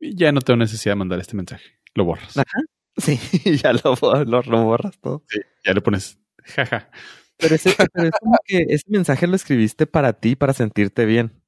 ya 0.00 0.32
no 0.32 0.40
tengo 0.40 0.58
necesidad 0.58 0.92
de 0.92 0.98
mandar 0.98 1.20
este 1.20 1.36
mensaje. 1.36 1.64
Lo 1.94 2.04
borras. 2.04 2.36
Ajá. 2.36 2.60
Sí, 2.96 3.18
ya 3.64 3.72
lo, 3.72 3.96
lo, 4.24 4.42
lo 4.42 4.64
borras 4.64 4.98
todo. 5.00 5.24
Sí, 5.28 5.40
ya 5.64 5.72
le 5.72 5.80
pones, 5.80 6.18
jaja. 6.44 6.90
Pero, 7.38 7.54
ese, 7.56 7.74
pero 7.92 8.08
es 8.08 8.14
como 8.20 8.36
que 8.44 8.66
ese 8.68 8.84
mensaje 8.88 9.26
lo 9.26 9.34
escribiste 9.34 9.86
para 9.86 10.12
ti, 10.12 10.36
para 10.36 10.52
sentirte 10.52 11.06
bien, 11.06 11.42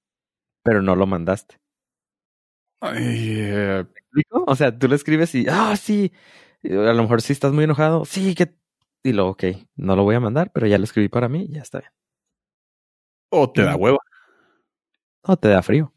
pero 0.64 0.82
no 0.82 0.96
lo 0.96 1.06
mandaste. 1.06 1.58
Ay, 2.84 3.36
eh. 3.40 3.84
O 4.30 4.54
sea, 4.54 4.76
tú 4.78 4.88
lo 4.88 4.94
escribes 4.94 5.34
y, 5.34 5.46
ah, 5.48 5.74
sí, 5.76 6.12
a 6.64 6.92
lo 6.92 7.02
mejor 7.02 7.22
si 7.22 7.32
estás 7.32 7.52
muy 7.52 7.64
enojado, 7.64 8.04
sí, 8.04 8.34
que... 8.34 8.54
Y 9.02 9.12
luego, 9.12 9.30
ok, 9.30 9.44
no 9.76 9.96
lo 9.96 10.04
voy 10.04 10.14
a 10.14 10.20
mandar, 10.20 10.50
pero 10.52 10.66
ya 10.66 10.78
lo 10.78 10.84
escribí 10.84 11.08
para 11.08 11.28
mí, 11.28 11.48
ya 11.50 11.62
está 11.62 11.80
bien. 11.80 11.92
o 13.30 13.50
te 13.50 13.62
da 13.62 13.76
hueva. 13.76 13.98
O 15.22 15.36
te 15.36 15.48
da 15.48 15.62
frío. 15.62 15.92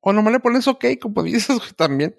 O 0.00 0.12
nomás 0.12 0.32
le 0.32 0.40
pones 0.40 0.66
ok, 0.68 0.84
como 1.00 1.22
dices, 1.22 1.56
güey, 1.56 1.72
también. 1.76 2.14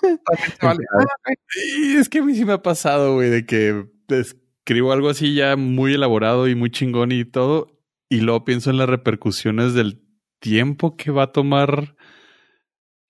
También 0.00 0.20
te 0.58 0.66
vale. 0.66 0.84
Ah. 0.98 1.32
Y 1.78 1.96
es 1.96 2.08
que 2.08 2.18
a 2.18 2.22
mí 2.22 2.34
sí 2.34 2.44
me 2.44 2.52
ha 2.54 2.62
pasado, 2.62 3.14
güey, 3.14 3.30
de 3.30 3.46
que 3.46 3.86
escribo 4.08 4.92
algo 4.92 5.08
así 5.08 5.34
ya 5.34 5.56
muy 5.56 5.94
elaborado 5.94 6.48
y 6.48 6.54
muy 6.54 6.70
chingón 6.70 7.12
y 7.12 7.24
todo, 7.24 7.78
y 8.08 8.20
luego 8.20 8.44
pienso 8.44 8.70
en 8.70 8.78
las 8.78 8.88
repercusiones 8.88 9.74
del 9.74 10.02
tiempo 10.40 10.96
que 10.96 11.10
va 11.10 11.24
a 11.24 11.32
tomar 11.32 11.96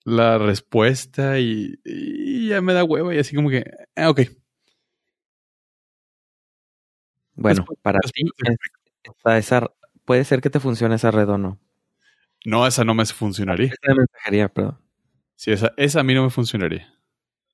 la 0.05 0.37
respuesta 0.37 1.39
y, 1.39 1.79
y 1.85 2.49
ya 2.49 2.61
me 2.61 2.73
da 2.73 2.83
hueva 2.83 3.13
y 3.15 3.19
así 3.19 3.35
como 3.35 3.49
que, 3.49 3.63
ah, 3.95 4.09
ok. 4.09 4.21
Bueno, 7.35 7.61
Después- 7.61 7.79
para 7.81 7.99
ti, 7.99 8.23
esa, 9.37 9.71
puede 10.05 10.23
ser 10.25 10.41
que 10.41 10.49
te 10.49 10.59
funcione 10.59 10.95
esa 10.95 11.11
red 11.11 11.29
o 11.29 11.37
no. 11.37 11.59
No, 12.45 12.65
esa 12.67 12.83
no 12.83 12.93
me 12.93 13.05
funcionaría. 13.05 13.67
Esa 13.81 13.95
mensajería, 13.95 14.49
perdón. 14.49 14.79
Sí, 15.35 15.51
esa, 15.51 15.73
esa 15.77 16.01
a 16.01 16.03
mí 16.03 16.13
no 16.13 16.23
me 16.23 16.29
funcionaría. 16.29 16.93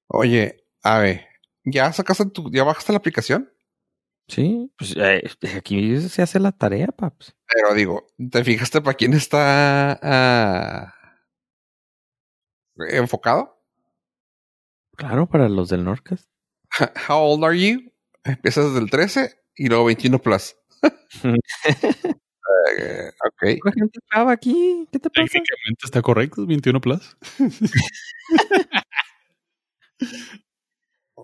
Oye, 0.08 0.64
a 0.84 1.00
ver, 1.00 1.28
¿ya 1.64 1.91
sacaste 1.93 2.26
tu, 2.28 2.52
ya 2.52 2.64
bajaste 2.64 2.91
la 2.93 2.98
aplicación? 3.00 3.52
Sí, 4.28 4.72
pues 4.78 4.96
eh, 4.98 5.24
aquí 5.58 6.00
se 6.02 6.22
hace 6.24 6.39
la 6.39 6.52
tarea, 6.52 6.88
paps. 6.88 7.36
Pero 7.54 7.76
digo, 7.76 8.08
¿te 8.32 8.43
fijaste 8.43 8.82
para 8.82 8.96
quién 8.98 9.14
está 9.14 10.00
ah, 10.02 10.93
enfocado? 12.89 13.61
Claro, 14.95 15.28
para 15.28 15.49
los 15.49 15.69
del 15.69 15.84
Norcas. 15.84 16.30
How 17.09 17.19
old 17.21 17.43
are 17.43 17.59
you? 17.59 17.91
Empiezas 18.23 18.65
desde 18.65 18.80
el 18.80 18.89
13 18.89 19.39
y 19.55 19.67
luego 19.67 19.86
21 19.86 20.19
plus. 20.19 20.55
Eh, 20.84 20.89
ok. 23.26 23.41
¿Qué 23.41 23.59
te 24.99 25.09
pasa? 25.09 25.09
Técnicamente 25.28 25.86
está 25.86 26.01
correcto, 26.01 26.45
21 26.45 26.82
plus. 26.82 27.17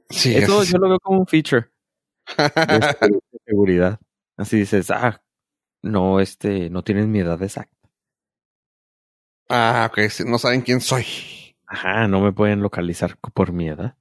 Sí, 0.10 0.36
Eso 0.36 0.62
es- 0.62 0.70
yo 0.70 0.78
lo 0.78 0.90
veo 0.90 1.00
como 1.00 1.20
un 1.20 1.28
feature 1.28 1.70
de, 2.38 2.46
este- 2.78 3.08
de 3.08 3.20
seguridad. 3.46 4.00
Así 4.38 4.58
dices, 4.60 4.90
ah, 4.92 5.22
no, 5.82 6.20
este, 6.20 6.70
no 6.70 6.84
tienes 6.84 7.08
mi 7.08 7.20
edad 7.20 7.42
exacta. 7.44 7.76
Ah, 9.50 9.90
ok. 9.92 10.10
sí, 10.10 10.24
No 10.26 10.38
saben 10.38 10.62
quién 10.62 10.80
soy. 10.82 11.06
Ajá, 11.72 12.06
no 12.10 12.20
me 12.20 12.34
pueden 12.34 12.62
localizar 12.62 13.18
por 13.34 13.54
mi 13.54 13.70
edad. 13.70 13.96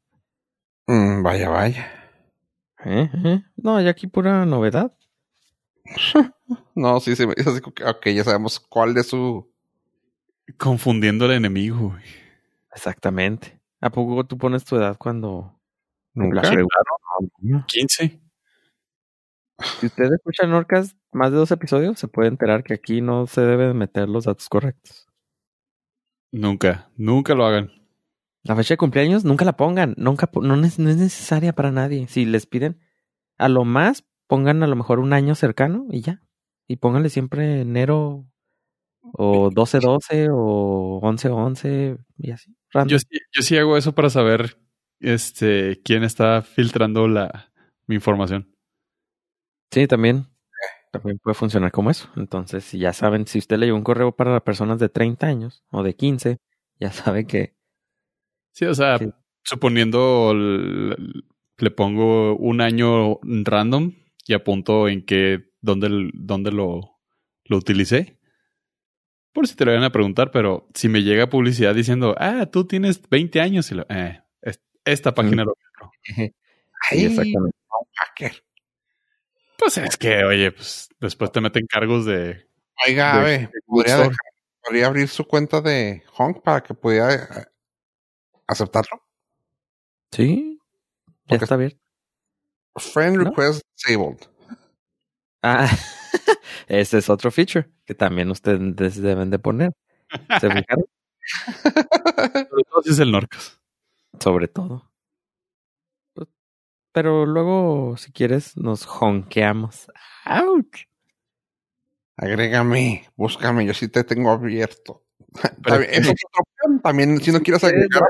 Mm, 0.88 1.22
vaya, 1.22 1.48
vaya. 1.48 1.88
¿Eh? 2.84 3.08
¿Eh? 3.24 3.42
No, 3.56 3.76
hay 3.76 3.86
aquí 3.86 4.06
pura 4.08 4.44
novedad. 4.44 4.92
No, 6.74 6.98
sí, 6.98 7.14
sí. 7.14 7.24
Es 7.36 7.46
así 7.46 7.60
ok, 7.64 8.08
ya 8.08 8.24
sabemos 8.24 8.58
cuál 8.58 8.92
de 8.92 9.04
su. 9.04 9.48
Confundiendo 10.58 11.26
al 11.26 11.32
enemigo, 11.32 11.90
güey. 11.90 12.02
Exactamente. 12.74 13.60
¿A 13.80 13.90
poco 13.90 14.24
tú 14.24 14.36
pones 14.36 14.64
tu 14.64 14.74
edad 14.76 14.96
cuando 14.98 15.60
Nunca. 16.14 16.36
las 16.36 16.48
regularon? 16.50 17.64
15. 17.68 18.20
Si 19.78 19.86
usted 19.86 20.12
escucha 20.12 20.44
en 20.44 20.54
Orcas 20.54 20.96
más 21.12 21.30
de 21.30 21.36
dos 21.36 21.50
episodios, 21.52 21.98
se 22.00 22.08
puede 22.08 22.28
enterar 22.28 22.64
que 22.64 22.74
aquí 22.74 23.00
no 23.00 23.26
se 23.28 23.42
deben 23.42 23.76
meter 23.76 24.08
los 24.08 24.24
datos 24.24 24.48
correctos. 24.48 25.09
Nunca, 26.32 26.90
nunca 26.96 27.34
lo 27.34 27.44
hagan. 27.44 27.72
La 28.42 28.56
fecha 28.56 28.74
de 28.74 28.78
cumpleaños 28.78 29.24
nunca 29.24 29.44
la 29.44 29.56
pongan, 29.56 29.94
nunca 29.98 30.30
no, 30.40 30.54
es, 30.64 30.78
no 30.78 30.88
es 30.88 30.96
necesaria 30.96 31.52
para 31.52 31.70
nadie. 31.70 32.06
Si 32.08 32.24
les 32.24 32.46
piden, 32.46 32.80
a 33.36 33.48
lo 33.48 33.64
más 33.64 34.04
pongan 34.26 34.62
a 34.62 34.66
lo 34.66 34.76
mejor 34.76 35.00
un 35.00 35.12
año 35.12 35.34
cercano 35.34 35.86
y 35.90 36.00
ya. 36.00 36.22
Y 36.66 36.76
pónganle 36.76 37.10
siempre 37.10 37.62
enero 37.62 38.26
o 39.02 39.50
12-12 39.50 40.28
o 40.32 41.00
11-11 41.02 41.98
y 42.18 42.30
así. 42.30 42.54
Yo 42.86 42.98
sí, 42.98 43.18
yo 43.32 43.42
sí 43.42 43.56
hago 43.58 43.76
eso 43.76 43.94
para 43.94 44.08
saber 44.08 44.58
este 45.00 45.80
quién 45.84 46.04
está 46.04 46.42
filtrando 46.42 47.08
la 47.08 47.52
mi 47.86 47.96
información. 47.96 48.54
Sí, 49.72 49.86
también. 49.86 50.26
También 50.90 51.18
puede 51.18 51.34
funcionar 51.34 51.70
como 51.70 51.90
eso. 51.90 52.08
Entonces, 52.16 52.64
si 52.64 52.78
ya 52.78 52.92
saben, 52.92 53.26
si 53.26 53.38
usted 53.38 53.58
le 53.58 53.66
llevó 53.66 53.78
un 53.78 53.84
correo 53.84 54.12
para 54.12 54.42
personas 54.42 54.78
de 54.78 54.88
30 54.88 55.26
años 55.28 55.62
o 55.70 55.82
de 55.82 55.94
15, 55.94 56.38
ya 56.78 56.90
sabe 56.92 57.26
que 57.26 57.54
Sí, 58.52 58.64
o 58.64 58.74
sea, 58.74 58.98
suponiendo 59.44 60.34
le 60.34 61.70
pongo 61.70 62.36
un 62.36 62.60
año 62.60 63.20
random 63.22 63.92
y 64.26 64.34
apunto 64.34 64.88
en 64.88 65.04
qué, 65.04 65.50
dónde, 65.60 66.10
dónde 66.14 66.50
lo, 66.50 66.98
lo 67.44 67.56
utilicé. 67.56 68.18
Por 69.32 69.46
si 69.46 69.54
te 69.54 69.64
lo 69.64 69.72
van 69.72 69.84
a 69.84 69.92
preguntar, 69.92 70.32
pero 70.32 70.68
si 70.74 70.88
me 70.88 71.02
llega 71.02 71.28
publicidad 71.30 71.74
diciendo, 71.74 72.16
ah, 72.18 72.46
tú 72.46 72.66
tienes 72.66 73.00
20 73.08 73.40
años, 73.40 73.70
y 73.70 73.76
lo, 73.76 73.86
eh, 73.88 74.20
es- 74.42 74.60
esta 74.84 75.14
página 75.14 75.44
lo. 75.44 75.54
Sí, 76.88 77.04
exactamente. 77.04 77.56
Pues 79.60 79.78
es 79.78 79.96
que, 79.96 80.24
oye, 80.24 80.50
pues 80.52 80.88
después 81.00 81.30
te 81.32 81.40
meten 81.40 81.66
cargos 81.66 82.04
de. 82.06 82.46
Oiga, 82.86 83.12
De- 83.14 83.18
a 83.20 83.22
de 83.24 83.38
ver, 83.38 83.50
podría, 83.66 83.92
Store. 83.94 84.08
dejar- 84.08 84.32
podría 84.64 84.86
abrir 84.86 85.08
su 85.08 85.24
cuenta 85.26 85.60
de 85.60 86.02
Honk 86.16 86.42
para 86.42 86.62
que 86.62 86.74
pudiera 86.74 87.14
eh, 87.14 87.44
aceptarlo. 88.46 89.02
Sí, 90.12 90.58
ya 91.06 91.14
Porque- 91.28 91.44
está 91.44 91.56
bien. 91.56 91.78
Friend 92.76 93.16
¿No? 93.18 93.24
request 93.24 93.62
disabled. 93.76 94.26
Ah, 95.42 95.68
ese 96.68 96.98
es 96.98 97.08
otro 97.10 97.30
feature 97.30 97.68
que 97.84 97.94
también 97.94 98.30
ustedes 98.30 99.00
deben 99.00 99.30
de 99.30 99.38
poner. 99.38 99.72
¿Se 100.40 100.50
fijaron? 100.50 100.84
Sobre 101.62 102.64
todo 102.64 102.82
si 102.82 102.90
es 102.90 102.98
el 102.98 103.12
Norcas. 103.12 103.60
Sobre 104.18 104.48
todo. 104.48 104.89
Pero 106.92 107.24
luego, 107.26 107.96
si 107.96 108.12
quieres, 108.12 108.56
nos 108.56 108.86
honqueamos. 108.86 109.90
¡Auch! 110.24 110.66
Agrégame, 112.16 113.08
búscame, 113.16 113.64
yo 113.64 113.72
sí 113.74 113.88
te 113.88 114.04
tengo 114.04 114.30
abierto. 114.30 115.04
También, 115.64 115.90
es 115.92 116.08
otra 116.26 116.40
opción. 116.40 116.80
También, 116.82 117.20
si 117.20 117.32
no 117.32 117.40
quieres 117.40 117.62
agregar, 117.64 118.02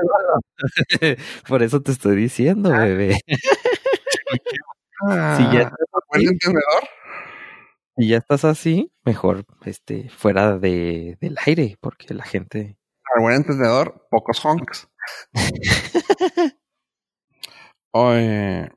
Por 1.47 1.63
eso 1.63 1.81
te 1.81 1.91
estoy 1.91 2.15
diciendo, 2.15 2.71
bebé. 2.71 3.17
ah, 5.07 5.35
Si 5.37 5.43
ya, 5.57 5.71
¿buen 6.09 6.21
entendedor? 6.27 6.83
si 7.97 8.07
ya 8.07 8.17
estás 8.17 8.45
así, 8.45 8.91
mejor 9.03 9.45
este, 9.65 10.09
fuera 10.09 10.57
de, 10.57 11.17
del 11.21 11.37
aire, 11.45 11.77
porque 11.79 12.13
la 12.13 12.23
gente. 12.23 12.77
Al 13.15 13.21
buen 13.23 13.35
entendedor, 13.35 14.07
pocos 14.09 14.43
honks. 14.43 14.87
Oye, 17.93 18.71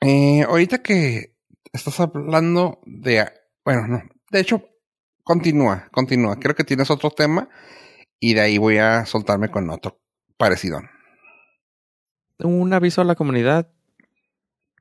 eh, 0.00 0.42
ahorita 0.42 0.82
que 0.82 1.36
estás 1.72 2.00
hablando 2.00 2.80
de, 2.86 3.28
bueno, 3.64 3.86
no, 3.88 4.02
de 4.30 4.40
hecho, 4.40 4.62
continúa, 5.22 5.88
continúa. 5.92 6.36
Creo 6.36 6.54
que 6.54 6.64
tienes 6.64 6.90
otro 6.90 7.10
tema 7.10 7.48
y 8.20 8.34
de 8.34 8.40
ahí 8.40 8.58
voy 8.58 8.78
a 8.78 9.04
soltarme 9.04 9.50
con 9.50 9.68
otro 9.70 10.00
parecido. 10.36 10.80
Un 12.38 12.72
aviso 12.72 13.00
a 13.02 13.04
la 13.04 13.14
comunidad 13.14 13.70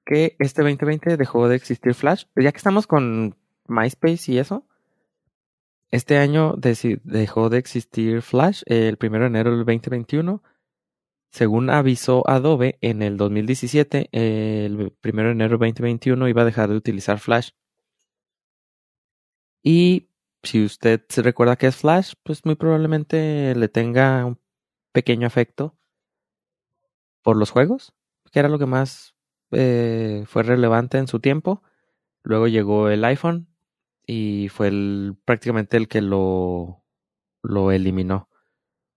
que 0.05 0.35
este 0.39 0.61
2020 0.61 1.17
dejó 1.17 1.47
de 1.47 1.55
existir 1.55 1.93
Flash. 1.93 2.25
Ya 2.35 2.51
que 2.51 2.57
estamos 2.57 2.87
con 2.87 3.35
MySpace 3.67 4.31
y 4.31 4.37
eso, 4.37 4.67
este 5.89 6.17
año 6.17 6.55
dejó 6.55 7.49
de 7.49 7.57
existir 7.57 8.21
Flash 8.21 8.63
el 8.65 8.97
1 9.01 9.19
de 9.19 9.25
enero 9.25 9.51
del 9.51 9.65
2021. 9.65 10.43
Según 11.35 11.69
avisó 11.69 12.23
Adobe 12.29 12.77
en 12.79 13.01
el 13.01 13.17
2017, 13.17 14.07
el 14.13 14.75
1 14.77 14.93
de 15.01 15.09
enero 15.09 15.33
del 15.33 15.49
2021 15.49 16.29
iba 16.29 16.43
a 16.43 16.45
dejar 16.45 16.69
de 16.69 16.77
utilizar 16.77 17.19
Flash. 17.19 17.49
Y 19.61 20.11
si 20.43 20.63
usted 20.63 21.03
se 21.09 21.21
recuerda 21.21 21.57
que 21.57 21.67
es 21.67 21.75
Flash, 21.75 22.13
pues 22.23 22.45
muy 22.45 22.55
probablemente 22.55 23.53
le 23.53 23.67
tenga 23.67 24.23
un 24.23 24.39
pequeño 24.93 25.27
afecto 25.27 25.77
por 27.21 27.35
los 27.35 27.51
juegos, 27.51 27.93
que 28.31 28.39
era 28.39 28.47
lo 28.47 28.57
que 28.57 28.67
más 28.67 29.13
eh, 29.51 30.23
fue 30.27 30.43
relevante 30.43 30.99
en 30.99 31.07
su 31.07 31.19
tiempo. 31.19 31.63
Luego 32.23 32.47
llegó 32.47 32.87
el 32.87 33.03
iPhone 33.03 33.49
y 34.07 34.47
fue 34.47 34.71
prácticamente 35.25 35.75
el 35.75 35.89
que 35.89 35.99
lo, 35.99 36.85
lo 37.43 37.73
eliminó, 37.73 38.29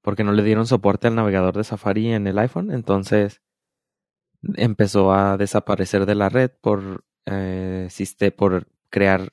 porque 0.03 0.25
no 0.25 0.33
le 0.33 0.43
dieron 0.43 0.67
soporte 0.67 1.07
al 1.07 1.15
navegador 1.15 1.57
de 1.57 1.65
Safari 1.65 2.13
en 2.13 2.27
el 2.27 2.39
iPhone, 2.39 2.71
entonces 2.71 3.43
empezó 4.55 5.13
a 5.13 5.37
desaparecer 5.37 6.07
de 6.07 6.15
la 6.15 6.29
red 6.29 6.51
por, 6.61 7.05
eh, 7.27 7.89
por 8.37 8.69
crear 8.91 9.33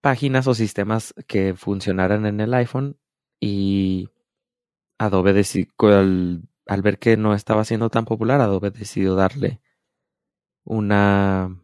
páginas 0.00 0.46
o 0.46 0.54
sistemas 0.54 1.14
que 1.26 1.54
funcionaran 1.54 2.26
en 2.26 2.40
el 2.40 2.54
iPhone 2.54 2.98
y 3.40 4.10
Adobe 4.98 5.32
decidió, 5.32 5.72
al, 5.80 6.48
al 6.66 6.82
ver 6.82 6.98
que 6.98 7.16
no 7.16 7.34
estaba 7.34 7.64
siendo 7.64 7.90
tan 7.90 8.04
popular, 8.04 8.40
Adobe 8.40 8.70
decidió 8.70 9.14
darle 9.14 9.60
una, 10.64 11.62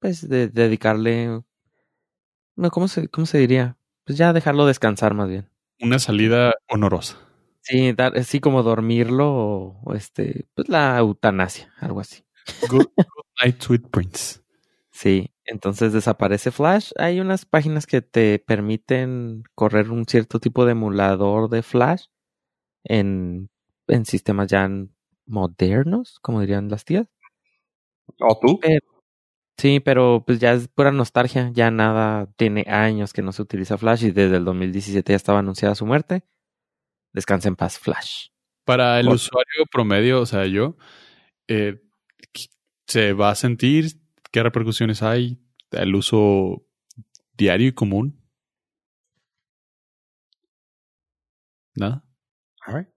pues, 0.00 0.28
de, 0.28 0.48
dedicarle, 0.48 1.42
no, 2.56 2.70
¿cómo 2.70 2.88
se, 2.88 3.08
cómo 3.08 3.26
se 3.26 3.38
diría? 3.38 3.78
Pues 4.04 4.18
ya 4.18 4.32
dejarlo 4.32 4.66
descansar 4.66 5.14
más 5.14 5.28
bien. 5.28 5.51
Una 5.80 5.98
salida 5.98 6.54
honorosa. 6.68 7.18
Sí, 7.60 7.92
dar, 7.92 8.16
así 8.16 8.40
como 8.40 8.62
dormirlo 8.62 9.32
o, 9.32 9.80
o 9.84 9.94
este, 9.94 10.46
pues 10.54 10.68
la 10.68 10.98
eutanasia, 10.98 11.72
algo 11.78 12.00
así. 12.00 12.24
Good, 12.68 12.86
good 12.96 13.24
night, 13.42 13.60
sweet 13.60 13.88
prince. 13.90 14.40
Sí, 14.90 15.30
entonces 15.44 15.92
desaparece 15.92 16.50
Flash. 16.50 16.92
Hay 16.98 17.20
unas 17.20 17.46
páginas 17.46 17.86
que 17.86 18.02
te 18.02 18.38
permiten 18.38 19.44
correr 19.54 19.90
un 19.90 20.06
cierto 20.06 20.40
tipo 20.40 20.64
de 20.64 20.72
emulador 20.72 21.48
de 21.50 21.62
Flash 21.62 22.06
en, 22.84 23.50
en 23.88 24.06
sistemas 24.06 24.48
ya 24.48 24.68
modernos, 25.26 26.18
como 26.20 26.40
dirían 26.40 26.68
las 26.68 26.84
tías. 26.84 27.06
¿O 28.20 28.38
tú? 28.38 28.60
Sí, 29.62 29.78
pero 29.78 30.24
pues 30.26 30.40
ya 30.40 30.54
es 30.54 30.66
pura 30.66 30.90
nostalgia, 30.90 31.52
ya 31.54 31.70
nada, 31.70 32.26
tiene 32.34 32.64
años 32.66 33.12
que 33.12 33.22
no 33.22 33.30
se 33.30 33.42
utiliza 33.42 33.78
Flash 33.78 34.06
y 34.06 34.10
desde 34.10 34.38
el 34.38 34.44
2017 34.44 35.12
ya 35.12 35.16
estaba 35.16 35.38
anunciada 35.38 35.76
su 35.76 35.86
muerte. 35.86 36.24
Descansa 37.12 37.46
en 37.46 37.54
paz, 37.54 37.78
Flash. 37.78 38.30
Para 38.64 38.98
el 38.98 39.08
usuario 39.08 39.64
promedio, 39.70 40.20
o 40.20 40.26
sea, 40.26 40.46
yo, 40.46 40.76
eh, 41.46 41.80
¿se 42.88 43.12
va 43.12 43.30
a 43.30 43.36
sentir? 43.36 44.00
¿Qué 44.32 44.42
repercusiones 44.42 45.00
hay? 45.00 45.40
¿El 45.70 45.94
uso 45.94 46.66
diario 47.34 47.68
y 47.68 47.72
común? 47.72 48.20
¿Nada? 51.76 52.04
A 52.62 52.74
ver. 52.74 52.92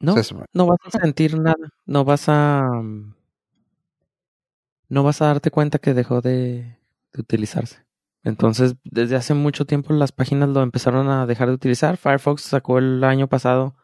No, 0.00 0.16
no 0.52 0.66
vas 0.66 0.78
a 0.86 0.98
sentir 0.98 1.38
nada, 1.38 1.72
no 1.84 2.04
vas 2.04 2.28
a... 2.28 2.68
mm, 2.82 3.15
No 4.88 5.02
vas 5.02 5.20
a 5.22 5.26
darte 5.26 5.50
cuenta 5.50 5.78
que 5.78 5.94
dejó 5.94 6.20
de, 6.20 6.78
utilizarse. 7.16 7.84
Entonces, 8.22 8.76
desde 8.84 9.16
hace 9.16 9.34
mucho 9.34 9.64
tiempo 9.64 9.92
las 9.92 10.12
páginas 10.12 10.48
lo 10.48 10.62
empezaron 10.62 11.08
a 11.08 11.26
dejar 11.26 11.48
de 11.48 11.54
utilizar. 11.54 11.96
Firefox 11.96 12.42
sacó 12.42 12.78
el 12.78 13.02
año 13.04 13.28
pasado, 13.28 13.76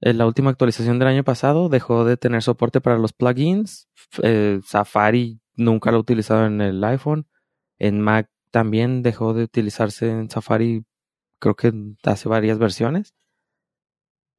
en 0.00 0.18
la 0.18 0.26
última 0.26 0.50
actualización 0.50 0.98
del 0.98 1.08
año 1.08 1.24
pasado, 1.24 1.70
dejó 1.70 2.04
de 2.04 2.18
tener 2.18 2.42
soporte 2.42 2.82
para 2.82 2.98
los 2.98 3.14
plugins. 3.14 3.88
Eh, 4.22 4.60
Safari 4.62 5.40
nunca 5.54 5.90
lo 5.90 5.96
ha 5.96 6.00
utilizado 6.00 6.44
en 6.44 6.60
el 6.60 6.84
iPhone. 6.84 7.26
En 7.78 8.02
Mac 8.02 8.28
también 8.50 9.02
dejó 9.02 9.32
de 9.32 9.44
utilizarse 9.44 10.10
en 10.10 10.28
Safari, 10.28 10.84
creo 11.38 11.56
que 11.56 11.72
hace 12.02 12.28
varias 12.28 12.58
versiones. 12.58 13.14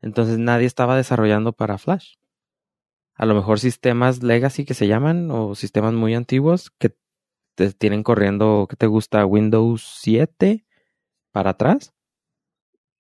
Entonces 0.02 0.38
nadie 0.38 0.68
estaba 0.68 0.96
desarrollando 0.96 1.52
para 1.52 1.80
Flash. 1.80 2.14
A 3.16 3.26
lo 3.26 3.34
mejor 3.34 3.60
sistemas 3.60 4.24
legacy 4.24 4.66
que 4.66 4.74
se 4.74 4.88
llaman 4.88 5.32
o 5.32 5.56
sistemas 5.56 5.94
muy 5.94 6.14
antiguos 6.14 6.72
que 6.78 6.96
te 7.56 7.72
tienen 7.72 8.04
corriendo, 8.04 8.68
¿qué 8.70 8.76
te 8.76 8.88
gusta? 8.88 9.26
Windows 9.26 10.00
7 10.02 10.66
para 11.32 11.52
atrás. 11.52 11.94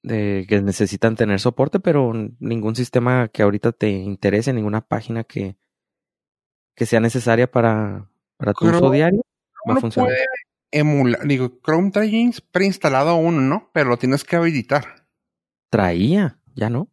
De, 0.02 0.46
que 0.48 0.62
necesitan 0.62 1.16
tener 1.16 1.40
soporte, 1.40 1.80
pero 1.80 2.14
ningún 2.40 2.76
sistema 2.76 3.28
que 3.28 3.42
ahorita 3.42 3.72
te 3.72 3.90
interese, 3.90 4.54
ninguna 4.54 4.82
página 4.82 5.24
que, 5.24 5.58
que 6.76 6.86
sea 6.86 7.00
necesaria 7.00 7.50
para, 7.50 8.10
para 8.38 8.54
tu 8.54 8.68
uso 8.68 8.92
diario 8.92 9.22
va 9.68 9.74
a 9.74 9.82
funcionar. 9.82 10.10
Puede 10.10 10.26
emular, 10.72 11.26
digo, 11.26 11.60
Chrome 11.64 11.92
trae 11.92 12.32
preinstalado 12.52 13.16
uno, 13.16 13.42
¿no? 13.42 13.72
Pero 13.74 13.90
lo 13.90 13.98
tienes 13.98 14.24
que 14.24 14.36
habilitar. 14.36 15.08
Traía, 15.70 16.40
ya 16.54 16.70
no. 16.70 16.90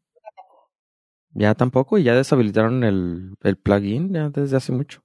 Ya 1.35 1.55
tampoco, 1.55 1.99
y 1.99 2.03
ya 2.03 2.15
deshabilitaron 2.15 2.85
el, 2.85 3.35
el 3.43 3.57
plugin 3.57 4.13
ya 4.13 4.29
desde 4.29 4.57
hace 4.57 4.73
mucho. 4.73 5.03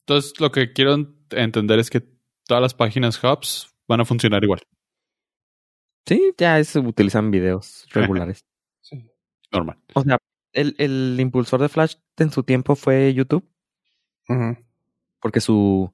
Entonces, 0.00 0.38
lo 0.38 0.52
que 0.52 0.72
quiero 0.72 0.96
entender 1.30 1.78
es 1.78 1.90
que 1.90 2.02
todas 2.46 2.62
las 2.62 2.74
páginas 2.74 3.22
hubs 3.22 3.74
van 3.88 4.00
a 4.00 4.04
funcionar 4.04 4.44
igual. 4.44 4.60
Sí, 6.06 6.32
ya 6.38 6.58
es, 6.58 6.76
utilizan 6.76 7.30
videos 7.30 7.86
regulares. 7.92 8.44
Sí. 8.80 9.04
Normal. 9.50 9.78
O 9.94 10.02
sea, 10.02 10.18
el, 10.52 10.74
el 10.78 11.16
impulsor 11.18 11.60
de 11.60 11.68
Flash 11.68 11.94
en 12.18 12.30
su 12.30 12.42
tiempo 12.42 12.76
fue 12.76 13.12
YouTube, 13.14 13.44
porque 15.20 15.40
su 15.40 15.92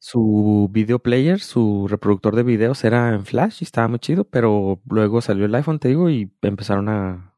su 0.00 0.68
video 0.72 0.98
player, 0.98 1.40
su 1.40 1.86
reproductor 1.86 2.34
de 2.34 2.42
videos 2.42 2.84
era 2.84 3.14
en 3.14 3.26
Flash 3.26 3.58
y 3.60 3.64
estaba 3.64 3.86
muy 3.86 3.98
chido, 3.98 4.24
pero 4.24 4.80
luego 4.88 5.20
salió 5.20 5.44
el 5.44 5.54
iPhone, 5.54 5.78
te 5.78 5.88
digo, 5.88 6.08
y 6.08 6.32
empezaron 6.40 6.88
a, 6.88 7.29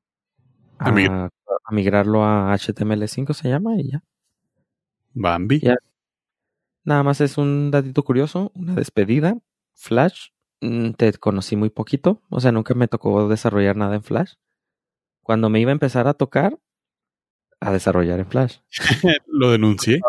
a, 0.85 0.89
A 0.89 0.93
mig- 0.93 1.11
a 1.11 1.75
migrarlo 1.75 2.25
a 2.25 2.53
HTML5 2.55 3.33
se 3.35 3.49
llama 3.49 3.77
y 3.77 3.91
ya. 3.93 4.03
Bambi. 5.15 5.61
Ya. 5.61 5.77
Nada 6.85 7.03
más 7.03 7.21
es 7.21 7.39
un 7.39 7.71
datito 7.71 8.03
curioso, 8.03 8.51
una 8.55 8.75
despedida. 8.75 9.39
Flash, 9.75 10.29
mm, 10.61 10.93
te 10.93 11.13
conocí 11.15 11.57
muy 11.57 11.71
poquito, 11.71 12.21
o 12.29 12.41
sea, 12.41 12.53
nunca 12.53 12.75
me 12.75 12.89
tocó 12.89 13.29
desarrollar 13.29 13.77
nada 13.77 13.95
en 13.95 14.03
Flash. 14.03 14.35
Cuando 15.23 15.49
me 15.49 15.61
iba 15.61 15.71
a 15.71 15.73
empezar 15.73 16.09
a 16.09 16.15
tocar, 16.15 16.59
a 17.61 17.73
desarrollar 17.73 18.19
en 18.21 18.27
Flash. 18.27 18.59
Lo 19.27 19.51
denuncié. 19.53 20.01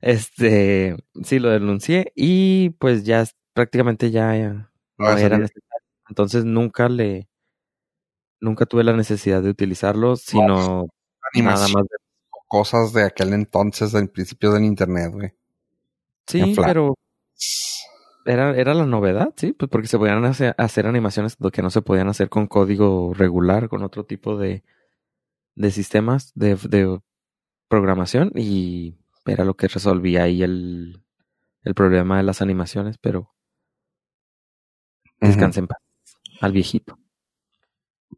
Este, 0.00 0.96
sí, 1.22 1.38
lo 1.38 1.48
denuncié 1.48 2.12
y 2.14 2.70
pues 2.78 3.04
ya 3.04 3.24
prácticamente 3.54 4.10
ya 4.10 4.36
eh, 4.36 4.52
no 4.98 5.06
era 5.16 5.38
necesario. 5.38 5.86
Entonces 6.10 6.44
nunca 6.44 6.90
le, 6.90 7.26
nunca 8.44 8.66
tuve 8.66 8.84
la 8.84 8.92
necesidad 8.92 9.42
de 9.42 9.50
utilizarlo, 9.50 10.16
sino 10.16 10.86
nada 11.34 11.68
más. 11.68 11.84
cosas 12.46 12.92
de 12.92 13.02
aquel 13.02 13.32
entonces, 13.32 13.92
del 13.92 14.10
principio 14.10 14.52
del 14.52 14.64
internet, 14.64 15.10
güey. 15.12 15.32
Sí, 16.26 16.40
en 16.40 16.54
pero 16.54 16.94
era, 18.24 18.56
era 18.56 18.74
la 18.74 18.86
novedad, 18.86 19.32
sí, 19.36 19.52
pues 19.52 19.70
porque 19.70 19.88
se 19.88 19.98
podían 19.98 20.24
hacer, 20.24 20.54
hacer 20.58 20.86
animaciones 20.86 21.36
que 21.52 21.62
no 21.62 21.70
se 21.70 21.82
podían 21.82 22.08
hacer 22.08 22.28
con 22.28 22.46
código 22.46 23.12
regular, 23.14 23.68
con 23.68 23.82
otro 23.82 24.04
tipo 24.04 24.36
de, 24.36 24.62
de 25.54 25.70
sistemas 25.70 26.32
de, 26.34 26.56
de 26.56 27.00
programación 27.68 28.30
y 28.34 28.96
era 29.26 29.44
lo 29.44 29.54
que 29.54 29.68
resolvía 29.68 30.24
ahí 30.24 30.42
el, 30.42 31.02
el 31.62 31.74
problema 31.74 32.18
de 32.18 32.22
las 32.22 32.42
animaciones, 32.42 32.98
pero 32.98 33.34
descansen 35.20 35.64
en 35.64 35.68
paz 35.68 35.78
al 36.40 36.52
viejito. 36.52 36.98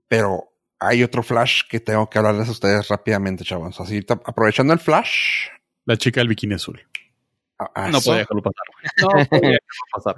Pero 0.09 0.53
hay 0.79 1.03
otro 1.03 1.23
flash 1.23 1.63
que 1.69 1.81
tengo 1.81 2.09
que 2.11 2.19
hablarles 2.19 2.49
a 2.49 2.53
ustedes 2.53 2.89
rápidamente, 2.89 3.45
chavos. 3.45 3.81
Así, 3.81 4.05
aprovechando 4.25 4.73
el 4.73 4.79
flash. 4.79 5.49
La 5.85 5.97
chica 5.97 6.21
del 6.21 6.29
bikini 6.29 6.55
azul. 6.55 6.81
a- 7.59 7.71
a 7.85 7.89
No 7.91 8.01
podía 8.01 8.19
dejarlo 8.19 8.43
pasar. 8.43 8.65
No 9.01 9.09
podía 9.27 9.51
dejarlo 9.51 9.61
pasar. 9.93 10.15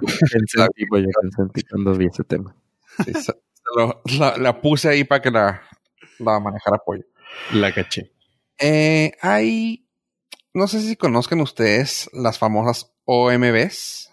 Güey, 0.89 1.05
ti 1.53 1.61
cuando 1.69 1.93
vi 1.95 2.05
ese 2.07 2.23
tema. 2.23 2.55
sí, 3.05 3.13
se- 3.13 3.21
se 3.21 3.33
lo- 3.77 4.01
la, 4.19 4.37
la 4.37 4.61
puse 4.61 4.89
ahí 4.89 5.03
para 5.03 5.21
que 5.21 5.31
la, 5.31 5.61
la 6.19 6.39
manejara 6.39 6.77
apoyo. 6.77 7.03
La 7.53 7.71
caché. 7.73 8.11
Eh, 8.57 9.11
hay, 9.21 9.87
no 10.53 10.67
sé 10.67 10.81
si 10.81 10.95
conozcan 10.95 11.39
ustedes 11.41 12.09
las 12.13 12.37
famosas 12.39 12.91
OMBs. 13.05 14.11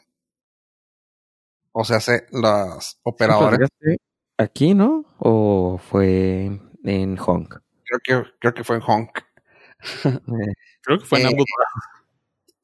O 1.73 1.85
sea, 1.85 2.01
se- 2.01 2.27
las 2.31 3.01
operadoras. 3.03 3.59
¿Podrías- 3.81 3.99
¿Aquí, 4.39 4.75
no? 4.75 5.05
¿O 5.19 5.79
fue 5.79 6.61
en 6.85 7.19
Honk? 7.19 7.59
Creo 7.85 8.01
que, 8.25 8.31
creo 8.39 8.55
que 8.55 8.65
fue 8.65 8.77
en 8.77 8.83
Honk. 8.87 9.19
Creo 10.83 10.99
que 10.99 11.05
fue 11.05 11.21
en 11.21 11.27
Eh, 11.27 11.29
ambos. 11.31 11.47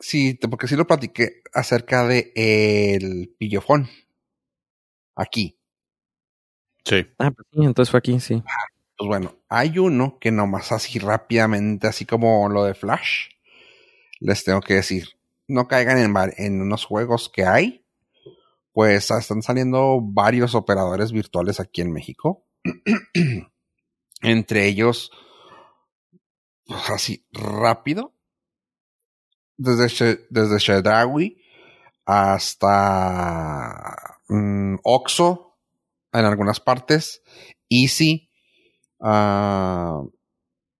Sí, 0.00 0.38
porque 0.50 0.66
sí 0.68 0.76
lo 0.76 0.86
platiqué 0.86 1.42
acerca 1.54 2.06
de 2.06 2.32
el 2.34 3.34
pillofón. 3.38 3.88
Aquí. 5.16 5.56
Sí. 6.84 7.06
ah, 7.18 7.30
pues 7.30 7.46
sí, 7.52 7.64
entonces 7.64 7.90
fue 7.90 7.98
aquí, 7.98 8.18
sí. 8.20 8.42
Pues 8.98 9.08
bueno, 9.08 9.36
hay 9.48 9.78
uno 9.78 10.18
que 10.20 10.32
nomás 10.32 10.72
así 10.72 10.98
rápidamente, 10.98 11.86
así 11.86 12.04
como 12.04 12.48
lo 12.48 12.64
de 12.64 12.74
Flash, 12.74 13.28
les 14.20 14.44
tengo 14.44 14.60
que 14.60 14.74
decir, 14.74 15.08
no 15.48 15.68
caigan 15.68 15.98
en, 15.98 16.14
en 16.36 16.62
unos 16.62 16.84
juegos 16.84 17.30
que 17.32 17.44
hay, 17.46 17.81
pues 18.72 19.10
están 19.10 19.42
saliendo 19.42 20.00
varios 20.02 20.54
operadores 20.54 21.12
virtuales 21.12 21.60
aquí 21.60 21.82
en 21.82 21.92
México. 21.92 22.46
Entre 24.22 24.66
ellos, 24.66 25.10
pues 26.64 26.90
así 26.90 27.26
rápido, 27.32 28.14
desde, 29.56 30.26
desde 30.30 30.60
hasta 32.04 34.18
mm, 34.28 34.76
Oxo 34.82 35.58
en 36.12 36.24
algunas 36.24 36.60
partes, 36.60 37.22
Easy, 37.68 38.30
ah, 39.00 40.02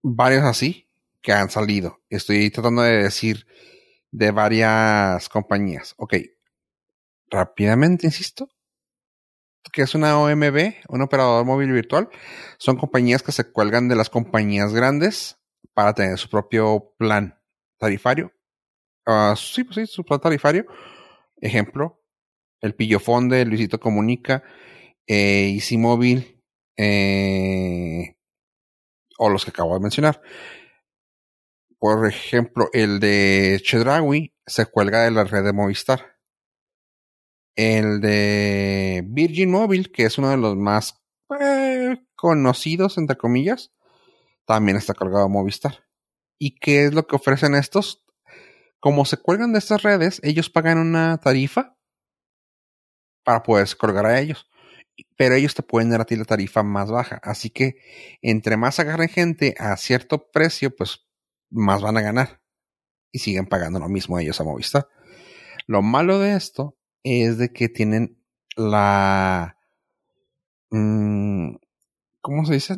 varios 0.01 0.43
así 0.43 0.89
que 1.21 1.33
han 1.33 1.49
salido. 1.49 1.99
Estoy 2.09 2.49
tratando 2.51 2.83
de 2.83 3.03
decir 3.03 3.45
de 4.11 4.31
varias 4.31 5.27
compañías. 5.29 5.95
Ok, 5.97 6.15
rápidamente, 7.33 8.05
insisto, 8.05 8.47
que 9.71 9.81
es 9.81 9.95
una 9.95 10.19
OMB, 10.19 10.75
un 10.87 11.01
operador 11.01 11.43
móvil 11.45 11.71
virtual. 11.71 12.09
Son 12.57 12.77
compañías 12.77 13.23
que 13.23 13.31
se 13.31 13.51
cuelgan 13.51 13.89
de 13.89 13.95
las 13.95 14.09
compañías 14.09 14.73
grandes 14.73 15.39
para 15.73 15.93
tener 15.93 16.17
su 16.17 16.29
propio 16.29 16.93
plan 16.97 17.39
tarifario. 17.79 18.31
Ah, 19.05 19.33
sí, 19.35 19.63
pues 19.63 19.75
sí, 19.75 19.87
su 19.87 20.05
plan 20.05 20.21
tarifario. 20.21 20.65
Ejemplo, 21.41 22.01
el 22.61 22.75
Pillofón 22.75 23.29
de 23.29 23.45
Luisito 23.45 23.79
Comunica, 23.79 24.43
eh, 25.07 25.49
Easy 25.55 25.77
Móvil, 25.77 26.41
eh, 26.77 28.15
o 29.17 29.29
los 29.29 29.43
que 29.43 29.51
acabo 29.51 29.73
de 29.73 29.81
mencionar. 29.81 30.21
Por 31.79 32.07
ejemplo, 32.07 32.69
el 32.73 32.99
de 32.99 33.59
Chedraui 33.61 34.33
se 34.45 34.67
cuelga 34.67 35.03
de 35.03 35.11
la 35.11 35.25
red 35.25 35.43
de 35.43 35.51
Movistar. 35.51 36.12
El 37.55 38.01
de 38.01 39.03
Virgin 39.05 39.51
Mobile, 39.51 39.91
que 39.91 40.05
es 40.05 40.17
uno 40.17 40.29
de 40.29 40.37
los 40.37 40.55
más 40.55 41.03
eh, 41.39 42.03
conocidos, 42.15 42.97
entre 42.97 43.17
comillas, 43.17 43.71
también 44.45 44.77
está 44.77 44.93
colgado 44.93 45.25
a 45.25 45.29
Movistar. 45.29 45.85
¿Y 46.39 46.55
qué 46.55 46.85
es 46.85 46.93
lo 46.93 47.05
que 47.05 47.15
ofrecen 47.15 47.55
estos? 47.55 48.03
Como 48.79 49.05
se 49.05 49.17
cuelgan 49.17 49.53
de 49.53 49.59
estas 49.59 49.83
redes, 49.83 50.19
ellos 50.23 50.49
pagan 50.49 50.77
una 50.77 51.17
tarifa 51.19 51.77
para 53.23 53.43
poderse 53.43 53.77
colgar 53.77 54.05
a 54.05 54.19
ellos. 54.19 54.49
Pero 55.17 55.35
ellos 55.35 55.55
te 55.55 55.63
pueden 55.63 55.89
dar 55.89 56.01
a 56.01 56.05
ti 56.05 56.15
la 56.15 56.25
tarifa 56.25 56.63
más 56.63 56.91
baja. 56.91 57.19
Así 57.23 57.49
que 57.49 57.75
entre 58.21 58.57
más 58.57 58.79
agarren 58.79 59.09
gente 59.09 59.55
a 59.57 59.75
cierto 59.77 60.29
precio, 60.31 60.75
pues 60.75 61.07
más 61.49 61.81
van 61.81 61.97
a 61.97 62.01
ganar. 62.01 62.41
Y 63.11 63.19
siguen 63.19 63.45
pagando 63.45 63.79
lo 63.79 63.89
mismo 63.89 64.19
ellos 64.19 64.41
a 64.41 64.43
Movistar. 64.43 64.87
Lo 65.67 65.81
malo 65.81 66.19
de 66.19 66.35
esto 66.35 66.77
es 67.03 67.37
de 67.37 67.51
que 67.51 67.69
tienen 67.69 68.17
la... 68.55 69.57
mm, 70.69 71.55
¿Cómo 72.21 72.45
se 72.45 72.53
dice? 72.53 72.75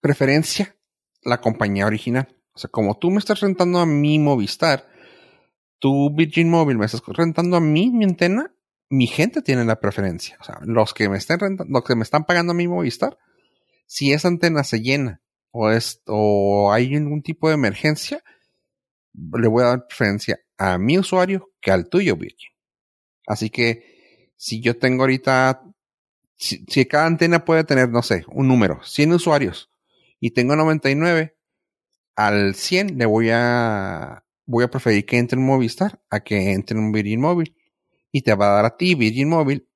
Preferencia 0.00 0.74
la 1.22 1.40
compañía 1.40 1.86
original. 1.86 2.28
O 2.52 2.58
sea, 2.58 2.70
como 2.70 2.98
tú 2.98 3.10
me 3.10 3.18
estás 3.18 3.40
rentando 3.40 3.78
a 3.78 3.86
mi 3.86 4.18
Movistar, 4.18 4.88
tú 5.78 6.14
Virgin 6.14 6.50
Mobile 6.50 6.78
me 6.78 6.86
estás 6.86 7.02
rentando 7.06 7.56
a 7.56 7.60
mí 7.60 7.90
mi 7.90 8.04
antena, 8.04 8.52
mi 8.88 9.06
gente 9.06 9.42
tiene 9.42 9.64
la 9.64 9.80
preferencia. 9.80 10.36
O 10.40 10.44
sea, 10.44 10.58
los 10.62 10.94
que 10.94 11.08
me 11.08 11.18
estén 11.18 11.38
rentando, 11.38 11.72
los 11.72 11.84
que 11.84 11.94
me 11.94 12.02
están 12.02 12.24
pagando 12.24 12.52
a 12.52 12.56
mi 12.56 12.66
Movistar, 12.66 13.18
si 13.86 14.12
esa 14.12 14.28
antena 14.28 14.64
se 14.64 14.80
llena 14.80 15.22
o 15.50 15.70
es 15.70 16.02
o 16.06 16.72
hay 16.72 16.94
algún 16.94 17.22
tipo 17.22 17.48
de 17.48 17.54
emergencia, 17.54 18.22
le 19.12 19.48
voy 19.48 19.62
a 19.64 19.68
dar 19.68 19.86
preferencia 19.86 20.40
a 20.58 20.78
mi 20.78 20.98
usuario 20.98 21.50
que 21.60 21.70
al 21.70 21.88
tuyo, 21.88 22.16
Virgin. 22.16 22.50
Así 23.26 23.50
que 23.50 24.32
si 24.36 24.60
yo 24.60 24.78
tengo 24.78 25.02
ahorita, 25.02 25.62
si, 26.36 26.64
cada 26.86 27.06
antena 27.06 27.44
puede 27.44 27.64
tener, 27.64 27.90
no 27.90 28.02
sé, 28.02 28.24
un 28.28 28.48
número, 28.48 28.82
100 28.82 29.12
usuarios, 29.12 29.70
y 30.18 30.30
tengo 30.30 30.56
99, 30.56 31.36
al 32.16 32.54
100 32.54 32.98
le 32.98 33.06
voy 33.06 33.30
a, 33.30 34.24
voy 34.46 34.64
a 34.64 34.70
preferir 34.70 35.06
que 35.06 35.18
entre 35.18 35.38
en 35.38 35.46
Movistar 35.46 36.00
a 36.10 36.20
que 36.20 36.52
entre 36.52 36.76
en 36.76 36.84
un 36.84 36.92
Virgin 36.92 37.20
Móvil. 37.20 37.56
Y 38.12 38.22
te 38.22 38.34
va 38.34 38.50
a 38.50 38.54
dar 38.56 38.64
a 38.64 38.76
ti, 38.76 38.94
Virgin 38.94 39.28
Móvil, 39.28 39.68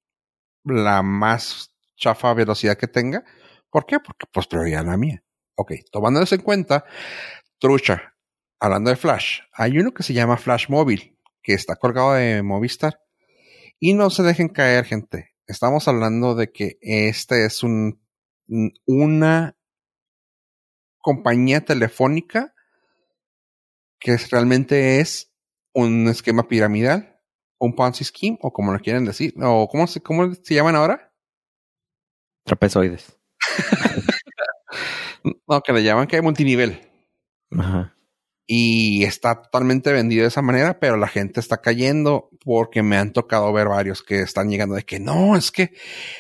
la 0.64 1.02
más 1.02 1.74
chafa 1.96 2.34
velocidad 2.34 2.76
que 2.76 2.88
tenga. 2.88 3.24
¿Por 3.70 3.86
qué? 3.86 4.00
Porque 4.00 4.26
pues 4.32 4.46
prioridad 4.46 4.84
la 4.84 4.96
mía. 4.96 5.22
Ok, 5.56 5.72
tomando 5.90 6.20
eso 6.20 6.34
en 6.34 6.42
cuenta, 6.42 6.84
trucha, 7.58 8.14
hablando 8.58 8.90
de 8.90 8.96
Flash, 8.96 9.40
hay 9.52 9.78
uno 9.78 9.92
que 9.92 10.02
se 10.02 10.12
llama 10.12 10.36
Flash 10.36 10.68
Móvil, 10.68 11.18
que 11.42 11.54
está 11.54 11.76
colgado 11.76 12.14
de 12.14 12.42
Movistar. 12.42 12.98
Y 13.78 13.94
no 13.94 14.10
se 14.10 14.22
dejen 14.22 14.48
caer, 14.48 14.84
gente. 14.84 15.34
Estamos 15.46 15.88
hablando 15.88 16.34
de 16.34 16.52
que 16.52 16.78
este 16.80 17.44
es 17.44 17.62
un, 17.62 18.00
una 18.86 19.56
compañía 20.98 21.64
telefónica 21.64 22.54
que 23.98 24.16
realmente 24.30 25.00
es 25.00 25.34
un 25.74 26.08
esquema 26.08 26.48
piramidal, 26.48 27.20
un 27.58 27.74
Ponzi 27.74 28.04
scheme, 28.04 28.38
o 28.40 28.52
como 28.52 28.72
lo 28.72 28.78
quieren 28.78 29.04
decir, 29.04 29.34
o 29.42 29.68
cómo 29.68 29.86
se, 29.86 30.00
cómo 30.00 30.32
se 30.34 30.54
llaman 30.54 30.76
ahora. 30.76 31.12
Trapezoides. 32.44 33.18
no, 35.48 35.60
que 35.62 35.72
le 35.72 35.82
llaman 35.82 36.06
que 36.06 36.16
hay 36.16 36.22
multinivel. 36.22 36.80
Ajá. 37.50 37.93
Y 38.46 39.04
está 39.04 39.40
totalmente 39.40 39.90
vendido 39.92 40.22
de 40.22 40.28
esa 40.28 40.42
manera, 40.42 40.78
pero 40.78 40.98
la 40.98 41.08
gente 41.08 41.40
está 41.40 41.62
cayendo 41.62 42.28
porque 42.44 42.82
me 42.82 42.98
han 42.98 43.12
tocado 43.12 43.50
ver 43.52 43.68
varios 43.68 44.02
que 44.02 44.20
están 44.20 44.50
llegando 44.50 44.74
de 44.74 44.82
que 44.82 45.00
no, 45.00 45.34
es 45.36 45.50
que, 45.50 45.72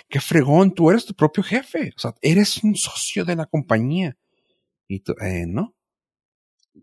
qué 0.08 0.20
fregón, 0.20 0.72
tú 0.72 0.90
eres 0.90 1.04
tu 1.04 1.14
propio 1.14 1.42
jefe. 1.42 1.92
O 1.96 1.98
sea, 1.98 2.14
eres 2.22 2.64
un 2.64 2.76
socio 2.76 3.26
de 3.26 3.36
la 3.36 3.46
compañía. 3.46 4.16
Y 4.88 5.00
tú, 5.00 5.14
eh, 5.20 5.44
no. 5.46 5.74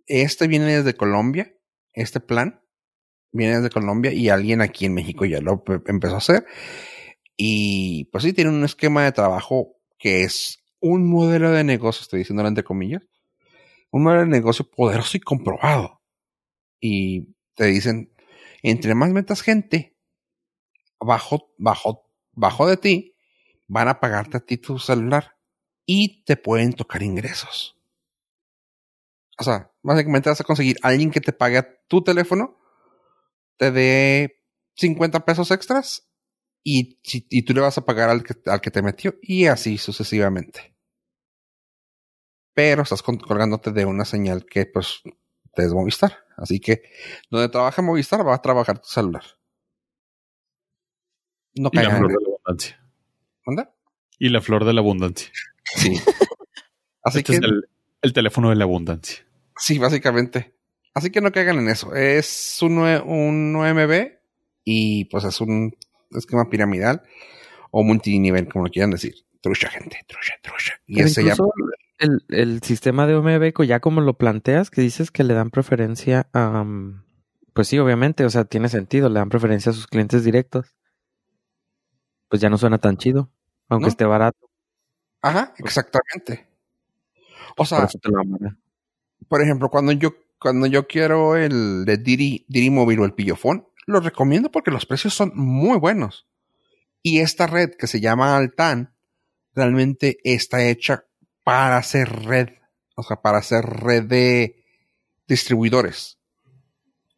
Este 0.05 0.47
viene 0.47 0.77
desde 0.77 0.95
Colombia, 0.95 1.53
este 1.93 2.19
plan 2.19 2.61
viene 3.31 3.57
desde 3.57 3.69
Colombia 3.69 4.11
y 4.11 4.29
alguien 4.29 4.61
aquí 4.61 4.85
en 4.85 4.93
México 4.93 5.25
ya 5.25 5.41
lo 5.41 5.63
empezó 5.87 6.15
a 6.15 6.19
hacer. 6.19 6.45
Y 7.35 8.05
pues 8.11 8.23
sí, 8.23 8.33
tiene 8.33 8.51
un 8.51 8.63
esquema 8.63 9.03
de 9.03 9.11
trabajo 9.11 9.75
que 9.97 10.23
es 10.23 10.59
un 10.79 11.09
modelo 11.09 11.51
de 11.51 11.63
negocio, 11.63 12.01
estoy 12.01 12.19
diciendo 12.19 12.45
entre 12.45 12.63
comillas, 12.63 13.03
un 13.91 14.03
modelo 14.03 14.21
de 14.21 14.27
negocio 14.27 14.69
poderoso 14.69 15.17
y 15.17 15.19
comprobado. 15.19 16.01
Y 16.79 17.35
te 17.55 17.65
dicen, 17.65 18.13
entre 18.63 18.95
más 18.95 19.11
metas 19.11 19.41
gente, 19.41 19.97
bajo, 20.99 21.53
bajo, 21.57 22.09
bajo 22.31 22.67
de 22.67 22.77
ti, 22.77 23.15
van 23.67 23.87
a 23.87 23.99
pagarte 23.99 24.37
a 24.37 24.39
ti 24.39 24.57
tu 24.57 24.79
celular 24.79 25.37
y 25.85 26.23
te 26.23 26.37
pueden 26.37 26.73
tocar 26.73 27.03
ingresos. 27.03 27.77
O 29.37 29.43
sea, 29.43 29.71
básicamente 29.81 30.29
vas 30.29 30.41
a 30.41 30.45
conseguir 30.45 30.77
a 30.81 30.89
alguien 30.89 31.11
que 31.11 31.21
te 31.21 31.33
pague 31.33 31.57
a 31.57 31.81
tu 31.87 32.03
teléfono, 32.03 32.59
te 33.57 33.71
dé 33.71 34.41
50 34.75 35.25
pesos 35.25 35.51
extras 35.51 36.07
y, 36.63 36.99
y 37.03 37.43
tú 37.43 37.53
le 37.53 37.61
vas 37.61 37.77
a 37.77 37.85
pagar 37.85 38.09
al 38.09 38.23
que, 38.23 38.35
al 38.49 38.61
que 38.61 38.71
te 38.71 38.81
metió 38.81 39.15
y 39.21 39.47
así 39.47 39.77
sucesivamente 39.77 40.70
pero 42.53 42.83
estás 42.83 43.01
colgándote 43.01 43.71
de 43.71 43.85
una 43.85 44.05
señal 44.05 44.45
que 44.45 44.65
pues 44.65 45.01
te 45.53 45.63
es 45.63 45.73
Movistar. 45.73 46.17
Así 46.37 46.59
que 46.59 46.83
donde 47.29 47.49
trabaja 47.49 47.81
Movistar 47.81 48.25
va 48.27 48.35
a 48.35 48.41
trabajar 48.41 48.79
tu 48.79 48.87
celular. 48.87 49.23
No 51.55 51.69
y 51.71 51.77
la 51.77 51.95
flor 51.95 52.07
de 52.07 52.13
la 52.13 52.27
abundancia. 52.27 52.83
¿Dónde? 53.45 53.67
Y 54.19 54.29
la 54.29 54.41
flor 54.41 54.65
de 54.65 54.73
la 54.73 54.81
abundancia. 54.81 55.31
Sí. 55.75 55.99
Así 57.03 57.19
este 57.19 57.23
que 57.23 57.37
es 57.37 57.43
el, 57.43 57.69
el, 58.01 58.13
teléfono 58.13 58.49
de 58.49 58.55
la 58.55 58.63
abundancia. 58.63 59.25
Sí, 59.57 59.79
básicamente. 59.79 60.55
Así 60.93 61.09
que 61.09 61.21
no 61.21 61.31
caigan 61.31 61.59
en 61.59 61.69
eso. 61.69 61.95
Es 61.95 62.59
un, 62.61 62.77
un 62.77 63.55
OMB 63.55 64.11
y 64.63 65.05
pues 65.05 65.23
es 65.23 65.41
un 65.41 65.75
esquema 66.11 66.49
piramidal 66.49 67.03
o 67.71 67.83
multinivel, 67.83 68.47
como 68.47 68.65
lo 68.65 68.71
quieran 68.71 68.91
decir. 68.91 69.15
Trucha, 69.41 69.69
gente, 69.69 69.99
trucha, 70.07 70.33
trucha. 70.41 70.73
Y 70.85 71.01
ese 71.01 71.23
ya 71.23 71.35
el, 72.01 72.25
el 72.29 72.61
sistema 72.63 73.07
de 73.07 73.15
OMB, 73.15 73.63
ya 73.63 73.79
como 73.79 74.01
lo 74.01 74.17
planteas, 74.17 74.69
que 74.69 74.81
dices 74.81 75.11
que 75.11 75.23
le 75.23 75.33
dan 75.33 75.51
preferencia 75.51 76.27
a... 76.33 76.65
pues 77.53 77.67
sí, 77.67 77.77
obviamente, 77.79 78.25
o 78.25 78.29
sea, 78.29 78.45
tiene 78.45 78.69
sentido, 78.69 79.07
le 79.07 79.19
dan 79.19 79.29
preferencia 79.29 79.71
a 79.71 79.75
sus 79.75 79.87
clientes 79.87 80.23
directos. 80.23 80.75
Pues 82.27 82.41
ya 82.41 82.49
no 82.49 82.57
suena 82.57 82.79
tan 82.79 82.97
chido, 82.97 83.29
aunque 83.69 83.89
esté 83.89 84.05
barato. 84.05 84.49
Ajá, 85.21 85.53
exactamente. 85.57 86.47
O 87.57 87.65
sea, 87.65 87.87
por, 87.87 88.57
por 89.27 89.41
ejemplo, 89.41 89.69
cuando 89.69 89.91
yo, 89.91 90.15
cuando 90.39 90.65
yo 90.65 90.87
quiero 90.87 91.35
el 91.35 91.85
de 91.85 91.97
Diri, 91.97 92.45
Diri 92.47 92.69
Móvil 92.69 92.99
o 93.01 93.05
el 93.05 93.13
Pillofón, 93.13 93.67
lo 93.85 93.99
recomiendo 93.99 94.51
porque 94.51 94.71
los 94.71 94.85
precios 94.85 95.13
son 95.13 95.33
muy 95.35 95.77
buenos. 95.77 96.27
Y 97.03 97.19
esta 97.19 97.45
red 97.47 97.71
que 97.77 97.87
se 97.87 97.99
llama 97.99 98.35
Altan 98.35 98.95
realmente 99.53 100.17
está 100.23 100.63
hecha 100.63 101.05
para 101.43 101.77
hacer 101.77 102.07
red, 102.25 102.49
o 102.95 103.03
sea, 103.03 103.21
para 103.21 103.39
hacer 103.39 103.65
red 103.65 104.03
de 104.03 104.63
distribuidores. 105.27 106.19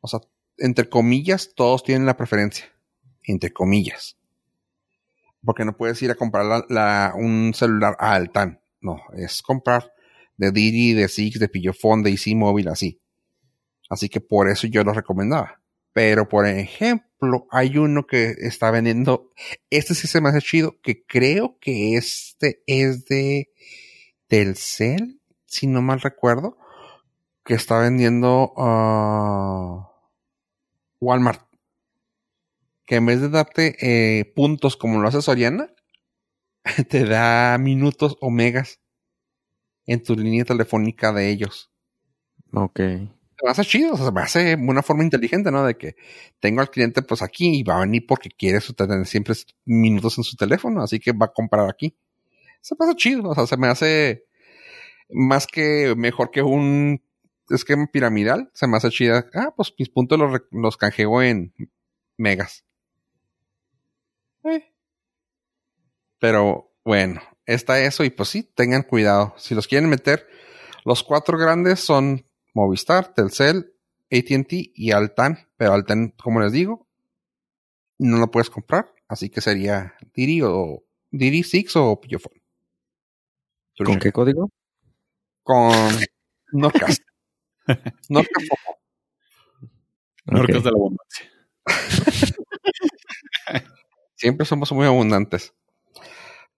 O 0.01 0.07
sea, 0.07 0.19
entre 0.57 0.89
comillas, 0.89 1.53
todos 1.55 1.83
tienen 1.83 2.05
la 2.05 2.17
preferencia. 2.17 2.65
Entre 3.23 3.51
comillas. 3.51 4.17
Porque 5.43 5.65
no 5.65 5.75
puedes 5.75 6.01
ir 6.01 6.11
a 6.11 6.15
comprar 6.15 6.65
un 7.15 7.53
celular 7.53 7.95
a 7.99 8.13
Altan. 8.13 8.61
No, 8.81 9.01
es 9.15 9.41
comprar 9.41 9.93
de 10.37 10.51
Didi, 10.51 10.93
de 10.93 11.07
Six, 11.07 11.39
de 11.39 11.49
Pillofón, 11.49 12.03
de 12.03 12.11
Easy 12.11 12.35
Móvil, 12.35 12.67
así. 12.67 13.01
Así 13.89 14.09
que 14.09 14.19
por 14.21 14.49
eso 14.49 14.67
yo 14.67 14.83
lo 14.83 14.93
recomendaba. 14.93 15.61
Pero, 15.93 16.27
por 16.27 16.47
ejemplo, 16.47 17.47
hay 17.51 17.77
uno 17.77 18.07
que 18.07 18.33
está 18.39 18.71
vendiendo. 18.71 19.31
Este 19.69 19.93
sí 19.93 20.07
se 20.07 20.21
me 20.21 20.29
hace 20.29 20.41
chido. 20.41 20.79
Que 20.81 21.05
creo 21.05 21.57
que 21.59 21.95
este 21.95 22.63
es 22.65 23.05
de 23.05 23.49
Telcel, 24.33 25.21
si 25.45 25.67
no 25.67 25.83
mal 25.83 26.01
recuerdo, 26.01 26.57
que 27.45 27.53
está 27.53 27.77
vendiendo 27.77 28.51
uh, 28.55 29.85
Walmart. 30.99 31.43
Que 32.87 32.95
en 32.95 33.05
vez 33.05 33.21
de 33.21 33.29
darte 33.29 33.75
eh, 33.79 34.25
puntos 34.33 34.75
como 34.75 34.99
lo 34.99 35.07
hace 35.07 35.21
Soriana, 35.21 35.71
te 36.89 37.05
da 37.05 37.59
minutos 37.59 38.17
o 38.21 38.31
megas 38.31 38.79
en 39.85 40.01
tu 40.01 40.15
línea 40.15 40.45
telefónica 40.45 41.13
de 41.13 41.29
ellos. 41.29 41.71
Ok. 42.53 42.79
Me 42.79 43.51
hace 43.51 43.63
chido, 43.65 43.93
o 43.93 43.97
sea, 43.97 44.09
me 44.09 44.21
hace 44.21 44.55
una 44.55 44.81
forma 44.81 45.03
inteligente, 45.03 45.51
¿no? 45.51 45.63
De 45.63 45.77
que 45.77 45.95
tengo 46.39 46.61
al 46.61 46.71
cliente 46.71 47.03
pues 47.03 47.21
aquí 47.21 47.59
y 47.59 47.61
va 47.63 47.77
a 47.77 47.81
venir 47.81 48.07
porque 48.07 48.29
quiere 48.29 48.61
tener 48.75 49.05
siempre 49.05 49.35
minutos 49.65 50.17
en 50.17 50.23
su 50.23 50.35
teléfono, 50.35 50.81
así 50.81 50.99
que 50.99 51.11
va 51.11 51.27
a 51.27 51.33
comprar 51.33 51.69
aquí 51.69 51.95
se 52.63 52.75
pasa 52.75 52.95
chido. 52.95 53.29
O 53.29 53.35
sea, 53.35 53.45
se 53.45 53.57
me 53.57 53.67
hace 53.67 54.25
más 55.09 55.45
que 55.45 55.93
mejor 55.95 56.31
que 56.31 56.41
un 56.41 57.03
esquema 57.49 57.87
piramidal. 57.91 58.49
Se 58.53 58.67
me 58.67 58.77
hace 58.77 58.89
chida. 58.89 59.29
Ah, 59.33 59.53
pues 59.55 59.73
mis 59.77 59.89
puntos 59.89 60.17
los, 60.17 60.41
los 60.51 60.77
canjeo 60.77 61.21
en 61.21 61.53
megas. 62.17 62.65
Eh. 64.45 64.73
Pero 66.19 66.73
bueno, 66.85 67.21
está 67.45 67.81
eso 67.81 68.05
y 68.05 68.09
pues 68.09 68.29
sí, 68.29 68.43
tengan 68.43 68.83
cuidado. 68.83 69.33
Si 69.37 69.53
los 69.53 69.67
quieren 69.67 69.89
meter, 69.89 70.25
los 70.85 71.03
cuatro 71.03 71.37
grandes 71.37 71.81
son 71.81 72.25
Movistar, 72.53 73.13
Telcel, 73.13 73.73
ATT 74.09 74.53
y 74.73 74.91
Altan. 74.91 75.49
Pero 75.57 75.73
Altan, 75.73 76.11
como 76.11 76.39
les 76.39 76.53
digo, 76.53 76.87
no 77.99 78.17
lo 78.19 78.31
puedes 78.31 78.49
comprar. 78.49 78.93
Así 79.09 79.29
que 79.29 79.41
sería 79.41 79.95
Diri 80.13 80.41
o 80.43 80.85
Diri 81.11 81.43
Six 81.43 81.75
o 81.75 81.99
Pillofón. 81.99 82.42
¿Con 83.77 83.99
qué 83.99 84.11
código? 84.11 84.49
Con 85.43 85.71
Norcas. 86.51 87.01
Norcas 88.09 88.43
Norcas 90.25 90.63
de 90.63 90.71
la 90.71 90.77
abundancia. 90.77 91.31
Siempre 94.15 94.45
somos 94.45 94.71
muy 94.71 94.85
abundantes. 94.85 95.53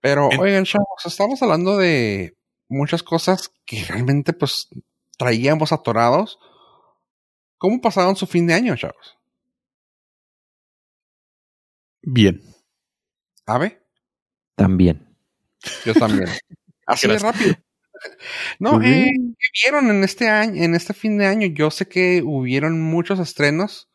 Pero, 0.02 0.30
oigan, 0.40 0.66
chavos, 0.66 1.06
estamos 1.06 1.42
hablando 1.42 1.78
de 1.78 2.38
muchas 2.70 3.02
cosas 3.02 3.52
que 3.66 3.84
realmente, 3.86 4.34
pues, 4.34 4.68
traíamos 5.18 5.72
atorados. 5.72 6.38
¿Cómo 7.58 7.82
pasaron 7.82 8.16
su 8.16 8.28
fin 8.28 8.46
de 8.46 8.54
año, 8.54 8.76
chavos? 8.76 9.18
Bien. 12.04 12.40
¿Ave? 13.48 13.82
También. 14.56 15.18
Yo 15.86 15.96
también. 15.96 16.30
Así 16.86 17.08
de 17.08 17.18
rápido. 17.20 17.56
No, 18.60 18.82
eh, 18.82 19.10
¿qué 19.16 19.48
vieron 19.64 19.90
en 19.90 20.04
este 20.04 20.28
año, 20.28 20.62
en 20.62 20.76
este 20.76 20.94
fin 20.94 21.18
de 21.18 21.26
año? 21.26 21.48
Yo 21.48 21.72
sé 21.72 21.88
que 21.88 22.22
hubieron 22.24 22.80
muchos 22.80 23.20
estrenos, 23.20 23.90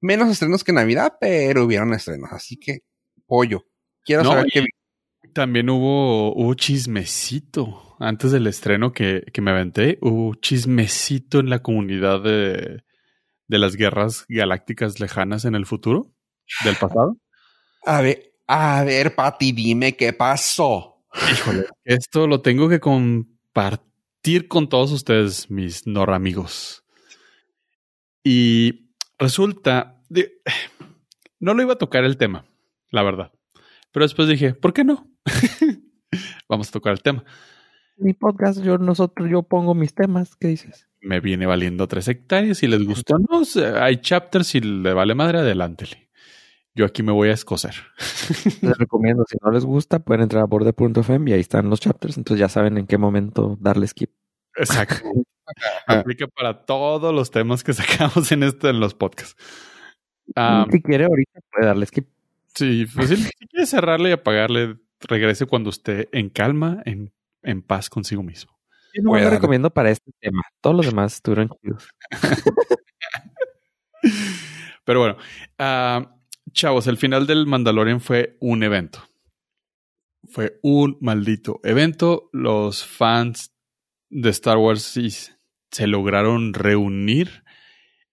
menos 0.00 0.28
estrenos 0.28 0.64
que 0.64 0.72
Navidad, 0.72 1.14
pero 1.20 1.64
hubieron 1.64 1.94
estrenos, 1.94 2.30
así 2.32 2.58
que 2.58 2.80
pollo. 3.26 3.64
Quiero 4.04 4.24
No, 4.24 4.30
saber 4.30 4.46
qué 4.52 4.64
También 5.32 5.70
hubo, 5.70 6.34
hubo 6.34 6.54
chismecito. 6.54 7.96
Antes 8.00 8.32
del 8.32 8.48
estreno 8.48 8.92
que, 8.92 9.22
que 9.32 9.40
me 9.40 9.52
aventé, 9.52 9.98
hubo 10.02 10.34
chismecito 10.34 11.38
en 11.38 11.48
la 11.48 11.60
comunidad 11.60 12.20
de, 12.20 12.82
de 13.46 13.58
las 13.58 13.76
guerras 13.76 14.24
galácticas 14.28 15.00
lejanas 15.00 15.44
en 15.44 15.54
el 15.54 15.64
futuro, 15.66 16.12
del 16.64 16.76
pasado. 16.76 17.16
A 17.84 18.00
ver, 18.02 18.32
a 18.46 18.84
ver, 18.84 19.14
Pati, 19.14 19.52
dime 19.52 19.96
qué 19.96 20.12
pasó. 20.12 20.97
Híjole, 21.32 21.66
esto 21.84 22.26
lo 22.26 22.40
tengo 22.40 22.68
que 22.68 22.80
compartir 22.80 24.48
con 24.48 24.68
todos 24.68 24.92
ustedes, 24.92 25.50
mis 25.50 25.86
nor 25.86 26.10
amigos. 26.10 26.84
Y 28.24 28.90
resulta, 29.18 30.00
de- 30.08 30.40
no 31.40 31.54
lo 31.54 31.62
iba 31.62 31.74
a 31.74 31.78
tocar 31.78 32.04
el 32.04 32.16
tema, 32.16 32.44
la 32.90 33.02
verdad. 33.02 33.32
Pero 33.92 34.04
después 34.04 34.28
dije, 34.28 34.54
¿por 34.54 34.72
qué 34.72 34.84
no? 34.84 35.10
Vamos 36.48 36.68
a 36.68 36.72
tocar 36.72 36.92
el 36.92 37.02
tema. 37.02 37.24
Mi 37.96 38.12
podcast, 38.14 38.62
yo 38.62 38.78
nosotros, 38.78 39.28
yo 39.30 39.42
pongo 39.42 39.74
mis 39.74 39.94
temas. 39.94 40.36
¿Qué 40.36 40.48
dices? 40.48 40.88
Me 41.00 41.20
viene 41.20 41.46
valiendo 41.46 41.86
tres 41.88 42.06
hectáreas. 42.08 42.58
Si 42.58 42.66
les 42.68 42.84
gustó, 42.84 43.16
no, 43.30 43.44
sé, 43.44 43.66
hay 43.66 43.96
chapters. 44.00 44.46
Si 44.46 44.60
le 44.60 44.92
vale 44.92 45.14
madre, 45.14 45.38
adelántele. 45.38 46.07
Yo 46.78 46.84
aquí 46.84 47.02
me 47.02 47.10
voy 47.10 47.28
a 47.28 47.32
escocer. 47.32 47.74
Les 48.62 48.78
recomiendo, 48.78 49.24
si 49.28 49.36
no 49.42 49.50
les 49.50 49.64
gusta, 49.64 49.98
pueden 49.98 50.22
entrar 50.22 50.44
a 50.44 50.46
borde.fm 50.46 51.28
y 51.28 51.34
ahí 51.34 51.40
están 51.40 51.68
los 51.68 51.80
chapters. 51.80 52.16
Entonces 52.16 52.38
ya 52.38 52.48
saben 52.48 52.78
en 52.78 52.86
qué 52.86 52.96
momento 52.98 53.58
darle 53.60 53.88
skip. 53.88 54.12
Exacto. 54.54 55.02
Aplica 55.88 56.28
para 56.28 56.64
todos 56.64 57.12
los 57.12 57.32
temas 57.32 57.64
que 57.64 57.72
sacamos 57.74 58.30
en 58.30 58.44
este, 58.44 58.68
en 58.68 58.78
los 58.78 58.94
podcasts. 58.94 59.34
Ah, 60.36 60.66
si 60.70 60.80
quiere, 60.80 61.06
ahorita 61.06 61.40
puede 61.50 61.66
darle 61.66 61.84
skip. 61.86 62.06
Sí, 62.54 62.86
pues 62.94 63.08
si, 63.08 63.16
si 63.16 63.46
quiere 63.48 63.66
cerrarle 63.66 64.10
y 64.10 64.12
apagarle, 64.12 64.76
regrese 65.00 65.46
cuando 65.46 65.70
esté 65.70 66.08
en 66.12 66.30
calma, 66.30 66.80
en, 66.84 67.12
en 67.42 67.60
paz 67.60 67.90
consigo 67.90 68.22
mismo. 68.22 68.56
Yo 68.94 69.02
no 69.02 69.18
lo 69.18 69.30
recomiendo 69.30 69.70
para 69.70 69.90
este 69.90 70.12
tema. 70.20 70.44
Todos 70.60 70.76
los 70.76 70.86
demás 70.86 71.14
estuvieron 71.14 71.50
chidos. 71.60 71.88
Pero 74.84 75.00
bueno, 75.00 75.16
ah, 75.58 76.14
chavos, 76.52 76.86
el 76.86 76.96
final 76.96 77.26
del 77.26 77.46
Mandalorian 77.46 78.00
fue 78.00 78.36
un 78.40 78.62
evento. 78.62 79.08
Fue 80.28 80.58
un 80.62 80.98
maldito 81.00 81.60
evento. 81.64 82.28
Los 82.32 82.84
fans 82.84 83.54
de 84.10 84.30
Star 84.30 84.58
Wars 84.58 84.98
se 85.70 85.86
lograron 85.86 86.54
reunir 86.54 87.44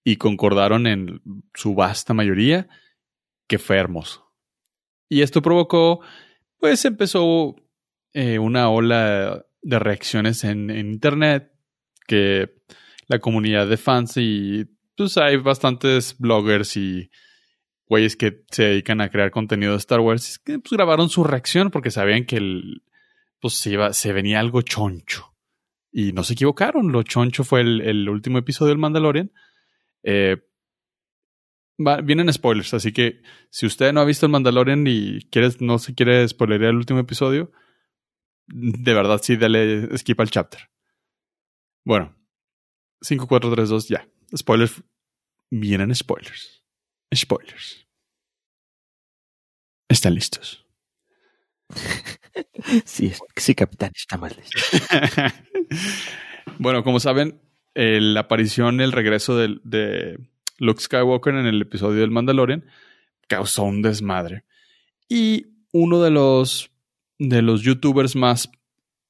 y 0.03 0.17
concordaron 0.17 0.87
en 0.87 1.21
su 1.53 1.73
vasta 1.73 2.13
mayoría 2.13 2.67
que 3.47 3.59
fue 3.59 3.77
hermoso. 3.77 4.33
Y 5.09 5.21
esto 5.21 5.41
provocó, 5.41 6.01
pues 6.59 6.85
empezó 6.85 7.55
eh, 8.13 8.39
una 8.39 8.69
ola 8.69 9.45
de 9.61 9.79
reacciones 9.79 10.43
en, 10.43 10.69
en 10.69 10.91
Internet, 10.91 11.51
que 12.07 12.61
la 13.07 13.19
comunidad 13.19 13.67
de 13.67 13.77
fans 13.77 14.17
y 14.17 14.65
pues 14.95 15.17
hay 15.17 15.37
bastantes 15.37 16.17
bloggers 16.17 16.77
y 16.77 17.09
güeyes 17.87 18.15
que 18.15 18.43
se 18.49 18.63
dedican 18.63 19.01
a 19.01 19.09
crear 19.09 19.31
contenido 19.31 19.73
de 19.73 19.77
Star 19.77 19.99
Wars 19.99 20.39
que 20.39 20.59
pues, 20.59 20.71
grabaron 20.71 21.09
su 21.09 21.23
reacción 21.23 21.71
porque 21.71 21.91
sabían 21.91 22.25
que 22.25 22.37
el, 22.37 22.83
pues, 23.39 23.55
se, 23.55 23.71
iba, 23.71 23.93
se 23.93 24.13
venía 24.13 24.39
algo 24.39 24.61
choncho. 24.61 25.33
Y 25.91 26.11
no 26.11 26.23
se 26.23 26.33
equivocaron, 26.33 26.91
lo 26.91 27.03
choncho 27.03 27.43
fue 27.43 27.61
el, 27.61 28.09
último 28.09 28.37
episodio 28.37 28.69
del 28.69 28.79
Mandalorian. 28.79 29.31
Eh, 30.03 30.37
vienen 31.77 32.31
spoilers, 32.33 32.73
así 32.73 32.91
que 32.91 33.21
si 33.49 33.65
usted 33.65 33.93
no 33.93 34.01
ha 34.01 34.05
visto 34.05 34.25
el 34.25 34.31
Mandalorian 34.31 34.85
y 34.87 35.21
quieres, 35.29 35.61
no 35.61 35.79
se 35.79 35.95
quiere 35.95 36.27
spoilerear 36.27 36.71
el 36.71 36.77
último 36.77 36.99
episodio, 36.99 37.51
de 38.47 38.93
verdad 38.93 39.21
sí, 39.23 39.37
dale 39.37 39.97
skip 39.97 40.19
al 40.19 40.29
chapter. 40.29 40.69
Bueno, 41.85 42.15
5, 43.01 43.27
4, 43.27 43.51
3, 43.51 43.69
2, 43.69 43.87
ya. 43.87 44.07
Spoilers. 44.35 44.83
Vienen 45.51 45.93
spoilers. 45.93 46.64
Spoilers. 47.13 47.87
¿Están 49.89 50.15
listos? 50.15 50.65
Sí, 52.83 53.13
sí, 53.35 53.55
capitán, 53.55 53.91
estamos 53.95 54.35
listos. 54.35 54.61
bueno, 56.59 56.83
como 56.83 56.99
saben, 56.99 57.39
eh, 57.75 57.99
la 58.01 58.21
aparición, 58.21 58.81
el 58.81 58.91
regreso 58.91 59.37
de, 59.37 60.19
Luke 60.57 60.81
Skywalker 60.81 61.35
en 61.35 61.45
el 61.45 61.61
episodio 61.61 62.01
del 62.01 62.11
Mandalorian 62.11 62.65
causó 63.27 63.63
un 63.63 63.81
desmadre. 63.81 64.43
Y 65.07 65.47
uno 65.71 66.01
de 66.01 66.09
los, 66.11 66.71
de 67.19 67.41
los 67.41 67.61
youtubers 67.61 68.15
más 68.15 68.49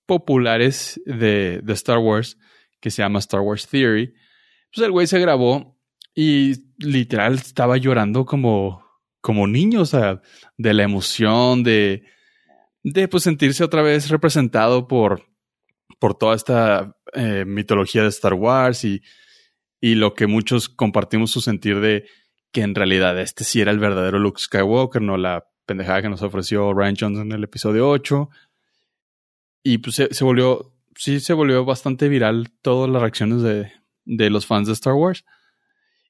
populares 0.05 1.01
de, 1.05 1.61
de 1.63 1.73
Star 1.73 1.99
Wars, 1.99 2.37
que 2.79 2.91
se 2.91 3.01
llama 3.01 3.19
Star 3.19 3.41
Wars 3.41 3.67
Theory, 3.67 4.13
pues 4.73 4.85
el 4.85 4.91
güey 4.91 5.07
se 5.07 5.19
grabó 5.19 5.74
y 6.15 6.53
literal 6.77 7.35
estaba 7.35 7.75
llorando 7.77 8.25
como, 8.25 8.83
como 9.21 9.47
niño, 9.47 9.81
o 9.81 9.85
sea, 9.85 10.21
de 10.57 10.73
la 10.73 10.83
emoción, 10.83 11.63
de, 11.63 12.03
de 12.83 13.07
pues 13.09 13.23
sentirse 13.23 13.63
otra 13.63 13.81
vez 13.81 14.09
representado 14.09 14.87
por, 14.87 15.25
por 15.99 16.15
toda 16.17 16.35
esta 16.35 16.95
eh, 17.13 17.43
mitología 17.45 18.03
de 18.03 18.09
Star 18.09 18.33
Wars 18.33 18.85
y, 18.85 19.01
y 19.81 19.95
lo 19.95 20.13
que 20.13 20.25
muchos 20.25 20.69
compartimos 20.69 21.31
su 21.31 21.41
sentir 21.41 21.81
de 21.81 22.05
que 22.51 22.61
en 22.61 22.73
realidad 22.73 23.19
este 23.19 23.43
sí 23.43 23.59
era 23.59 23.71
el 23.71 23.79
verdadero 23.79 24.17
Luke 24.17 24.39
Skywalker, 24.39 25.01
no 25.01 25.17
la 25.17 25.45
pendejada 25.65 26.01
que 26.01 26.09
nos 26.09 26.21
ofreció 26.21 26.73
Ryan 26.73 26.95
Johnson 26.97 27.27
en 27.27 27.31
el 27.33 27.43
episodio 27.43 27.89
8. 27.89 28.29
Y 29.63 29.79
pues 29.79 29.95
se, 29.95 30.13
se 30.13 30.23
volvió, 30.23 30.73
sí 30.95 31.19
se 31.19 31.33
volvió 31.33 31.65
bastante 31.65 32.07
viral 32.07 32.51
todas 32.61 32.89
las 32.89 33.01
reacciones 33.01 33.41
de, 33.41 33.73
de 34.05 34.29
los 34.29 34.45
fans 34.45 34.67
de 34.67 34.73
Star 34.73 34.93
Wars. 34.93 35.25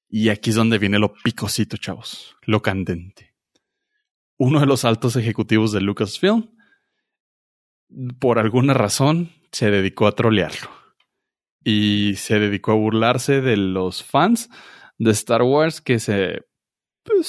Y 0.10 0.30
aquí 0.30 0.51
es 0.51 0.56
donde 0.56 0.78
viene 0.78 0.99
lo 0.99 1.14
picosito, 1.14 1.78
chavos, 1.78 2.36
lo 2.43 2.62
candente. 2.62 3.34
Uno 4.38 4.60
de 4.60 4.66
los 4.66 4.86
altos 4.86 5.16
ejecutivos 5.16 5.72
de 5.72 5.82
Lucasfilm, 5.82 6.51
por 8.20 8.39
alguna 8.39 8.74
razón, 8.74 9.32
se 9.51 9.72
dedicó 9.72 10.08
a 10.08 10.14
trolearlo. 10.14 10.70
Y 11.64 12.16
se 12.18 12.39
dedicó 12.39 12.74
a 12.74 12.76
burlarse 12.76 13.41
de 13.41 13.58
los 13.58 14.03
fans 14.03 14.49
de 14.97 15.12
Star 15.12 15.41
Wars 15.41 15.82
que 15.82 15.99
se, 15.99 16.41
pues, 17.03 17.28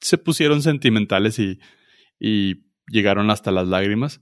se, 0.00 0.18
pusieron 0.18 0.62
sentimentales 0.62 1.38
y, 1.38 1.60
y 2.18 2.66
llegaron 2.88 3.30
hasta 3.30 3.50
las 3.52 3.68
lágrimas. 3.68 4.20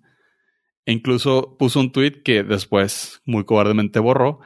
E 0.85 0.93
incluso 0.93 1.57
puso 1.59 1.81
un 1.81 1.93
tweet 1.93 2.23
que 2.23 2.43
después 2.43 3.23
muy 3.25 3.45
cobardemente 3.45 4.01
borró, 4.01 4.41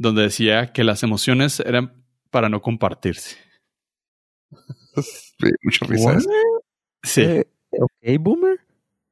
donde 0.00 0.22
decía 0.22 0.72
que 0.72 0.82
las 0.82 1.02
emociones 1.02 1.60
eran 1.60 2.02
para 2.30 2.48
no 2.48 2.62
compartirse. 2.62 3.36
Sí, 4.96 5.46
mucha 5.62 5.86
risa. 5.86 6.12
eso. 6.14 6.28
Sí. 7.02 7.20
Eh, 7.22 7.44
ok, 7.78 8.18
boomer. 8.20 8.60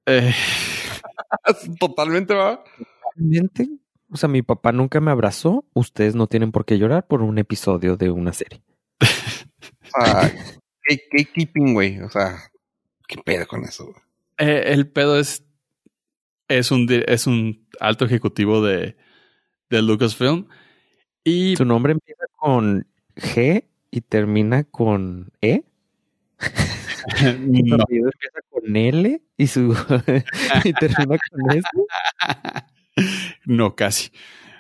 Eh, 0.07 0.33
Totalmente 1.79 2.35
va. 2.35 2.65
Realmente, 3.15 3.69
O 4.11 4.17
sea, 4.17 4.29
mi 4.31 4.41
papá 4.43 4.73
nunca 4.73 5.01
me 5.01 5.11
abrazó. 5.11 5.65
Ustedes 5.75 6.15
no 6.15 6.27
tienen 6.27 6.53
por 6.53 6.65
qué 6.65 6.79
llorar 6.79 7.07
por 7.07 7.21
un 7.23 7.39
episodio 7.39 7.97
de 7.97 8.11
una 8.11 8.33
serie. 8.33 8.63
Gate- 9.95 11.05
gatekeeping, 11.13 11.75
güey. 11.75 12.01
O 12.01 12.09
sea, 12.09 12.39
qué 13.07 13.19
pedo 13.25 13.47
con 13.47 13.65
eso, 13.65 13.95
eh, 14.39 14.65
el 14.67 14.89
pedo 14.91 15.19
es. 15.19 15.45
Es 16.49 16.71
un, 16.71 16.87
es 16.91 17.27
un 17.27 17.69
alto 17.79 18.07
ejecutivo 18.07 18.65
de, 18.65 18.97
de 19.69 19.83
Lucasfilm. 19.83 20.49
Y 21.25 21.57
Su 21.57 21.65
nombre 21.65 21.93
empieza 21.93 22.25
con 22.37 22.87
G 23.17 23.65
y 23.91 24.01
termina 24.03 24.65
con 24.65 25.33
E. 25.41 25.65
No, 27.41 27.77
apellido 27.77 28.11
empieza 28.13 28.41
con 28.51 28.77
L 28.77 29.23
y 29.39 29.47
su 29.47 29.73
y 30.65 30.73
termina 30.75 31.17
con 31.31 31.51
S. 31.57 31.69
no, 33.47 33.75
casi. 33.75 34.11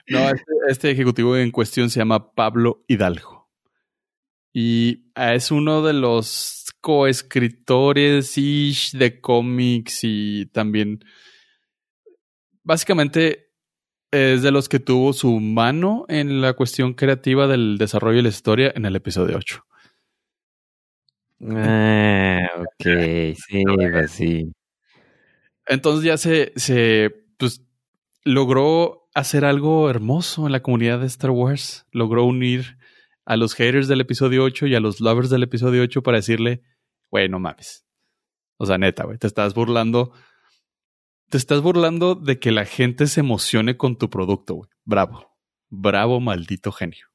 No, 0.08 0.30
este, 0.30 0.52
este 0.68 0.90
ejecutivo 0.90 1.36
en 1.36 1.50
cuestión 1.50 1.90
se 1.90 2.00
llama 2.00 2.32
Pablo 2.32 2.84
Hidalgo. 2.88 3.50
Y 4.52 5.10
ah, 5.14 5.34
es 5.34 5.50
uno 5.50 5.82
de 5.82 5.92
los 5.92 6.66
coescritores 6.80 8.34
de 8.92 9.20
cómics 9.20 10.00
y 10.02 10.46
también. 10.46 11.04
Básicamente 12.62 13.47
es 14.10 14.42
de 14.42 14.50
los 14.50 14.68
que 14.68 14.80
tuvo 14.80 15.12
su 15.12 15.38
mano 15.40 16.04
en 16.08 16.40
la 16.40 16.54
cuestión 16.54 16.94
creativa 16.94 17.46
del 17.46 17.76
desarrollo 17.78 18.16
de 18.16 18.22
la 18.22 18.28
historia 18.28 18.72
en 18.74 18.84
el 18.84 18.96
episodio 18.96 19.36
8. 19.36 19.64
Ah, 21.50 22.48
ok, 22.58 22.84
sí, 23.48 23.62
pues 23.64 24.10
sí. 24.10 24.52
Entonces 25.66 26.04
ya 26.04 26.16
se, 26.16 26.52
se 26.56 27.10
pues 27.36 27.62
logró 28.24 29.08
hacer 29.14 29.44
algo 29.44 29.90
hermoso 29.90 30.46
en 30.46 30.52
la 30.52 30.62
comunidad 30.62 31.00
de 31.00 31.06
Star 31.06 31.30
Wars. 31.30 31.86
Logró 31.92 32.24
unir 32.24 32.78
a 33.24 33.36
los 33.36 33.54
haters 33.54 33.88
del 33.88 34.00
episodio 34.00 34.44
8 34.44 34.66
y 34.66 34.74
a 34.74 34.80
los 34.80 35.00
lovers 35.00 35.28
del 35.28 35.42
episodio 35.42 35.82
8 35.82 36.02
para 36.02 36.18
decirle, 36.18 36.62
güey, 37.10 37.28
no 37.28 37.38
mames. 37.38 37.84
O 38.56 38.66
sea, 38.66 38.78
neta, 38.78 39.04
güey, 39.04 39.18
te 39.18 39.26
estás 39.26 39.54
burlando. 39.54 40.12
Te 41.28 41.36
estás 41.36 41.60
burlando 41.60 42.14
de 42.14 42.38
que 42.38 42.52
la 42.52 42.64
gente 42.64 43.06
se 43.06 43.20
emocione 43.20 43.76
con 43.76 43.96
tu 43.96 44.08
producto, 44.08 44.54
güey. 44.54 44.70
Bravo. 44.84 45.36
Bravo, 45.68 46.20
maldito 46.20 46.72
genio. 46.72 47.06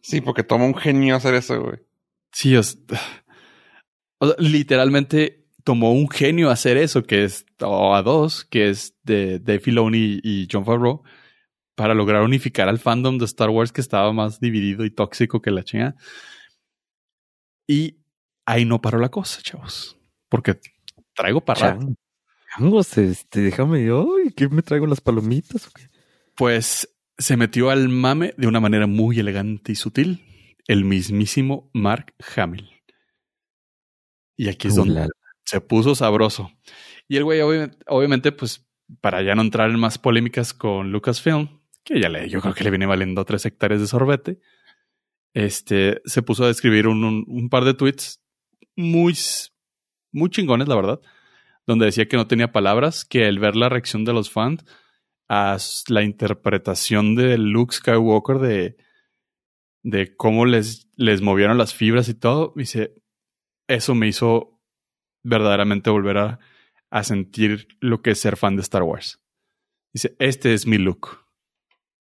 Sí, 0.00 0.20
porque 0.20 0.44
toma 0.44 0.64
un 0.64 0.76
genio 0.76 1.16
hacer 1.16 1.34
eso, 1.34 1.60
güey. 1.60 1.78
Sí, 2.32 2.56
o 2.56 2.62
sea, 2.62 2.78
literalmente 4.38 5.48
tomó 5.64 5.92
un 5.92 6.08
genio 6.08 6.50
hacer 6.50 6.76
eso, 6.76 7.02
que 7.02 7.24
es, 7.24 7.44
o 7.60 7.94
a 7.94 8.02
dos, 8.02 8.44
que 8.44 8.68
es 8.68 8.96
de 9.02 9.38
Dave 9.40 9.60
Filoni 9.60 10.20
y 10.22 10.46
John 10.50 10.64
Favreau, 10.64 11.02
para 11.74 11.94
lograr 11.94 12.22
unificar 12.22 12.68
al 12.68 12.78
fandom 12.78 13.18
de 13.18 13.24
Star 13.24 13.50
Wars 13.50 13.72
que 13.72 13.80
estaba 13.80 14.12
más 14.12 14.40
dividido 14.40 14.84
y 14.84 14.90
tóxico 14.90 15.42
que 15.42 15.50
la 15.50 15.64
chingada. 15.64 15.96
Y 17.66 17.98
ahí 18.46 18.64
no 18.64 18.80
paró 18.80 18.98
la 18.98 19.10
cosa, 19.10 19.42
chavos. 19.42 19.98
Porque 20.28 20.60
traigo 21.14 21.44
para 21.44 21.72
rato. 21.72 21.94
Changos, 22.58 22.98
este, 22.98 23.40
déjame 23.40 23.84
yo. 23.84 24.18
¿y 24.24 24.32
¿Qué 24.32 24.48
me 24.48 24.62
traigo 24.62 24.86
las 24.86 25.00
palomitas? 25.00 25.70
Pues 26.34 26.88
se 27.16 27.36
metió 27.36 27.70
al 27.70 27.88
mame 27.88 28.34
de 28.36 28.46
una 28.46 28.60
manera 28.60 28.86
muy 28.86 29.18
elegante 29.18 29.72
y 29.72 29.74
sutil 29.76 30.24
el 30.66 30.84
mismísimo 30.84 31.70
Mark 31.72 32.14
Hamill. 32.36 32.68
Y 34.36 34.48
aquí 34.48 34.68
es 34.68 34.74
donde 34.74 34.92
Ulala. 34.92 35.08
se 35.44 35.60
puso 35.60 35.94
sabroso. 35.94 36.50
Y 37.08 37.16
el 37.16 37.24
güey, 37.24 37.40
obvi- 37.40 37.76
obviamente, 37.86 38.32
pues, 38.32 38.66
para 39.00 39.22
ya 39.22 39.34
no 39.34 39.42
entrar 39.42 39.70
en 39.70 39.78
más 39.78 39.98
polémicas 39.98 40.52
con 40.54 40.90
Lucasfilm, 40.92 41.60
que 41.84 42.00
ya 42.00 42.08
le, 42.08 42.28
yo 42.28 42.40
creo 42.40 42.54
que 42.54 42.64
le 42.64 42.70
viene 42.70 42.86
valiendo 42.86 43.24
tres 43.24 43.46
hectáreas 43.46 43.80
de 43.80 43.86
sorbete, 43.86 44.40
este, 45.34 46.00
se 46.04 46.22
puso 46.22 46.44
a 46.44 46.50
escribir 46.50 46.86
un, 46.86 47.02
un- 47.04 47.24
un 47.26 47.48
par 47.48 47.64
de 47.64 47.74
tweets 47.74 48.20
muy, 48.76 49.16
muy 50.12 50.30
chingones, 50.30 50.68
la 50.68 50.76
verdad, 50.76 51.00
donde 51.68 51.84
decía 51.86 52.08
que 52.08 52.16
no 52.16 52.26
tenía 52.26 52.50
palabras, 52.50 53.04
que 53.04 53.28
el 53.28 53.38
ver 53.38 53.54
la 53.54 53.68
reacción 53.68 54.04
de 54.04 54.14
los 54.14 54.30
fans 54.30 54.64
a 55.28 55.58
la 55.88 56.02
interpretación 56.02 57.14
de 57.14 57.36
Luke 57.36 57.74
Skywalker 57.74 58.38
de, 58.38 58.76
de 59.82 60.16
cómo 60.16 60.46
les, 60.46 60.88
les 60.96 61.20
movieron 61.20 61.58
las 61.58 61.74
fibras 61.74 62.08
y 62.08 62.14
todo, 62.14 62.54
dice, 62.56 62.94
eso 63.68 63.94
me 63.94 64.08
hizo 64.08 64.58
verdaderamente 65.22 65.90
volver 65.90 66.16
a, 66.16 66.38
a 66.90 67.04
sentir 67.04 67.68
lo 67.80 68.00
que 68.00 68.12
es 68.12 68.18
ser 68.18 68.38
fan 68.38 68.56
de 68.56 68.62
Star 68.62 68.82
Wars. 68.82 69.20
Dice, 69.92 70.16
este 70.18 70.54
es 70.54 70.66
mi 70.66 70.78
look. 70.78 71.26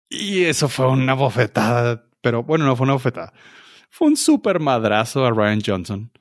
Y 0.10 0.44
eso 0.44 0.70
fue 0.70 0.88
una 0.88 1.16
bofetada, 1.16 2.08
pero 2.22 2.44
bueno, 2.44 2.66
no 2.66 2.76
fue 2.76 2.84
una 2.86 2.94
bofetada. 2.94 3.34
Fue 3.90 4.08
un 4.08 4.18
super 4.18 4.60
madrazo 4.60 5.26
a 5.26 5.32
Ryan 5.32 5.62
Johnson, 5.66 6.12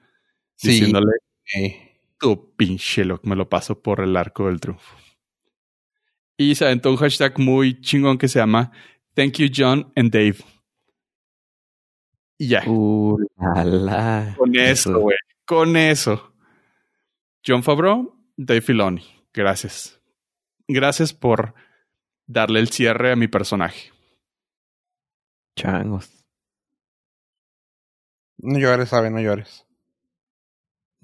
Sí. 0.56 0.68
diciéndole, 0.70 1.12
Eh, 1.54 1.83
tu 2.24 2.56
pinche 2.56 3.04
look, 3.04 3.20
me 3.24 3.36
lo 3.36 3.50
paso 3.50 3.82
por 3.82 4.00
el 4.00 4.16
arco 4.16 4.46
del 4.46 4.58
triunfo. 4.58 4.96
Y 6.38 6.54
se 6.54 6.64
aventó 6.64 6.90
un 6.90 6.96
hashtag 6.96 7.38
muy 7.38 7.78
chingón 7.82 8.16
que 8.16 8.28
se 8.28 8.38
llama 8.38 8.72
Thank 9.12 9.34
you 9.34 9.48
John 9.54 9.92
and 9.94 10.10
Dave. 10.10 10.38
Y 12.38 12.48
ya. 12.48 12.64
Con 12.64 14.56
eso, 14.56 15.00
güey. 15.00 15.18
Con 15.44 15.76
eso. 15.76 16.32
John 17.46 17.62
Favreau, 17.62 18.16
Dave 18.38 18.62
Filoni. 18.62 19.04
Gracias. 19.34 20.00
Gracias 20.66 21.12
por 21.12 21.52
darle 22.26 22.60
el 22.60 22.70
cierre 22.70 23.12
a 23.12 23.16
mi 23.16 23.28
personaje. 23.28 23.92
Changos. 25.56 26.10
no 28.38 28.58
llores, 28.58 28.88
sabe, 28.88 29.10
no 29.10 29.20
llores. 29.20 29.66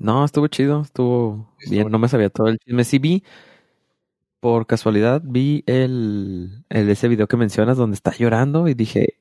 No, 0.01 0.24
estuvo 0.24 0.46
chido, 0.48 0.80
estuvo 0.80 1.55
bien, 1.68 1.90
no 1.90 1.98
me 1.98 2.09
sabía 2.09 2.30
todo 2.30 2.48
el 2.48 2.59
chisme. 2.59 2.84
Sí 2.84 2.98
vi, 2.98 3.22
por 4.40 4.66
casualidad, 4.66 5.20
vi 5.22 5.62
el, 5.66 6.64
el 6.70 6.88
ese 6.88 7.07
video 7.07 7.28
que 7.28 7.36
mencionas 7.36 7.76
donde 7.76 7.96
está 7.96 8.12
llorando 8.16 8.66
y 8.66 8.72
dije, 8.72 9.20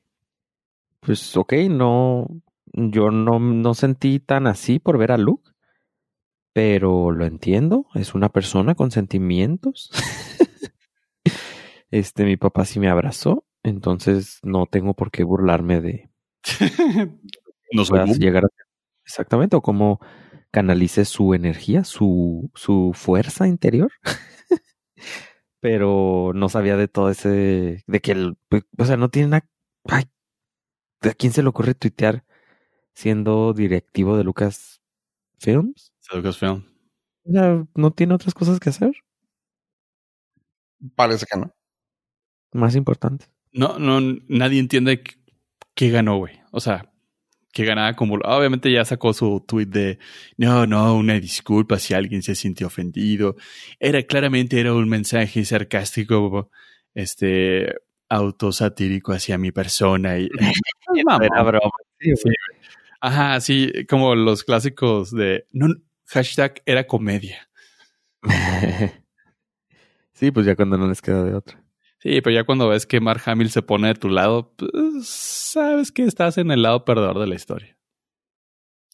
pues 1.00 1.36
ok, 1.36 1.52
no, 1.68 2.28
yo 2.72 3.10
no, 3.10 3.38
no 3.38 3.74
sentí 3.74 4.20
tan 4.20 4.46
así 4.46 4.78
por 4.78 4.96
ver 4.96 5.12
a 5.12 5.18
Luke, 5.18 5.50
pero 6.54 7.10
lo 7.10 7.26
entiendo, 7.26 7.86
es 7.94 8.14
una 8.14 8.30
persona 8.30 8.74
con 8.74 8.90
sentimientos. 8.90 9.90
Este, 11.92 12.24
mi 12.24 12.36
papá 12.36 12.64
sí 12.66 12.78
me 12.78 12.88
abrazó, 12.88 13.44
entonces 13.64 14.38
no 14.44 14.66
tengo 14.66 14.94
por 14.94 15.10
qué 15.10 15.24
burlarme 15.24 15.80
de, 15.80 16.08
no 17.72 17.84
soy 17.84 18.14
llegar 18.14 18.44
a 18.44 18.48
exactamente 19.04 19.56
o 19.56 19.60
cómo 19.60 19.98
canalice 20.50 21.04
su 21.04 21.34
energía, 21.34 21.84
su, 21.84 22.50
su 22.54 22.92
fuerza 22.94 23.46
interior. 23.46 23.92
Pero 25.60 26.32
no 26.34 26.48
sabía 26.48 26.76
de 26.76 26.88
todo 26.88 27.10
ese, 27.10 27.84
de 27.86 28.00
que 28.00 28.12
el, 28.12 28.36
pues, 28.48 28.64
o 28.78 28.84
sea, 28.84 28.96
no 28.96 29.10
tiene 29.10 29.28
nada, 29.28 29.48
ay, 29.84 30.04
¿a 31.02 31.12
quién 31.12 31.32
se 31.32 31.42
le 31.42 31.48
ocurre 31.48 31.74
tuitear 31.74 32.24
siendo 32.94 33.52
directivo 33.52 34.16
de 34.16 34.24
Lucas 34.24 34.80
Films? 35.38 35.92
Lucasfilm. 36.12 36.64
O 37.24 37.32
sea, 37.32 37.66
no 37.74 37.90
tiene 37.92 38.14
otras 38.14 38.34
cosas 38.34 38.58
que 38.58 38.70
hacer 38.70 38.92
Parece 40.94 41.26
que 41.30 41.38
no. 41.38 41.54
más 42.52 42.74
importantes. 42.74 43.30
No, 43.52 43.78
no, 43.78 44.00
nadie 44.28 44.60
entiende 44.60 45.02
qué 45.74 45.90
ganó, 45.90 46.16
güey. 46.18 46.40
O 46.52 46.60
sea, 46.60 46.90
que 47.52 47.64
ganaba 47.64 47.94
como. 47.94 48.16
Obviamente 48.24 48.70
ya 48.72 48.84
sacó 48.84 49.12
su 49.12 49.44
tweet 49.46 49.66
de 49.66 49.98
no, 50.36 50.66
no, 50.66 50.96
una 50.96 51.18
disculpa 51.20 51.78
si 51.78 51.94
alguien 51.94 52.22
se 52.22 52.34
sintió 52.34 52.68
ofendido. 52.68 53.36
Era 53.78 54.02
claramente 54.02 54.60
era 54.60 54.74
un 54.74 54.88
mensaje 54.88 55.44
sarcástico, 55.44 56.50
este 56.94 57.74
autosatírico 58.08 59.12
hacia 59.12 59.38
mi 59.38 59.52
persona 59.52 60.18
y. 60.18 60.28
Era 61.22 61.42
broma. 61.42 61.70
Sí, 62.00 62.10
Sí, 62.16 62.30
Ajá, 63.00 63.40
sí, 63.40 63.72
como 63.88 64.14
los 64.14 64.44
clásicos 64.44 65.10
de 65.10 65.46
no, 65.52 65.68
hashtag 66.06 66.62
era 66.66 66.86
comedia. 66.86 67.48
sí, 70.12 70.30
pues 70.30 70.44
ya 70.44 70.54
cuando 70.54 70.76
no 70.76 70.86
les 70.86 71.00
queda 71.00 71.24
de 71.24 71.34
otra. 71.34 71.62
Sí, 72.00 72.20
pero 72.22 72.34
ya 72.34 72.44
cuando 72.44 72.68
ves 72.68 72.86
que 72.86 73.00
Mark 73.00 73.20
Hamill 73.26 73.50
se 73.50 73.60
pone 73.62 73.88
de 73.88 73.94
tu 73.94 74.08
lado, 74.08 74.54
pues, 74.56 75.06
sabes 75.06 75.92
que 75.92 76.04
estás 76.04 76.38
en 76.38 76.50
el 76.50 76.62
lado 76.62 76.84
perdedor 76.84 77.18
de 77.18 77.26
la 77.26 77.34
historia. 77.34 77.76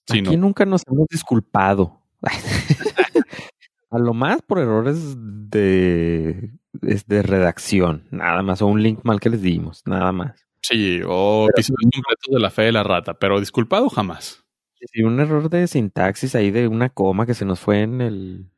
Sí, 0.09 0.19
Aquí 0.19 0.37
no. 0.37 0.47
nunca 0.47 0.65
nos 0.67 0.83
hemos 0.91 1.07
disculpado. 1.09 2.03
A 3.91 3.99
lo 3.99 4.13
más 4.13 4.43
por 4.43 4.59
errores 4.59 5.15
de, 5.17 6.51
de 6.73 7.23
redacción, 7.23 8.09
nada 8.11 8.43
más, 8.43 8.61
o 8.61 8.67
un 8.67 8.83
link 8.83 9.01
mal 9.05 9.21
que 9.21 9.31
les 9.31 9.41
dimos, 9.41 9.83
nada 9.87 10.11
más. 10.11 10.45
Sí, 10.61 11.01
o 11.07 11.47
episodios 11.49 11.93
completos 11.95 12.35
de 12.35 12.41
la 12.41 12.51
fe 12.51 12.63
de 12.63 12.73
la 12.73 12.83
rata, 12.83 13.15
pero 13.15 13.39
disculpado 13.39 13.89
jamás. 13.89 14.45
Sí, 14.93 15.03
un 15.03 15.21
error 15.21 15.49
de 15.49 15.69
sintaxis 15.69 16.35
ahí 16.35 16.51
de 16.51 16.67
una 16.67 16.89
coma 16.91 17.25
que 17.27 17.35
se 17.35 17.45
nos 17.45 17.61
fue 17.61 17.83
en 17.83 18.01
el, 18.01 18.51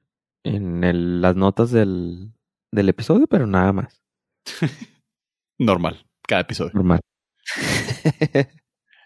en 0.43 0.83
el, 0.85 1.21
las 1.21 1.37
notas 1.37 1.71
del, 1.71 2.33
del 2.73 2.89
episodio, 2.89 3.27
pero 3.27 3.47
nada 3.47 3.73
más, 3.75 4.03
Normal, 5.59 6.05
cada 6.27 6.43
episodio. 6.43 6.73
normal. 6.75 7.01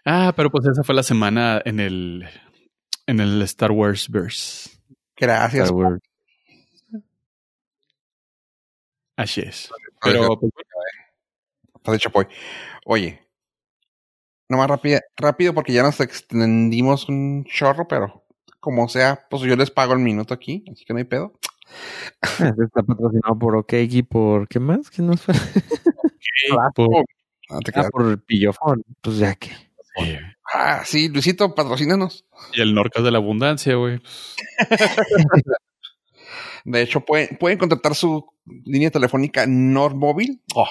Ah, 0.05 0.33
pero 0.35 0.51
pues 0.51 0.65
esa 0.67 0.83
fue 0.83 0.95
la 0.95 1.01
semana 1.01 1.61
en 1.63 1.79
el 1.79 2.27
en 3.07 3.21
el 3.21 3.41
Star 3.43 3.71
Wars 3.71 4.09
verse. 4.09 4.69
Gracias. 5.15 5.63
Star 5.63 5.75
Wars. 5.77 6.01
Así 9.15 9.41
es. 9.41 9.69
Pero 10.01 10.37
pues, 10.39 10.51
de 11.93 11.99
chapoy. 11.99 12.27
Oye. 12.85 13.19
Nomás 14.49 14.67
rápido, 14.67 14.99
rápido 15.15 15.53
porque 15.53 15.71
ya 15.73 15.83
nos 15.83 15.99
extendimos 16.01 17.07
un 17.07 17.45
chorro, 17.45 17.87
pero 17.87 18.25
como 18.59 18.87
sea, 18.89 19.25
pues 19.29 19.41
yo 19.43 19.55
les 19.55 19.71
pago 19.71 19.93
el 19.93 19.99
minuto 19.99 20.33
aquí, 20.33 20.65
así 20.71 20.85
que 20.85 20.93
no 20.93 20.99
hay 20.99 21.05
pedo. 21.05 21.33
Está 22.21 22.83
patrocinado 22.83 23.37
por 23.39 23.55
OK 23.55 23.73
y 23.73 24.03
por 24.03 24.47
¿qué 24.47 24.59
más? 24.59 24.89
¿Qué 24.89 25.01
nos 25.01 25.21
fue? 25.21 25.33
por- 26.75 26.89
No 27.49 27.59
te 27.59 27.71
Ah, 27.71 27.73
creas. 27.73 27.91
por 27.91 28.21
Pillofón. 28.23 28.83
Pues 29.01 29.17
ya 29.17 29.35
que. 29.35 29.49
sí. 29.49 30.17
Ah, 30.53 30.83
sí, 30.85 31.09
Luisito, 31.09 31.53
patrocínanos. 31.55 32.25
y 32.53 32.61
el 32.61 32.73
Norcas 32.75 33.03
de 33.03 33.11
la 33.11 33.17
Abundancia, 33.17 33.75
güey. 33.75 34.01
De 36.65 36.81
hecho, 36.81 37.01
pueden, 37.01 37.37
pueden 37.37 37.57
contratar 37.57 37.93
su 37.95 38.25
línea 38.65 38.89
telefónica 38.89 39.45
Nordmóvil. 39.47 40.41
Oh. 40.55 40.69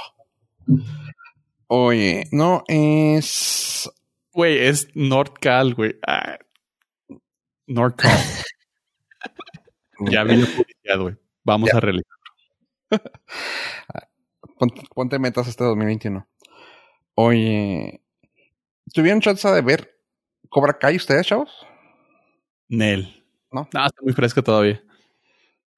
Oye, 1.67 2.25
no 2.33 2.65
es. 2.69 3.91
Güey, 4.33 4.59
es 4.67 4.89
NordCal, 4.95 5.75
güey. 5.75 5.97
Ah. 6.07 6.39
NordCal. 7.67 8.19
ya 10.11 10.25
vi 10.25 10.45
publicidad, 10.83 11.01
güey. 11.01 11.17
Vamos 11.45 11.71
Ya. 11.73 11.77
a 11.79 11.81
realizar. 11.81 12.17
ponte, 14.59 14.83
ponte 14.95 15.19
metas 15.19 15.49
este 15.49 15.65
2021. 15.65 16.27
Oye, 17.15 18.03
¿tuvieron 18.93 19.21
chance 19.21 19.49
de 19.49 19.61
ver 19.61 19.99
Cobra 20.49 20.79
Kai 20.79 20.97
ustedes, 20.97 21.27
chavos? 21.27 21.51
Nel. 22.69 23.25
¿No? 23.51 23.69
No, 23.73 23.87
está 23.87 24.03
muy 24.03 24.13
fresca 24.15 24.43
todavía. 24.43 24.83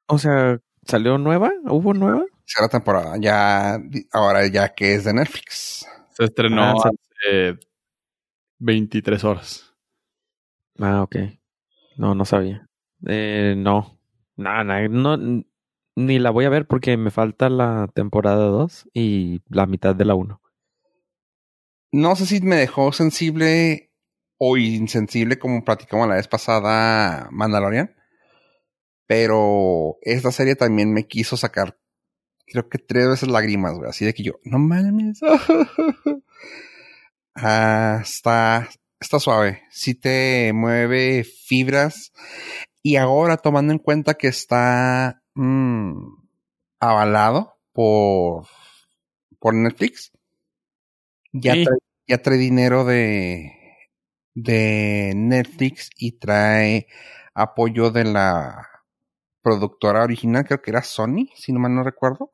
O 0.06 0.18
sea, 0.18 0.60
¿salió 0.86 1.18
nueva? 1.18 1.50
¿Hubo 1.64 1.92
nueva? 1.94 2.24
Será 2.44 2.68
temporada, 2.68 3.16
ya, 3.18 3.78
ahora 4.12 4.46
ya 4.46 4.74
que 4.74 4.94
es 4.94 5.04
de 5.04 5.14
Netflix. 5.14 5.86
Se 6.12 6.24
estrenó 6.24 6.62
Ah, 6.62 6.74
hace 6.90 7.58
23 8.58 9.24
horas. 9.24 9.72
Ah, 10.78 11.02
ok. 11.02 11.16
No, 11.96 12.14
no 12.14 12.24
sabía. 12.24 12.68
Eh, 13.06 13.54
no. 13.56 13.98
Nada, 14.36 14.88
no, 14.88 15.16
ni 15.96 16.18
la 16.18 16.30
voy 16.30 16.44
a 16.44 16.50
ver 16.50 16.66
porque 16.66 16.96
me 16.96 17.10
falta 17.10 17.48
la 17.48 17.88
temporada 17.94 18.46
2 18.46 18.88
y 18.92 19.42
la 19.48 19.66
mitad 19.66 19.94
de 19.94 20.04
la 20.04 20.14
1. 20.14 20.40
No 21.92 22.16
sé 22.16 22.26
si 22.26 22.40
me 22.40 22.56
dejó 22.56 22.92
sensible 22.92 23.92
o 24.38 24.56
insensible 24.56 25.38
como 25.38 25.64
platicamos 25.64 26.08
la 26.08 26.16
vez 26.16 26.28
pasada 26.28 27.28
Mandalorian. 27.30 27.94
Pero 29.06 29.98
esta 30.02 30.32
serie 30.32 30.56
también 30.56 30.92
me 30.92 31.06
quiso 31.06 31.36
sacar, 31.36 31.78
creo 32.46 32.68
que 32.68 32.78
tres 32.78 33.08
veces 33.08 33.28
lágrimas, 33.28 33.74
güey. 33.74 33.90
Así 33.90 34.04
de 34.04 34.14
que 34.14 34.22
yo, 34.22 34.40
no 34.44 34.58
mames. 34.58 35.20
ah, 37.34 38.00
está, 38.02 38.68
está 38.98 39.20
suave. 39.20 39.62
Sí 39.70 39.94
te 39.94 40.52
mueve 40.54 41.24
fibras. 41.24 42.12
Y 42.86 42.96
ahora 42.96 43.38
tomando 43.38 43.72
en 43.72 43.78
cuenta 43.78 44.12
que 44.12 44.28
está 44.28 45.22
mm, 45.34 46.16
avalado 46.80 47.56
por, 47.72 48.46
por 49.38 49.54
Netflix, 49.54 50.12
ya, 51.32 51.54
Sí. 51.54 51.64
trae, 51.64 51.78
ya 52.06 52.18
trae 52.22 52.36
dinero 52.36 52.84
de, 52.84 53.52
de 54.34 55.14
Netflix 55.16 55.88
y 55.96 56.12
trae 56.18 56.86
apoyo 57.32 57.90
de 57.90 58.04
la 58.04 58.68
productora 59.40 60.02
original, 60.02 60.44
creo 60.44 60.60
que 60.60 60.70
era 60.70 60.82
Sony, 60.82 61.30
si 61.34 61.54
no 61.54 61.60
mal 61.60 61.74
no 61.74 61.84
recuerdo. 61.84 62.30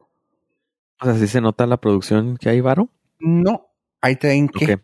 O 1.00 1.04
sea, 1.04 1.14
¿sí 1.14 1.28
se 1.28 1.40
nota 1.40 1.64
la 1.64 1.76
producción 1.80 2.36
que 2.36 2.48
hay, 2.48 2.60
Varo? 2.60 2.90
No, 3.20 3.68
ahí 4.00 4.16
te 4.16 4.26
ven 4.26 4.48
que, 4.48 4.80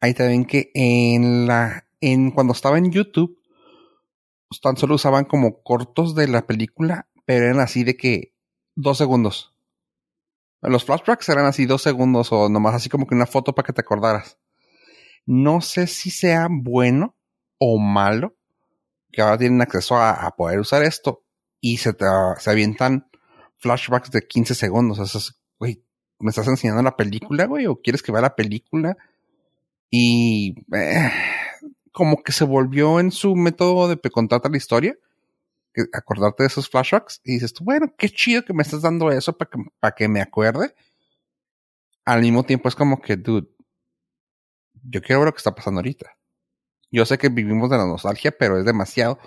ahí 0.00 0.12
te 0.12 0.28
ven 0.28 0.44
que 0.44 0.70
en 0.74 1.46
la, 1.46 1.86
en 2.02 2.32
cuando 2.32 2.52
estaba 2.52 2.76
en 2.76 2.92
YouTube, 2.92 3.39
pues, 4.50 4.60
tan 4.60 4.76
solo 4.76 4.96
usaban 4.96 5.24
como 5.24 5.62
cortos 5.62 6.14
de 6.16 6.26
la 6.26 6.46
película, 6.46 7.08
pero 7.24 7.46
eran 7.46 7.60
así 7.60 7.84
de 7.84 7.96
que 7.96 8.34
dos 8.74 8.98
segundos. 8.98 9.54
Los 10.60 10.84
flashbacks 10.84 11.28
eran 11.28 11.46
así 11.46 11.64
dos 11.64 11.82
segundos 11.82 12.32
o 12.32 12.48
nomás 12.48 12.74
así 12.74 12.90
como 12.90 13.06
que 13.06 13.14
una 13.14 13.26
foto 13.26 13.54
para 13.54 13.64
que 13.66 13.72
te 13.72 13.80
acordaras. 13.80 14.38
No 15.24 15.60
sé 15.60 15.86
si 15.86 16.10
sea 16.10 16.48
bueno 16.50 17.16
o 17.58 17.78
malo 17.78 18.36
que 19.12 19.22
ahora 19.22 19.38
tienen 19.38 19.62
acceso 19.62 19.96
a, 19.96 20.28
poder 20.36 20.58
usar 20.58 20.82
esto 20.82 21.24
y 21.60 21.78
se, 21.78 21.92
te, 21.92 22.04
se 22.38 22.50
avientan 22.50 23.08
flashbacks 23.58 24.10
de 24.10 24.26
15 24.26 24.54
segundos. 24.54 24.98
Eso 24.98 25.18
es, 25.18 25.40
güey, 25.58 25.84
¿me 26.18 26.30
estás 26.30 26.48
enseñando 26.48 26.82
la 26.82 26.96
película, 26.96 27.46
güey? 27.46 27.66
¿O 27.66 27.80
quieres 27.80 28.02
que 28.02 28.12
vea 28.12 28.22
la 28.22 28.34
película? 28.34 28.96
Y 29.90 30.54
eh, 30.74 31.10
como 31.92 32.22
que 32.22 32.32
se 32.32 32.44
volvió 32.44 33.00
en 33.00 33.10
su 33.10 33.34
método 33.34 33.88
de 33.88 33.98
contarte 34.10 34.48
la 34.48 34.56
historia, 34.56 34.96
acordarte 35.92 36.42
de 36.42 36.48
esos 36.48 36.68
flashbacks, 36.68 37.20
y 37.24 37.34
dices 37.34 37.52
tú, 37.52 37.64
bueno, 37.64 37.92
qué 37.96 38.08
chido 38.08 38.44
que 38.44 38.52
me 38.52 38.62
estás 38.62 38.82
dando 38.82 39.10
eso 39.10 39.36
para 39.36 39.50
que, 39.50 39.58
pa' 39.78 39.94
que 39.94 40.08
me 40.08 40.20
acuerde. 40.20 40.74
Al 42.04 42.22
mismo 42.22 42.44
tiempo 42.44 42.68
es 42.68 42.74
como 42.74 43.00
que, 43.00 43.16
dude, 43.16 43.48
yo 44.82 45.02
quiero 45.02 45.20
ver 45.20 45.26
lo 45.26 45.32
que 45.32 45.38
está 45.38 45.54
pasando 45.54 45.78
ahorita. 45.78 46.16
Yo 46.90 47.04
sé 47.06 47.18
que 47.18 47.28
vivimos 47.28 47.70
de 47.70 47.76
la 47.76 47.86
nostalgia, 47.86 48.32
pero 48.36 48.58
es 48.58 48.64
demasiado. 48.64 49.18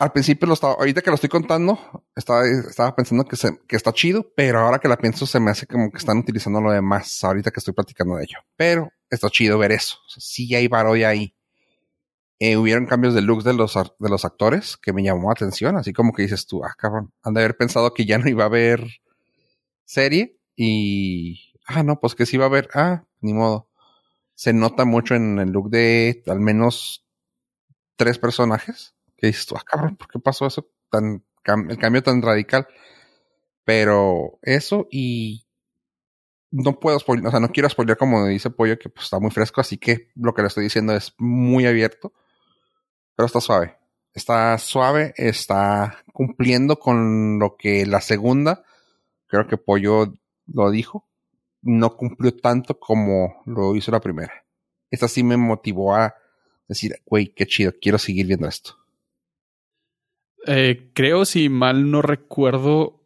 Al 0.00 0.12
principio 0.12 0.48
lo 0.48 0.54
estaba, 0.54 0.72
ahorita 0.72 1.02
que 1.02 1.10
lo 1.10 1.16
estoy 1.16 1.28
contando, 1.28 1.78
estaba, 2.16 2.96
pensando 2.96 3.26
que, 3.26 3.36
se, 3.36 3.60
que 3.68 3.76
está 3.76 3.92
chido, 3.92 4.32
pero 4.34 4.60
ahora 4.60 4.78
que 4.78 4.88
la 4.88 4.96
pienso 4.96 5.26
se 5.26 5.38
me 5.40 5.50
hace 5.50 5.66
como 5.66 5.90
que 5.90 5.98
están 5.98 6.16
utilizando 6.16 6.58
lo 6.62 6.72
demás 6.72 7.22
ahorita 7.22 7.50
que 7.50 7.60
estoy 7.60 7.74
platicando 7.74 8.16
de 8.16 8.24
ello. 8.24 8.38
Pero 8.56 8.90
está 9.10 9.28
chido 9.28 9.58
ver 9.58 9.72
eso. 9.72 9.98
O 10.06 10.08
sea, 10.08 10.22
sí 10.22 10.54
hay 10.54 10.68
varoy 10.68 11.04
ahí. 11.04 11.36
Eh, 12.38 12.56
hubieron 12.56 12.86
cambios 12.86 13.12
de 13.12 13.20
looks 13.20 13.44
de 13.44 13.52
los, 13.52 13.74
de 13.74 14.08
los 14.08 14.24
actores 14.24 14.78
que 14.78 14.94
me 14.94 15.02
llamó 15.02 15.28
la 15.28 15.32
atención, 15.32 15.76
así 15.76 15.92
como 15.92 16.14
que 16.14 16.22
dices 16.22 16.46
tú, 16.46 16.64
ah, 16.64 16.74
cabrón, 16.78 17.12
han 17.22 17.34
de 17.34 17.40
haber 17.40 17.58
pensado 17.58 17.92
que 17.92 18.06
ya 18.06 18.16
no 18.16 18.26
iba 18.26 18.44
a 18.44 18.46
haber 18.46 19.02
serie 19.84 20.40
y, 20.56 21.52
ah, 21.66 21.82
no, 21.82 22.00
pues 22.00 22.14
que 22.14 22.24
sí 22.24 22.38
va 22.38 22.44
a 22.46 22.48
haber, 22.48 22.70
ah, 22.72 23.04
ni 23.20 23.34
modo. 23.34 23.68
Se 24.34 24.54
nota 24.54 24.86
mucho 24.86 25.14
en 25.14 25.38
el 25.38 25.50
look 25.50 25.68
de 25.68 26.22
al 26.26 26.40
menos 26.40 27.06
tres 27.96 28.18
personajes 28.18 28.94
que 29.20 29.28
dices 29.28 29.46
tú, 29.46 29.56
ah, 29.56 29.62
cabrón, 29.64 29.96
¿por 29.96 30.08
qué 30.08 30.18
pasó 30.18 30.46
eso 30.46 30.68
tan, 30.90 31.24
el 31.68 31.78
cambio 31.78 32.02
tan 32.02 32.22
radical? 32.22 32.66
Pero 33.64 34.38
eso 34.42 34.88
y 34.90 35.46
no 36.50 36.80
puedo 36.80 36.98
spoiler, 36.98 37.26
o 37.26 37.30
sea, 37.30 37.40
no 37.40 37.50
quiero 37.50 37.68
spoiler 37.68 37.96
como 37.96 38.26
dice 38.26 38.50
Pollo, 38.50 38.78
que 38.78 38.88
pues, 38.88 39.04
está 39.04 39.20
muy 39.20 39.30
fresco, 39.30 39.60
así 39.60 39.78
que 39.78 40.10
lo 40.16 40.34
que 40.34 40.42
le 40.42 40.48
estoy 40.48 40.64
diciendo 40.64 40.94
es 40.94 41.14
muy 41.18 41.66
abierto, 41.66 42.12
pero 43.14 43.26
está 43.26 43.40
suave. 43.40 43.76
Está 44.12 44.58
suave, 44.58 45.14
está 45.16 46.02
cumpliendo 46.12 46.78
con 46.80 47.38
lo 47.38 47.56
que 47.56 47.86
la 47.86 48.00
segunda, 48.00 48.64
creo 49.28 49.46
que 49.46 49.56
Pollo 49.56 50.14
lo 50.46 50.70
dijo, 50.70 51.08
no 51.62 51.96
cumplió 51.96 52.36
tanto 52.36 52.80
como 52.80 53.42
lo 53.46 53.76
hizo 53.76 53.92
la 53.92 54.00
primera. 54.00 54.44
Esta 54.90 55.06
sí 55.06 55.22
me 55.22 55.36
motivó 55.36 55.94
a 55.94 56.14
decir, 56.66 57.00
güey, 57.06 57.32
qué 57.34 57.46
chido, 57.46 57.72
quiero 57.80 57.98
seguir 57.98 58.26
viendo 58.26 58.48
esto. 58.48 58.79
Eh, 60.46 60.90
creo, 60.94 61.24
si 61.24 61.48
mal 61.48 61.90
no 61.90 62.02
recuerdo, 62.02 63.00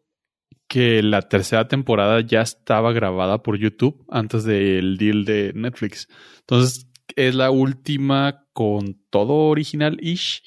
que 0.67 1.03
la 1.03 1.21
tercera 1.21 1.67
temporada 1.67 2.21
ya 2.21 2.41
estaba 2.41 2.91
grabada 2.91 3.43
por 3.43 3.57
YouTube 3.57 4.03
antes 4.09 4.43
del 4.43 4.97
deal 4.97 5.25
de 5.25 5.53
Netflix. 5.53 6.07
Entonces, 6.39 6.89
es 7.15 7.35
la 7.35 7.51
última 7.51 8.47
con 8.53 8.99
todo 9.09 9.49
original-ish. 9.49 10.43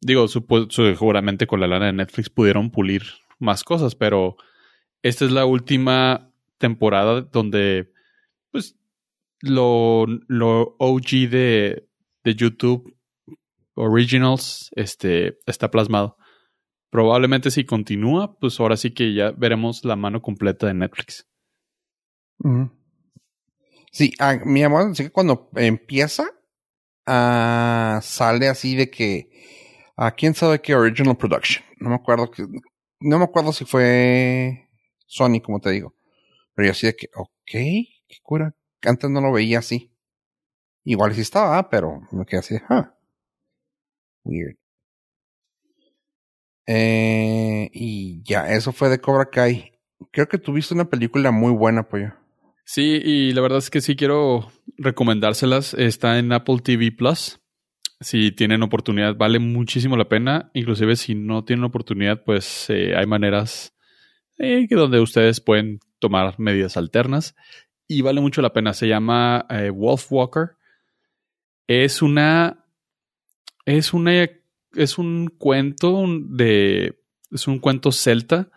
Digo, 0.00 0.26
seguramente 0.28 1.46
con 1.46 1.60
la 1.60 1.66
lana 1.66 1.86
de 1.86 1.92
Netflix 1.92 2.30
pudieron 2.30 2.70
pulir 2.70 3.02
más 3.38 3.64
cosas, 3.64 3.94
pero 3.94 4.36
esta 5.02 5.24
es 5.26 5.32
la 5.32 5.44
última 5.44 6.32
temporada 6.58 7.20
donde, 7.20 7.92
pues, 8.50 8.76
lo, 9.42 10.06
lo 10.28 10.76
OG 10.78 11.28
de, 11.30 11.88
de 12.24 12.34
YouTube 12.34 12.96
Originals 13.74 14.70
este, 14.74 15.38
está 15.46 15.70
plasmado. 15.70 16.16
Probablemente 16.90 17.50
si 17.50 17.64
continúa, 17.64 18.36
pues 18.38 18.58
ahora 18.58 18.76
sí 18.76 18.92
que 18.92 19.14
ya 19.14 19.30
veremos 19.30 19.84
la 19.84 19.96
mano 19.96 20.20
completa 20.22 20.66
de 20.66 20.74
Netflix. 20.74 21.28
Sí, 23.92 24.12
ah, 24.18 24.38
mi 24.44 24.62
amor, 24.62 24.90
así 24.90 25.04
que 25.04 25.10
cuando 25.10 25.50
empieza, 25.56 26.24
ah, 27.06 28.00
sale 28.02 28.48
así 28.48 28.76
de 28.76 28.90
que, 28.90 29.30
a 29.96 30.12
quién 30.12 30.34
sabe 30.34 30.60
qué 30.60 30.74
original 30.74 31.16
production. 31.16 31.64
No 31.78 31.90
me 31.90 31.96
acuerdo 31.96 32.30
que, 32.30 32.44
no 33.00 33.18
me 33.18 33.24
acuerdo 33.24 33.52
si 33.52 33.64
fue 33.64 34.68
Sony, 35.06 35.40
como 35.42 35.60
te 35.60 35.70
digo. 35.70 35.94
Pero 36.54 36.66
yo 36.66 36.72
así 36.72 36.86
de 36.86 36.96
que, 36.96 37.08
ok, 37.14 37.30
qué 37.44 38.16
cura. 38.22 38.54
Antes 38.82 39.10
no 39.10 39.20
lo 39.20 39.32
veía 39.32 39.58
así. 39.58 39.92
Igual 40.84 41.14
sí 41.14 41.20
estaba, 41.20 41.68
pero 41.68 42.00
me 42.12 42.24
quedé 42.24 42.40
así, 42.40 42.56
ah, 42.68 42.94
weird. 44.24 44.56
Eh, 46.66 47.68
y 47.72 48.22
ya, 48.22 48.52
eso 48.52 48.72
fue 48.72 48.88
de 48.88 49.00
Cobra 49.00 49.30
Kai. 49.30 49.72
Creo 50.12 50.28
que 50.28 50.38
tuviste 50.38 50.74
una 50.74 50.88
película 50.88 51.30
muy 51.30 51.52
buena, 51.52 51.88
pollo. 51.88 52.14
Sí, 52.64 53.00
y 53.04 53.32
la 53.32 53.40
verdad 53.40 53.58
es 53.58 53.70
que 53.70 53.80
sí 53.80 53.96
quiero 53.96 54.52
recomendárselas. 54.78 55.74
Está 55.74 56.18
en 56.18 56.32
Apple 56.32 56.58
TV 56.62 56.92
Plus. 56.92 57.40
Si 58.00 58.30
tienen 58.30 58.62
oportunidad, 58.62 59.16
vale 59.16 59.40
muchísimo 59.40 59.96
la 59.96 60.08
pena. 60.08 60.50
Inclusive 60.54 60.94
si 60.96 61.14
no 61.14 61.44
tienen 61.44 61.64
oportunidad, 61.64 62.22
pues 62.24 62.70
eh, 62.70 62.94
hay 62.96 63.06
maneras 63.06 63.74
eh, 64.38 64.66
donde 64.70 65.00
ustedes 65.00 65.40
pueden 65.40 65.80
tomar 65.98 66.38
medidas 66.38 66.76
alternas. 66.76 67.34
Y 67.88 68.02
vale 68.02 68.20
mucho 68.20 68.40
la 68.40 68.52
pena. 68.52 68.72
Se 68.72 68.86
llama 68.86 69.46
eh, 69.50 69.70
Wolf 69.70 70.06
Walker. 70.10 70.50
Es 71.66 72.02
una. 72.02 72.64
Es 73.64 73.92
una. 73.92 74.28
Es 74.74 74.98
un 74.98 75.28
cuento 75.28 76.04
de. 76.20 76.98
Es 77.30 77.48
un 77.48 77.58
cuento 77.58 77.92
celta. 77.92 78.50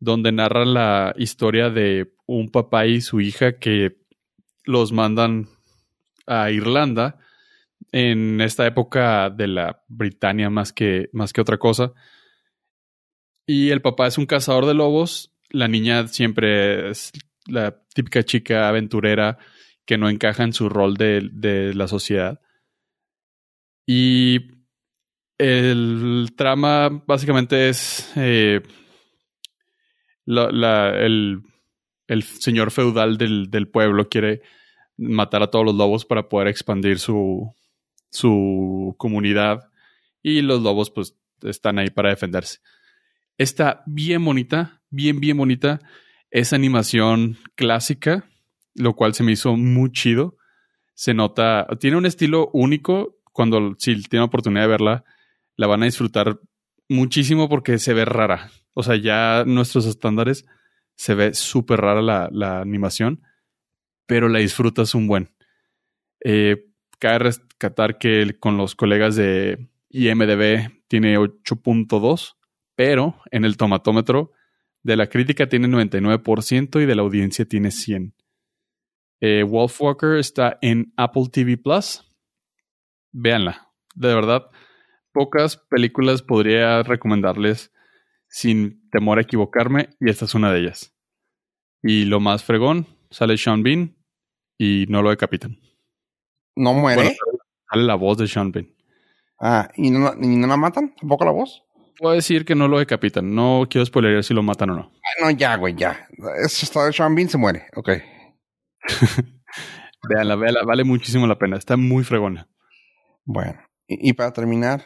Donde 0.00 0.30
narra 0.30 0.64
la 0.64 1.14
historia 1.18 1.70
de 1.70 2.14
un 2.26 2.50
papá 2.50 2.86
y 2.86 3.00
su 3.00 3.20
hija 3.20 3.58
que 3.58 3.96
los 4.64 4.92
mandan 4.92 5.48
a 6.26 6.52
Irlanda 6.52 7.18
en 7.90 8.40
esta 8.40 8.64
época 8.64 9.28
de 9.28 9.48
la 9.48 9.82
Britania 9.88 10.50
más 10.50 10.72
que, 10.72 11.10
más 11.12 11.32
que 11.32 11.40
otra 11.40 11.58
cosa. 11.58 11.94
Y 13.44 13.70
el 13.70 13.82
papá 13.82 14.06
es 14.06 14.18
un 14.18 14.26
cazador 14.26 14.66
de 14.66 14.74
lobos 14.74 15.32
la 15.50 15.68
niña 15.68 16.06
siempre 16.08 16.90
es 16.90 17.12
la 17.46 17.82
típica 17.94 18.22
chica 18.22 18.68
aventurera 18.68 19.38
que 19.84 19.96
no 19.96 20.08
encaja 20.08 20.44
en 20.44 20.52
su 20.52 20.68
rol 20.68 20.96
de, 20.96 21.28
de 21.32 21.74
la 21.74 21.88
sociedad. 21.88 22.40
Y 23.90 24.50
el 25.38 26.34
trama 26.36 27.02
básicamente 27.06 27.70
es 27.70 28.12
eh, 28.16 28.60
la, 30.26 30.90
el, 30.90 31.40
el, 32.06 32.22
señor 32.22 32.70
feudal 32.70 33.16
del, 33.16 33.50
del, 33.50 33.66
pueblo 33.66 34.10
quiere 34.10 34.42
matar 34.98 35.42
a 35.42 35.46
todos 35.46 35.64
los 35.64 35.74
lobos 35.74 36.04
para 36.04 36.28
poder 36.28 36.48
expandir 36.48 36.98
su, 36.98 37.50
su 38.10 38.94
comunidad 38.98 39.70
y 40.22 40.42
los 40.42 40.60
lobos 40.60 40.90
pues 40.90 41.16
están 41.40 41.78
ahí 41.78 41.88
para 41.88 42.10
defenderse. 42.10 42.58
Está 43.38 43.82
bien 43.86 44.22
bonita, 44.22 44.82
bien, 44.90 45.18
bien 45.18 45.38
bonita. 45.38 45.80
Es 46.30 46.52
animación 46.52 47.38
clásica, 47.54 48.28
lo 48.74 48.94
cual 48.94 49.14
se 49.14 49.22
me 49.22 49.32
hizo 49.32 49.56
muy 49.56 49.92
chido. 49.92 50.36
Se 50.92 51.14
nota, 51.14 51.66
tiene 51.80 51.96
un 51.96 52.04
estilo 52.04 52.50
único. 52.52 53.17
Cuando 53.38 53.76
si 53.78 54.02
tiene 54.02 54.24
oportunidad 54.24 54.62
de 54.62 54.66
verla, 54.66 55.04
la 55.54 55.68
van 55.68 55.82
a 55.82 55.84
disfrutar 55.84 56.40
muchísimo 56.88 57.48
porque 57.48 57.78
se 57.78 57.94
ve 57.94 58.04
rara. 58.04 58.50
O 58.74 58.82
sea, 58.82 58.96
ya 58.96 59.44
nuestros 59.46 59.86
estándares 59.86 60.44
se 60.96 61.14
ve 61.14 61.34
súper 61.34 61.80
rara 61.80 62.02
la, 62.02 62.28
la, 62.32 62.60
animación, 62.60 63.22
pero 64.06 64.28
la 64.28 64.40
disfrutas 64.40 64.92
un 64.96 65.06
buen. 65.06 65.30
Eh, 66.24 66.66
cabe 66.98 67.20
rescatar 67.20 67.98
que 67.98 68.36
con 68.40 68.56
los 68.56 68.74
colegas 68.74 69.14
de 69.14 69.68
IMDB 69.90 70.82
tiene 70.88 71.16
8.2 71.16 72.34
pero 72.74 73.14
en 73.30 73.44
el 73.44 73.56
tomatómetro 73.56 74.32
de 74.82 74.96
la 74.96 75.06
crítica 75.06 75.48
tiene 75.48 75.68
99% 75.68 76.82
y 76.82 76.86
de 76.86 76.94
la 76.96 77.02
audiencia 77.02 77.44
tiene 77.44 77.70
100. 77.70 78.14
Eh, 79.20 79.44
Wolfwalker 79.44 80.18
está 80.18 80.58
en 80.60 80.92
Apple 80.96 81.26
TV 81.30 81.56
Plus. 81.56 82.07
Véanla. 83.12 83.70
De 83.94 84.14
verdad, 84.14 84.50
pocas 85.12 85.56
películas 85.56 86.22
podría 86.22 86.82
recomendarles 86.82 87.72
sin 88.28 88.88
temor 88.90 89.18
a 89.18 89.22
equivocarme 89.22 89.90
y 90.00 90.10
esta 90.10 90.24
es 90.24 90.34
una 90.34 90.52
de 90.52 90.60
ellas. 90.60 90.94
Y 91.82 92.04
lo 92.04 92.20
más 92.20 92.44
fregón, 92.44 92.86
sale 93.10 93.36
Sean 93.36 93.62
Bean 93.62 93.96
y 94.58 94.86
no 94.88 95.02
lo 95.02 95.10
decapitan. 95.10 95.58
¿No 96.56 96.74
muere? 96.74 97.16
sale 97.70 97.84
la 97.84 97.94
voz 97.94 98.18
de 98.18 98.26
Sean 98.26 98.52
Bean. 98.52 98.68
Ah, 99.40 99.68
¿y 99.76 99.90
no, 99.90 100.12
¿y 100.20 100.26
no 100.26 100.46
la 100.46 100.56
matan? 100.56 100.94
¿Tampoco 100.96 101.24
la 101.24 101.30
voz? 101.30 101.62
puedo 101.98 102.14
decir 102.14 102.44
que 102.44 102.54
no 102.54 102.68
lo 102.68 102.78
decapitan. 102.78 103.34
No 103.34 103.66
quiero 103.68 103.84
spoiler 103.84 104.22
si 104.24 104.32
lo 104.32 104.42
matan 104.42 104.70
o 104.70 104.74
no. 104.74 104.92
no, 105.20 105.30
ya, 105.30 105.56
güey, 105.56 105.74
ya. 105.74 106.08
Eso 106.44 106.64
está 106.64 106.86
de 106.86 106.92
Sean 106.92 107.14
Bean 107.14 107.28
se 107.28 107.36
muere. 107.38 107.66
Ok. 107.74 107.90
véanla, 110.08 110.36
véanla. 110.36 110.62
Vale 110.64 110.84
muchísimo 110.84 111.26
la 111.26 111.38
pena. 111.38 111.56
Está 111.56 111.76
muy 111.76 112.04
fregona. 112.04 112.48
Bueno. 113.28 113.60
Y, 113.86 114.12
para 114.14 114.32
terminar, 114.32 114.84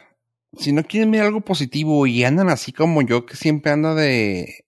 si 0.57 0.71
no 0.71 0.83
quieren 0.83 1.11
ver 1.11 1.23
algo 1.23 1.41
positivo 1.41 2.07
y 2.07 2.23
andan 2.23 2.49
así 2.49 2.71
como 2.71 3.01
yo, 3.01 3.25
que 3.25 3.35
siempre 3.35 3.71
anda 3.71 3.95
de, 3.95 4.65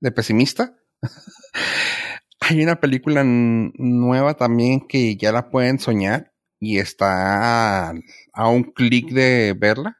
de 0.00 0.10
pesimista, 0.10 0.74
hay 2.40 2.62
una 2.62 2.80
película 2.80 3.22
nueva 3.24 4.34
también 4.34 4.86
que 4.88 5.16
ya 5.16 5.32
la 5.32 5.50
pueden 5.50 5.78
soñar 5.78 6.32
y 6.58 6.78
está 6.78 7.90
a, 7.90 7.94
a 8.32 8.48
un 8.48 8.62
clic 8.62 9.10
de 9.10 9.54
verla 9.58 9.98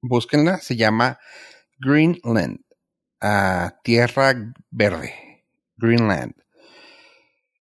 búsquenla, 0.00 0.58
se 0.58 0.76
llama 0.76 1.18
Greenland, 1.78 2.60
Tierra 3.82 4.52
Verde, 4.70 5.44
Greenland. 5.76 6.34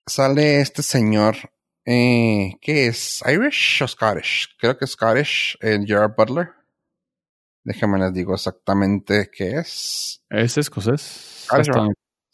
Sale 0.07 0.61
este 0.61 0.83
señor, 0.83 1.37
eh, 1.87 2.59
¿qué 2.61 2.89
es? 2.89 3.23
¿Irish 3.27 3.83
o 3.83 3.89
Scottish? 3.89 4.49
Creo 4.59 4.77
que 4.77 4.85
es 4.85 4.91
Scottish, 4.91 5.57
el 5.61 5.87
Gerard 5.87 6.15
Butler. 6.17 6.51
Déjame 7.63 7.99
les 7.99 8.13
digo 8.13 8.35
exactamente 8.35 9.31
qué 9.33 9.59
es. 9.59 10.23
Es 10.29 10.59
escocés. 10.59 11.47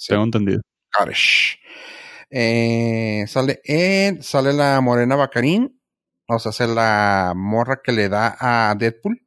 Tengo 0.08 0.24
entendido. 0.24 0.62
Scottish. 0.92 1.58
Eh, 2.30 3.24
sale 3.28 3.60
él, 3.64 4.22
sale 4.22 4.54
la 4.54 4.80
morena 4.80 5.16
Bacarín, 5.16 5.78
o 6.26 6.38
sea, 6.38 6.50
es 6.50 6.74
la 6.74 7.34
morra 7.36 7.80
que 7.84 7.92
le 7.92 8.08
da 8.08 8.36
a 8.40 8.74
Deadpool. 8.74 9.20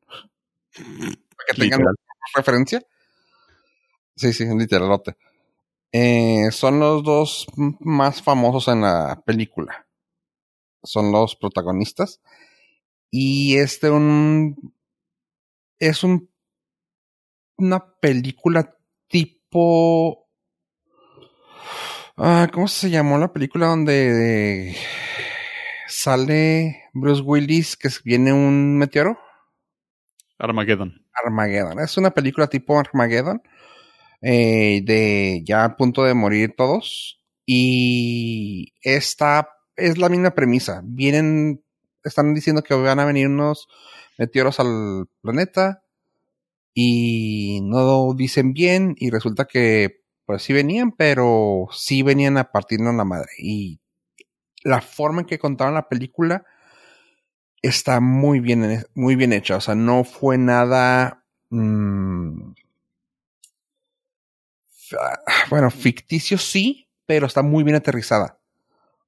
Para 0.74 1.46
que 1.48 1.54
tengan 1.54 1.82
referencia. 2.36 2.82
Sí, 4.16 4.34
sí, 4.34 4.46
literalote. 4.46 5.18
Eh, 5.92 6.50
son 6.52 6.80
los 6.80 7.04
dos 7.04 7.48
más 7.56 8.22
famosos 8.22 8.68
en 8.70 8.82
la 8.82 9.22
película. 9.26 9.85
Son 10.86 11.12
los 11.12 11.36
protagonistas. 11.36 12.22
Y 13.12 13.58
este 13.58 13.90
un 13.90 14.74
es 15.80 16.04
un 16.04 16.30
una 17.58 17.94
película 18.00 18.76
tipo 19.08 20.28
ah, 22.18 22.50
¿cómo 22.52 22.68
se 22.68 22.90
llamó 22.90 23.18
la 23.18 23.32
película 23.32 23.68
donde 23.68 24.76
sale 25.88 26.84
Bruce 26.94 27.22
Willis 27.22 27.78
que 27.78 27.90
viene 28.04 28.34
un 28.34 28.78
meteoro? 28.78 29.18
Armageddon. 30.38 31.06
Armageddon. 31.24 31.80
Es 31.80 31.98
una 31.98 32.12
película 32.12 32.48
tipo 32.48 32.78
Armageddon. 32.80 33.42
Eh, 34.22 34.82
de 34.84 35.44
ya 35.46 35.64
a 35.64 35.78
punto 35.78 36.04
de 36.04 36.14
morir 36.14 36.54
todos. 36.58 37.22
Y 37.46 38.74
esta 38.82 39.50
es 39.76 39.98
la 39.98 40.10
misma 40.10 40.32
premisa. 40.32 40.82
Vienen, 40.84 41.64
están 42.04 42.34
diciendo 42.34 42.64
que 42.64 42.74
van 42.74 43.00
a 43.00 43.06
venir 43.06 43.28
unos 43.28 43.68
meteoros 44.18 44.60
al 44.60 45.08
planeta. 45.22 45.84
Y 46.74 47.62
no 47.64 48.14
dicen 48.14 48.54
bien. 48.54 48.96
Y 48.98 49.10
resulta 49.10 49.46
que, 49.46 50.04
pues 50.26 50.44
sí 50.44 50.54
venían, 50.54 50.92
pero 50.92 51.68
sí 51.72 52.04
venían 52.04 52.38
a 52.38 52.52
partirnos 52.52 52.96
la 52.96 53.06
madre. 53.06 53.30
Y 53.38 53.80
la 54.64 54.82
forma 54.82 55.22
en 55.22 55.28
que 55.28 55.40
contaron 55.40 55.74
la 55.74 55.88
película 55.88 56.46
está 57.62 58.00
muy 58.00 58.40
bien, 58.40 58.86
muy 58.94 59.16
bien 59.16 59.34
hecha. 59.34 59.58
O 59.58 59.62
sea, 59.62 59.76
no 59.76 60.04
fue 60.04 60.38
nada. 60.38 61.24
Mmm, 61.50 62.54
bueno, 65.50 65.72
ficticio 65.72 66.38
sí, 66.38 66.90
pero 67.06 67.28
está 67.28 67.42
muy 67.42 67.64
bien 67.64 67.76
aterrizada. 67.76 68.40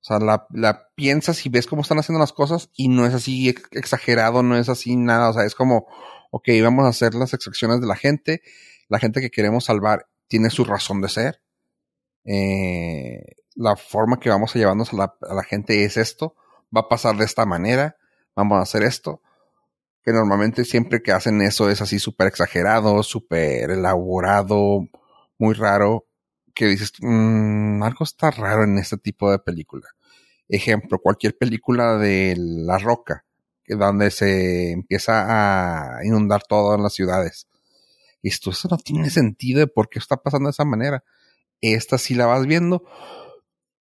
Sea, 0.07 0.19
la, 0.19 0.87
piensas 0.95 1.45
y 1.45 1.49
ves 1.49 1.67
cómo 1.67 1.81
están 1.81 1.99
haciendo 1.99 2.19
las 2.19 2.31
cosas 2.31 2.69
y 2.73 2.87
no 2.87 3.05
es 3.05 3.13
así 3.13 3.49
exagerado, 3.71 4.41
no 4.41 4.57
es 4.57 4.69
así 4.69 4.95
nada. 4.95 5.29
O 5.29 5.33
sea, 5.33 5.43
es 5.43 5.53
como, 5.53 5.85
ok, 6.31 6.47
vamos 6.63 6.85
a 6.85 6.89
hacer 6.89 7.13
las 7.13 7.33
extracciones 7.33 7.81
de 7.81 7.87
la 7.87 7.97
gente. 7.97 8.41
La 8.87 8.99
gente 8.99 9.19
que 9.19 9.29
queremos 9.29 9.65
salvar 9.65 10.07
tiene 10.29 10.49
su 10.49 10.63
razón 10.63 11.01
de 11.01 11.09
ser. 11.09 11.41
Eh, 12.23 13.21
la 13.55 13.75
forma 13.75 14.17
que 14.17 14.29
vamos 14.29 14.55
a 14.55 14.59
llevarnos 14.59 14.93
a 14.93 15.13
la, 15.21 15.43
gente 15.43 15.83
es 15.83 15.97
esto. 15.97 16.35
Va 16.73 16.81
a 16.81 16.87
pasar 16.87 17.17
de 17.17 17.25
esta 17.25 17.45
manera 17.45 17.97
vamos 18.33 18.59
a 18.59 18.61
hacer 18.61 18.83
esto. 18.83 19.21
Que 20.03 20.13
normalmente 20.13 20.63
siempre 20.63 21.01
que 21.01 21.11
hacen 21.11 21.41
eso 21.41 21.69
es 21.69 21.81
así 21.81 21.99
súper 21.99 22.27
exagerado, 22.27 23.03
súper 23.03 23.71
elaborado, 23.71 24.87
muy 25.37 25.53
raro. 25.53 26.07
Que 26.55 26.67
dices, 26.67 26.93
mmm, 27.01 27.83
algo 27.83 28.05
está 28.05 28.31
raro 28.31 28.63
en 28.63 28.77
este 28.77 28.97
tipo 28.97 29.29
de 29.29 29.39
película. 29.39 29.89
Ejemplo, 30.49 30.99
cualquier 30.99 31.37
película 31.37 31.97
de 31.97 32.35
La 32.37 32.77
Roca, 32.77 33.25
que 33.63 33.75
donde 33.75 34.11
se 34.11 34.71
empieza 34.71 35.97
a 35.99 36.05
inundar 36.05 36.43
todo 36.47 36.75
en 36.75 36.83
las 36.83 36.93
ciudades. 36.93 37.47
Y 38.21 38.29
esto, 38.29 38.51
eso 38.51 38.67
no 38.69 38.77
tiene 38.77 39.09
sentido 39.09 39.59
de 39.59 39.67
por 39.67 39.89
qué 39.89 39.99
está 39.99 40.17
pasando 40.17 40.47
de 40.47 40.51
esa 40.51 40.65
manera. 40.65 41.03
Esta 41.61 41.97
si 41.97 42.15
la 42.15 42.25
vas 42.25 42.45
viendo, 42.45 42.83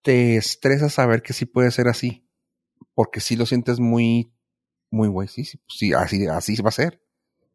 te 0.02 0.38
estresa 0.38 0.90
saber 0.90 1.22
que 1.22 1.34
sí 1.34 1.46
puede 1.46 1.72
ser 1.72 1.88
así. 1.88 2.26
Porque 2.94 3.20
si 3.20 3.36
lo 3.36 3.46
sientes 3.46 3.80
muy 3.80 4.32
muy 4.96 5.10
güey, 5.10 5.28
sí, 5.28 5.44
sí, 5.44 5.60
sí, 5.68 5.94
así, 5.94 6.26
así 6.28 6.56
va 6.62 6.70
a 6.70 6.72
ser. 6.72 7.02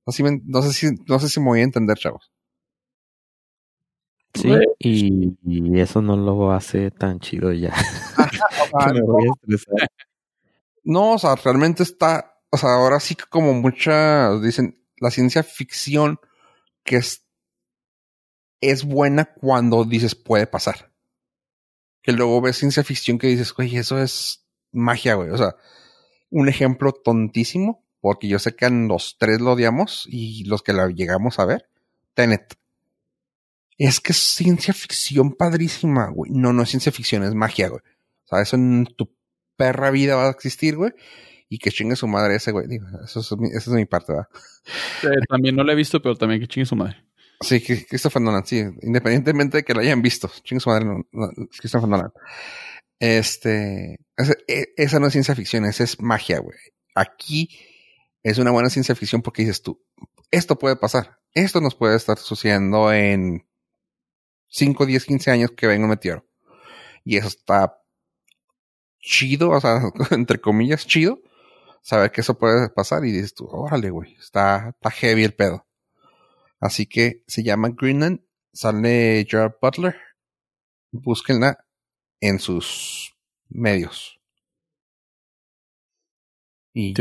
Así, 0.06 0.22
no, 0.22 0.62
sé 0.62 0.72
si, 0.72 0.94
no 1.06 1.18
sé 1.18 1.28
si 1.28 1.40
me 1.40 1.46
voy 1.46 1.60
a 1.60 1.64
entender, 1.64 1.96
chavos. 1.96 2.30
Sí, 4.34 4.48
y, 4.78 5.80
eso 5.80 6.02
no 6.02 6.16
lo 6.16 6.52
hace 6.52 6.90
tan 6.90 7.18
chido 7.18 7.52
ya. 7.52 7.74
no, 10.84 11.12
o 11.12 11.18
sea, 11.18 11.34
realmente 11.36 11.82
está, 11.82 12.38
o 12.50 12.56
sea, 12.56 12.70
ahora 12.74 13.00
sí 13.00 13.14
que 13.14 13.24
como 13.28 13.52
muchas 13.54 14.40
dicen, 14.42 14.80
la 14.98 15.10
ciencia 15.10 15.42
ficción 15.42 16.20
que 16.84 16.96
es, 16.96 17.26
es 18.60 18.84
buena 18.84 19.24
cuando 19.24 19.84
dices 19.84 20.14
puede 20.14 20.46
pasar. 20.46 20.92
Que 22.02 22.12
luego 22.12 22.40
ves 22.40 22.56
ciencia 22.56 22.84
ficción 22.84 23.18
que 23.18 23.26
dices, 23.26 23.52
güey, 23.52 23.76
eso 23.76 23.98
es 23.98 24.46
magia, 24.72 25.14
güey. 25.14 25.30
O 25.30 25.36
sea, 25.36 25.56
un 26.30 26.48
ejemplo 26.48 26.92
tontísimo, 26.92 27.84
porque 28.00 28.28
yo 28.28 28.38
sé 28.38 28.54
que 28.54 28.66
en 28.66 28.88
los 28.88 29.16
tres 29.18 29.40
lo 29.40 29.52
odiamos 29.52 30.06
y 30.08 30.44
los 30.44 30.62
que 30.62 30.72
la 30.72 30.88
llegamos 30.88 31.38
a 31.38 31.44
ver, 31.44 31.68
Tenet. 32.14 32.56
Es 33.76 34.00
que 34.00 34.12
es 34.12 34.18
ciencia 34.18 34.74
ficción 34.74 35.32
padrísima, 35.32 36.08
güey. 36.10 36.30
No, 36.30 36.52
no 36.52 36.62
es 36.62 36.70
ciencia 36.70 36.92
ficción, 36.92 37.22
es 37.22 37.34
magia, 37.34 37.68
güey. 37.68 37.82
O 38.30 38.34
sea, 38.36 38.42
eso 38.42 38.56
en 38.56 38.86
tu 38.96 39.14
perra 39.56 39.90
vida 39.90 40.16
va 40.16 40.28
a 40.28 40.30
existir, 40.30 40.76
güey. 40.76 40.92
Y 41.48 41.58
que 41.58 41.70
chingue 41.70 41.96
su 41.96 42.06
madre 42.06 42.36
ese, 42.36 42.52
güey. 42.52 42.68
Digo, 42.68 42.86
eso 43.04 43.20
es 43.20 43.32
mi, 43.36 43.48
esa 43.48 43.58
es 43.58 43.68
mi 43.70 43.84
parte, 43.86 44.12
¿verdad? 44.12 44.28
También 45.28 45.56
no 45.56 45.64
la 45.64 45.72
he 45.72 45.76
visto, 45.76 46.00
pero 46.00 46.14
también 46.14 46.40
que 46.40 46.46
chingue 46.46 46.66
su 46.66 46.76
madre. 46.76 47.04
Sí, 47.40 47.60
Christopher 47.60 48.22
Nolan, 48.22 48.46
sí. 48.46 48.62
Independientemente 48.82 49.58
de 49.58 49.64
que 49.64 49.74
la 49.74 49.80
hayan 49.80 50.02
visto. 50.02 50.30
Chingue 50.44 50.60
su 50.60 50.70
madre, 50.70 50.84
no, 50.84 51.04
no, 51.10 51.28
Christopher 51.58 51.88
Nolan. 51.88 52.12
Este, 53.00 53.98
esa, 54.16 54.34
e- 54.46 54.74
esa 54.76 55.00
no 55.00 55.06
es 55.06 55.12
ciencia 55.12 55.34
ficción, 55.34 55.64
esa 55.64 55.82
es 55.84 56.00
magia, 56.00 56.38
güey. 56.38 56.58
Aquí 56.94 57.48
es 58.22 58.38
una 58.38 58.50
buena 58.50 58.68
ciencia 58.70 58.94
ficción 58.94 59.22
porque 59.22 59.42
dices 59.42 59.62
tú, 59.62 59.82
esto 60.30 60.58
puede 60.58 60.76
pasar. 60.76 61.18
Esto 61.34 61.60
nos 61.60 61.74
puede 61.74 61.96
estar 61.96 62.18
sucediendo 62.18 62.92
en 62.92 63.46
5, 64.48 64.84
10, 64.86 65.04
15 65.06 65.30
años 65.30 65.50
que 65.56 65.66
venga 65.66 65.84
un 65.84 65.90
meteoro. 65.90 66.26
Y 67.04 67.16
eso 67.16 67.28
está 67.28 67.79
chido, 69.00 69.50
o 69.50 69.60
sea, 69.60 69.80
entre 70.10 70.40
comillas, 70.40 70.86
chido. 70.86 71.20
Saber 71.82 72.12
que 72.12 72.20
eso 72.20 72.38
puede 72.38 72.68
pasar 72.68 73.04
y 73.04 73.12
dices 73.12 73.34
tú, 73.34 73.46
órale, 73.46 73.90
güey, 73.90 74.14
está, 74.16 74.70
está 74.70 74.90
heavy 74.90 75.24
el 75.24 75.34
pedo. 75.34 75.66
Así 76.60 76.86
que 76.86 77.22
se 77.26 77.42
llama 77.42 77.70
Greenland, 77.74 78.20
sale 78.52 79.26
Gerard 79.28 79.54
Butler. 79.60 79.96
Búsquenla 80.92 81.64
en 82.20 82.38
sus 82.38 83.14
medios. 83.48 84.20
Y 86.72 86.94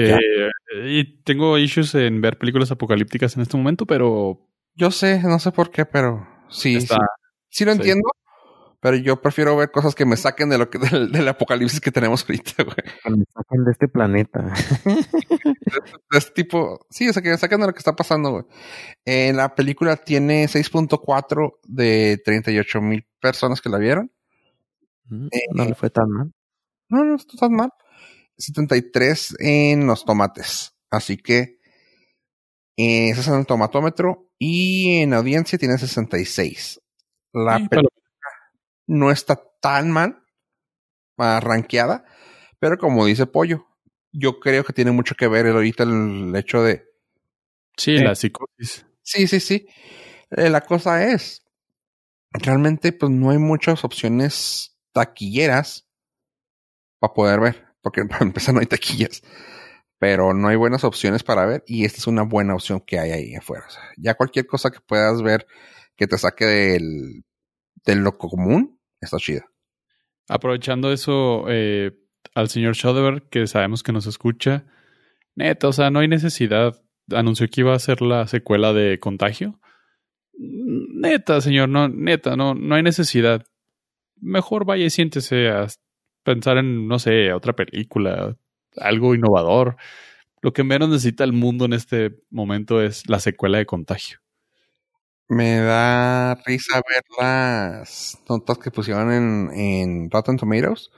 y 0.84 1.22
tengo 1.24 1.58
issues 1.58 1.94
en 1.96 2.22
ver 2.22 2.38
películas 2.38 2.72
apocalípticas 2.72 3.36
en 3.36 3.42
este 3.44 3.58
momento, 3.58 3.86
pero 3.86 4.48
Yo 4.76 4.92
sé, 4.92 5.22
no 5.22 5.40
sé 5.40 5.52
por 5.52 5.72
qué, 5.72 5.86
pero 5.86 6.28
sí, 6.50 6.78
está. 6.78 6.96
sí, 6.96 7.02
sí 7.50 7.66
lo 7.66 7.74
sí. 7.74 7.78
entiendo. 7.80 8.10
Pero 8.82 8.96
yo 8.98 9.22
prefiero 9.22 9.58
ver 9.58 9.72
cosas 9.72 9.94
que 9.94 10.06
me 10.06 10.16
saquen 10.16 10.50
de 10.50 10.58
lo 10.58 10.70
que 10.70 10.78
del, 10.80 11.12
del 11.12 11.28
apocalipsis 11.28 11.82
que 11.82 11.92
tenemos 11.92 12.24
ahorita, 12.24 12.64
güey. 12.64 12.76
Que 13.04 13.10
me 13.12 13.24
saquen 13.34 13.66
de 13.66 13.72
este 13.72 13.88
planeta. 13.90 14.54
De 16.12 16.18
este 16.18 16.32
tipo, 16.44 16.86
sí, 16.90 17.10
o 17.10 17.14
sea, 17.14 17.22
que 17.22 17.30
me 17.30 17.38
saquen 17.38 17.60
de 17.60 17.68
lo 17.68 17.74
que 17.74 17.80
está 17.80 17.96
pasando, 17.96 18.32
güey. 18.32 18.44
En 19.06 19.38
la 19.38 19.54
película 19.56 19.98
tiene 19.98 20.46
6.4 20.46 21.60
de 21.64 22.22
38 22.24 22.82
mil 22.82 23.06
personas 23.20 23.62
que 23.62 23.70
la 23.70 23.78
vieron. 23.78 24.12
Mm, 25.06 25.28
No 25.56 25.66
le 25.66 25.76
fue 25.76 25.90
tan 25.90 26.10
mal. 26.10 26.32
No, 26.90 27.04
no 27.04 27.16
está 27.16 27.38
tan 27.38 27.52
mal. 27.54 27.70
73 28.38 29.36
en 29.40 29.86
los 29.88 30.06
tomates. 30.06 30.74
Así 30.90 31.18
que 31.18 31.60
eh, 32.78 33.10
ese 33.10 33.22
es 33.22 33.28
en 33.28 33.36
el 33.36 33.46
tomatómetro. 33.46 34.30
Y 34.40 35.02
en 35.02 35.14
audiencia 35.14 35.60
tiene 35.60 35.78
66. 35.78 36.80
La 37.34 37.58
Sí, 37.58 37.68
película 37.68 37.90
no 38.90 39.12
está 39.12 39.40
tan 39.62 39.92
mal 39.92 40.24
rankeada. 41.18 42.06
Pero 42.60 42.78
como 42.78 43.06
dice 43.06 43.26
Pollo, 43.28 43.68
yo 44.12 44.40
creo 44.40 44.64
que 44.64 44.74
tiene 44.74 44.92
mucho 44.92 45.16
que 45.16 45.28
ver 45.28 45.46
el, 45.46 45.54
ahorita 45.56 45.84
el 45.84 46.34
hecho 46.36 46.64
de. 46.64 46.86
Sí, 47.78 47.96
Eh. 47.96 48.04
la 48.04 48.16
psicosis. 48.16 48.86
Sí, 49.02 49.28
sí, 49.28 49.40
sí. 49.40 49.68
Eh, 50.32 50.50
la 50.50 50.62
cosa 50.62 51.06
es. 51.12 51.46
Realmente, 52.32 52.92
pues 52.92 53.12
no 53.12 53.30
hay 53.32 53.38
muchas 53.38 53.84
opciones 53.84 54.78
taquilleras 54.92 55.88
para 57.00 57.14
poder 57.14 57.40
ver. 57.40 57.66
Porque 57.82 58.04
para 58.10 58.26
empezar 58.26 58.54
no 58.56 58.60
hay 58.60 58.66
taquillas. 58.66 59.22
Pero 60.00 60.34
no 60.34 60.48
hay 60.48 60.56
buenas 60.56 60.84
opciones 60.84 61.24
para 61.24 61.46
ver. 61.46 61.64
Y 61.68 61.86
esta 61.86 62.00
es 62.00 62.08
una 62.08 62.24
buena 62.24 62.56
opción 62.56 62.80
que 62.82 62.98
hay 63.00 63.12
ahí 63.12 63.36
afuera. 63.36 63.66
O 63.68 63.72
sea, 63.72 63.84
ya 63.98 64.16
cualquier 64.16 64.48
cosa 64.48 64.72
que 64.72 64.80
puedas 64.82 65.22
ver 65.22 65.46
que 65.96 66.08
te 66.08 66.18
saque 66.18 66.46
del, 66.46 67.24
de 67.86 67.96
lo 67.96 68.18
común, 68.18 68.79
está 69.02 69.18
chida. 69.18 69.46
Aprovechando 70.28 70.92
eso, 70.92 71.46
eh, 71.50 71.92
al 72.36 72.50
señor 72.50 72.76
Soderbergh, 72.76 73.30
que 73.30 73.48
sabemos 73.48 73.84
que 73.84 73.92
nos 73.92 74.06
escucha, 74.06 74.66
neta, 75.36 75.68
o 75.68 75.74
sea, 75.74 75.90
no 75.90 76.00
hay 76.00 76.08
necesidad. 76.08 76.82
Anunció 77.12 77.48
que 77.48 77.62
iba 77.62 77.74
a 77.74 77.78
hacer 77.78 78.02
la 78.02 78.28
secuela 78.28 78.74
de 78.74 79.00
Contagio. 79.00 79.60
Neta, 80.34 81.42
señor, 81.42 81.70
no, 81.70 81.90
neta, 81.90 82.36
no, 82.36 82.54
no 82.54 82.76
hay 82.76 82.84
necesidad. 82.84 83.46
Mejor 84.22 84.66
vaya 84.66 84.86
y 84.86 84.90
siéntese 84.90 85.50
a 85.50 85.68
pensar 86.24 86.58
en, 86.58 86.88
no 86.88 87.00
sé, 87.00 87.34
otra 87.34 87.54
película, 87.54 88.38
algo 88.78 89.16
innovador. 89.16 89.78
Lo 90.42 90.54
que 90.54 90.64
menos 90.64 90.90
necesita 90.90 91.24
el 91.24 91.34
mundo 91.34 91.66
en 91.66 91.74
este 91.74 92.20
momento 92.30 92.82
es 92.82 93.10
la 93.10 93.20
secuela 93.20 93.58
de 93.58 93.66
Contagio. 93.66 94.20
Me 95.30 95.60
da 95.60 96.34
risa 96.44 96.82
ver 96.90 97.04
las 97.20 98.18
notas 98.28 98.58
que 98.58 98.72
pusieron 98.72 99.12
en, 99.12 99.52
en 99.54 100.10
Rotten 100.10 100.38
Tomatoes. 100.38 100.90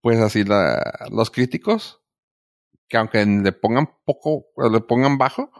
Pues 0.00 0.20
así 0.20 0.44
la, 0.44 1.08
los 1.10 1.30
críticos, 1.32 2.00
que 2.88 2.96
aunque 2.98 3.26
le 3.26 3.50
pongan 3.50 3.90
poco, 4.04 4.46
le 4.70 4.80
pongan 4.80 5.18
bajo, 5.18 5.50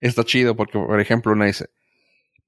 está 0.00 0.24
chido 0.24 0.56
porque, 0.56 0.78
por 0.78 1.00
ejemplo, 1.00 1.32
una 1.32 1.46
dice, 1.46 1.70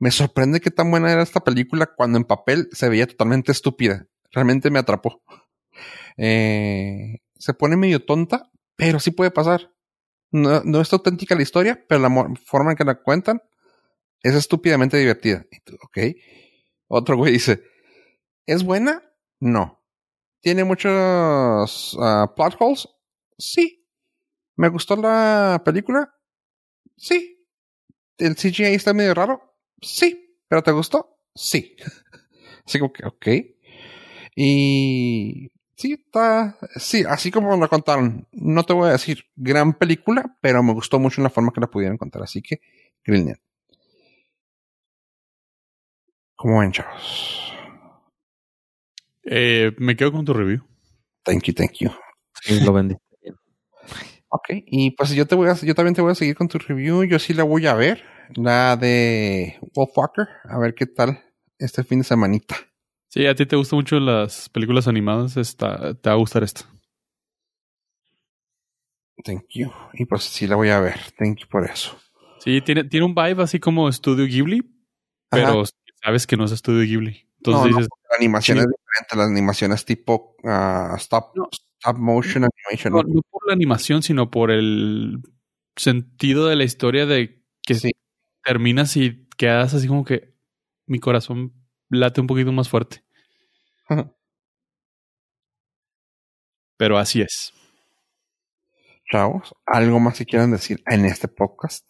me 0.01 0.11
sorprende 0.11 0.61
que 0.61 0.73
tan 0.73 0.91
buena 0.91 1.13
era 1.13 1.23
esta 1.23 1.41
película 1.41 1.87
cuando 1.87 2.19
en 2.19 2.25
papel 2.25 2.69
se 2.73 2.89
veía 2.89 3.07
totalmente 3.07 3.53
estúpida. 3.53 4.09
Realmente 4.33 4.71
me 4.71 4.81
atrapó. 4.81 5.23
Eh, 6.17 7.19
se 7.39 7.55
pone 7.55 7.77
medio 7.77 8.05
tonta, 8.05 8.51
pero 8.75 8.99
sí 8.99 9.13
puede 9.13 9.31
pasar. 9.31 9.71
No, 10.33 10.63
no 10.65 10.81
es 10.81 10.93
auténtica 10.93 11.37
la 11.37 11.43
historia, 11.43 11.85
pero 11.89 12.01
la 12.01 12.35
forma 12.45 12.73
en 12.73 12.77
que 12.77 12.85
la 12.85 12.97
cuentan 12.97 13.41
es 14.25 14.35
estúpidamente 14.35 14.97
divertida. 14.97 15.47
Ok. 15.83 15.99
Otro 16.89 17.17
güey 17.17 17.35
dice, 17.35 17.63
¿es 18.47 18.65
buena? 18.65 19.03
No. 19.39 19.85
¿Tiene 20.41 20.65
muchos 20.65 21.97
ah, 22.01 22.33
plot 22.35 22.57
holes? 22.59 22.89
Sí. 23.39 23.87
¿Me 24.57 24.69
gustó 24.69 24.97
la 24.97 25.63
película? 25.65 26.15
Sí. 26.97 27.47
¿El 28.17 28.35
CGI 28.35 28.75
está 28.75 28.95
medio 28.95 29.13
raro? 29.13 29.57
Sí. 29.83 30.39
¿Pero 30.49 30.63
te 30.63 30.73
gustó? 30.73 31.19
Sí. 31.35 31.77
Así 32.67 32.79
como 32.79 32.93
que, 32.93 33.05
ok. 33.07 33.27
Y 34.37 35.51
sí, 35.77 35.93
está, 35.93 36.59
sí, 36.77 37.05
así 37.07 37.31
como 37.31 37.57
lo 37.57 37.69
contaron. 37.69 38.27
No 38.33 38.65
te 38.65 38.73
voy 38.73 38.89
a 38.89 38.93
decir 38.93 39.27
gran 39.37 39.75
película, 39.75 40.39
pero 40.41 40.63
me 40.63 40.73
gustó 40.73 40.99
mucho 40.99 41.23
la 41.23 41.31
forma 41.31 41.53
que 41.53 41.61
la 41.61 41.71
pudieron 41.71 41.99
contar. 41.99 42.23
Así 42.23 42.41
que, 42.41 42.61
Greenland. 43.05 43.39
¿Cómo 46.45 46.61
ven, 46.61 46.73
chavos? 46.73 47.55
Eh, 49.23 49.73
me 49.79 49.97
quedo 49.97 50.13
con 50.13 50.27
tu 50.27 50.35
review. 50.35 50.63
Thank 51.23 51.45
you, 51.45 51.55
thank 51.55 51.73
you. 51.81 51.91
Sí, 52.43 52.61
lo 52.61 52.75
bien. 52.75 52.99
Ok, 54.29 54.49
y 54.51 54.91
pues 54.91 55.13
yo 55.13 55.27
te 55.27 55.37
voy 55.37 55.49
a, 55.49 55.55
yo 55.55 55.75
también 55.75 55.95
te 55.95 56.03
voy 56.03 56.13
a 56.13 56.15
seguir 56.15 56.35
con 56.35 56.49
tu 56.49 56.59
review. 56.59 57.03
Yo 57.05 57.19
sí 57.19 57.33
la 57.33 57.45
voy 57.45 57.67
a 57.67 57.73
ver, 57.73 58.05
la 58.35 58.77
de 58.77 59.59
Wolfwalker, 59.75 60.29
a 60.45 60.59
ver 60.59 60.75
qué 60.75 60.85
tal 60.85 61.19
este 61.59 61.83
fin 61.83 62.01
de 62.01 62.05
semanita. 62.05 62.57
Sí, 63.09 63.25
a 63.25 63.35
ti 63.35 63.47
te 63.47 63.57
gustan 63.57 63.79
mucho 63.79 63.99
las 63.99 64.51
películas 64.51 64.87
animadas, 64.87 65.39
esta, 65.39 65.95
te 65.95 66.11
va 66.11 66.15
a 66.15 66.19
gustar 66.19 66.43
esta. 66.43 66.69
Thank 69.25 69.47
you. 69.55 69.73
Y 69.95 70.05
pues 70.05 70.25
sí 70.25 70.47
la 70.47 70.57
voy 70.57 70.69
a 70.69 70.81
ver. 70.81 71.01
Thank 71.17 71.39
you 71.39 71.47
por 71.49 71.65
eso. 71.65 71.99
Sí, 72.41 72.61
tiene, 72.61 72.85
tiene 72.85 73.07
un 73.07 73.15
vibe 73.15 73.43
así 73.43 73.59
como 73.59 73.91
Studio 73.91 74.27
Ghibli, 74.27 74.61
pero 75.31 75.63
Ajá. 75.63 75.71
Sabes 76.05 76.27
que 76.27 76.37
no 76.37 76.45
es 76.45 76.51
Studio 76.53 76.83
Ghibli. 76.85 77.27
Entonces 77.39 77.63
No, 77.65 77.71
no, 77.71 77.77
dices, 77.79 77.89
La 78.11 78.17
animación 78.19 78.59
es 78.59 78.67
diferente. 78.67 79.17
La 79.17 79.25
animación 79.25 79.73
es 79.73 79.85
tipo 79.85 80.37
ah, 80.45 80.95
stop, 80.99 81.33
No. 81.35 81.49
stop 81.53 81.97
motion 81.99 82.45
animation. 82.45 82.93
no, 82.93 83.03
¿no? 83.03 83.15
no 83.15 83.23
por 83.31 83.47
la 83.47 83.55
animación, 83.55 84.03
sino 84.03 84.31
por 84.31 84.51
el 84.51 85.19
sentido 85.77 86.47
de 86.47 86.57
la 86.57 86.65
historia 86.65 87.07
de 87.07 87.43
que 87.63 87.75
Sí. 87.75 87.91
terminas 88.45 88.97
y 88.97 89.27
quedas 89.37 89.75
así 89.75 89.89
como 89.89 90.05
que 90.05 90.35
mi 90.87 91.01
corazón 91.01 91.53
late 91.89 92.21
un 92.21 92.27
poquito 92.27 92.53
más 92.53 92.69
fuerte. 92.69 93.03
Pero 96.77 96.99
así 96.99 97.21
es. 97.23 97.53
Chavos, 99.11 99.55
¿algo 99.67 100.01
más 100.01 100.19
que 100.19 100.25
quieran 100.27 100.51
decir 100.51 100.83
en 100.87 101.05
este 101.05 101.29
podcast? 101.29 101.89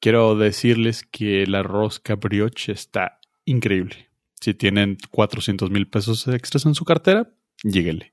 Quiero 0.00 0.34
decirles 0.36 1.02
que 1.04 1.46
la 1.46 1.62
rosca 1.62 2.16
brioche 2.16 2.72
está 2.72 3.20
increíble. 3.44 4.10
Si 4.40 4.54
tienen 4.54 4.98
400 5.10 5.70
mil 5.70 5.88
pesos 5.88 6.28
extras 6.28 6.66
en 6.66 6.74
su 6.74 6.84
cartera, 6.84 7.32
lléguenle. 7.62 8.12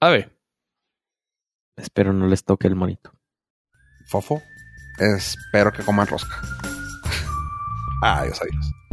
A 0.00 0.10
ver, 0.10 0.34
Espero 1.76 2.12
no 2.12 2.26
les 2.28 2.44
toque 2.44 2.68
el 2.68 2.76
monito. 2.76 3.12
Fofo, 4.06 4.42
espero 4.98 5.72
que 5.72 5.82
coman 5.82 6.06
rosca. 6.06 6.40
adiós, 8.02 8.40
adiós. 8.40 8.83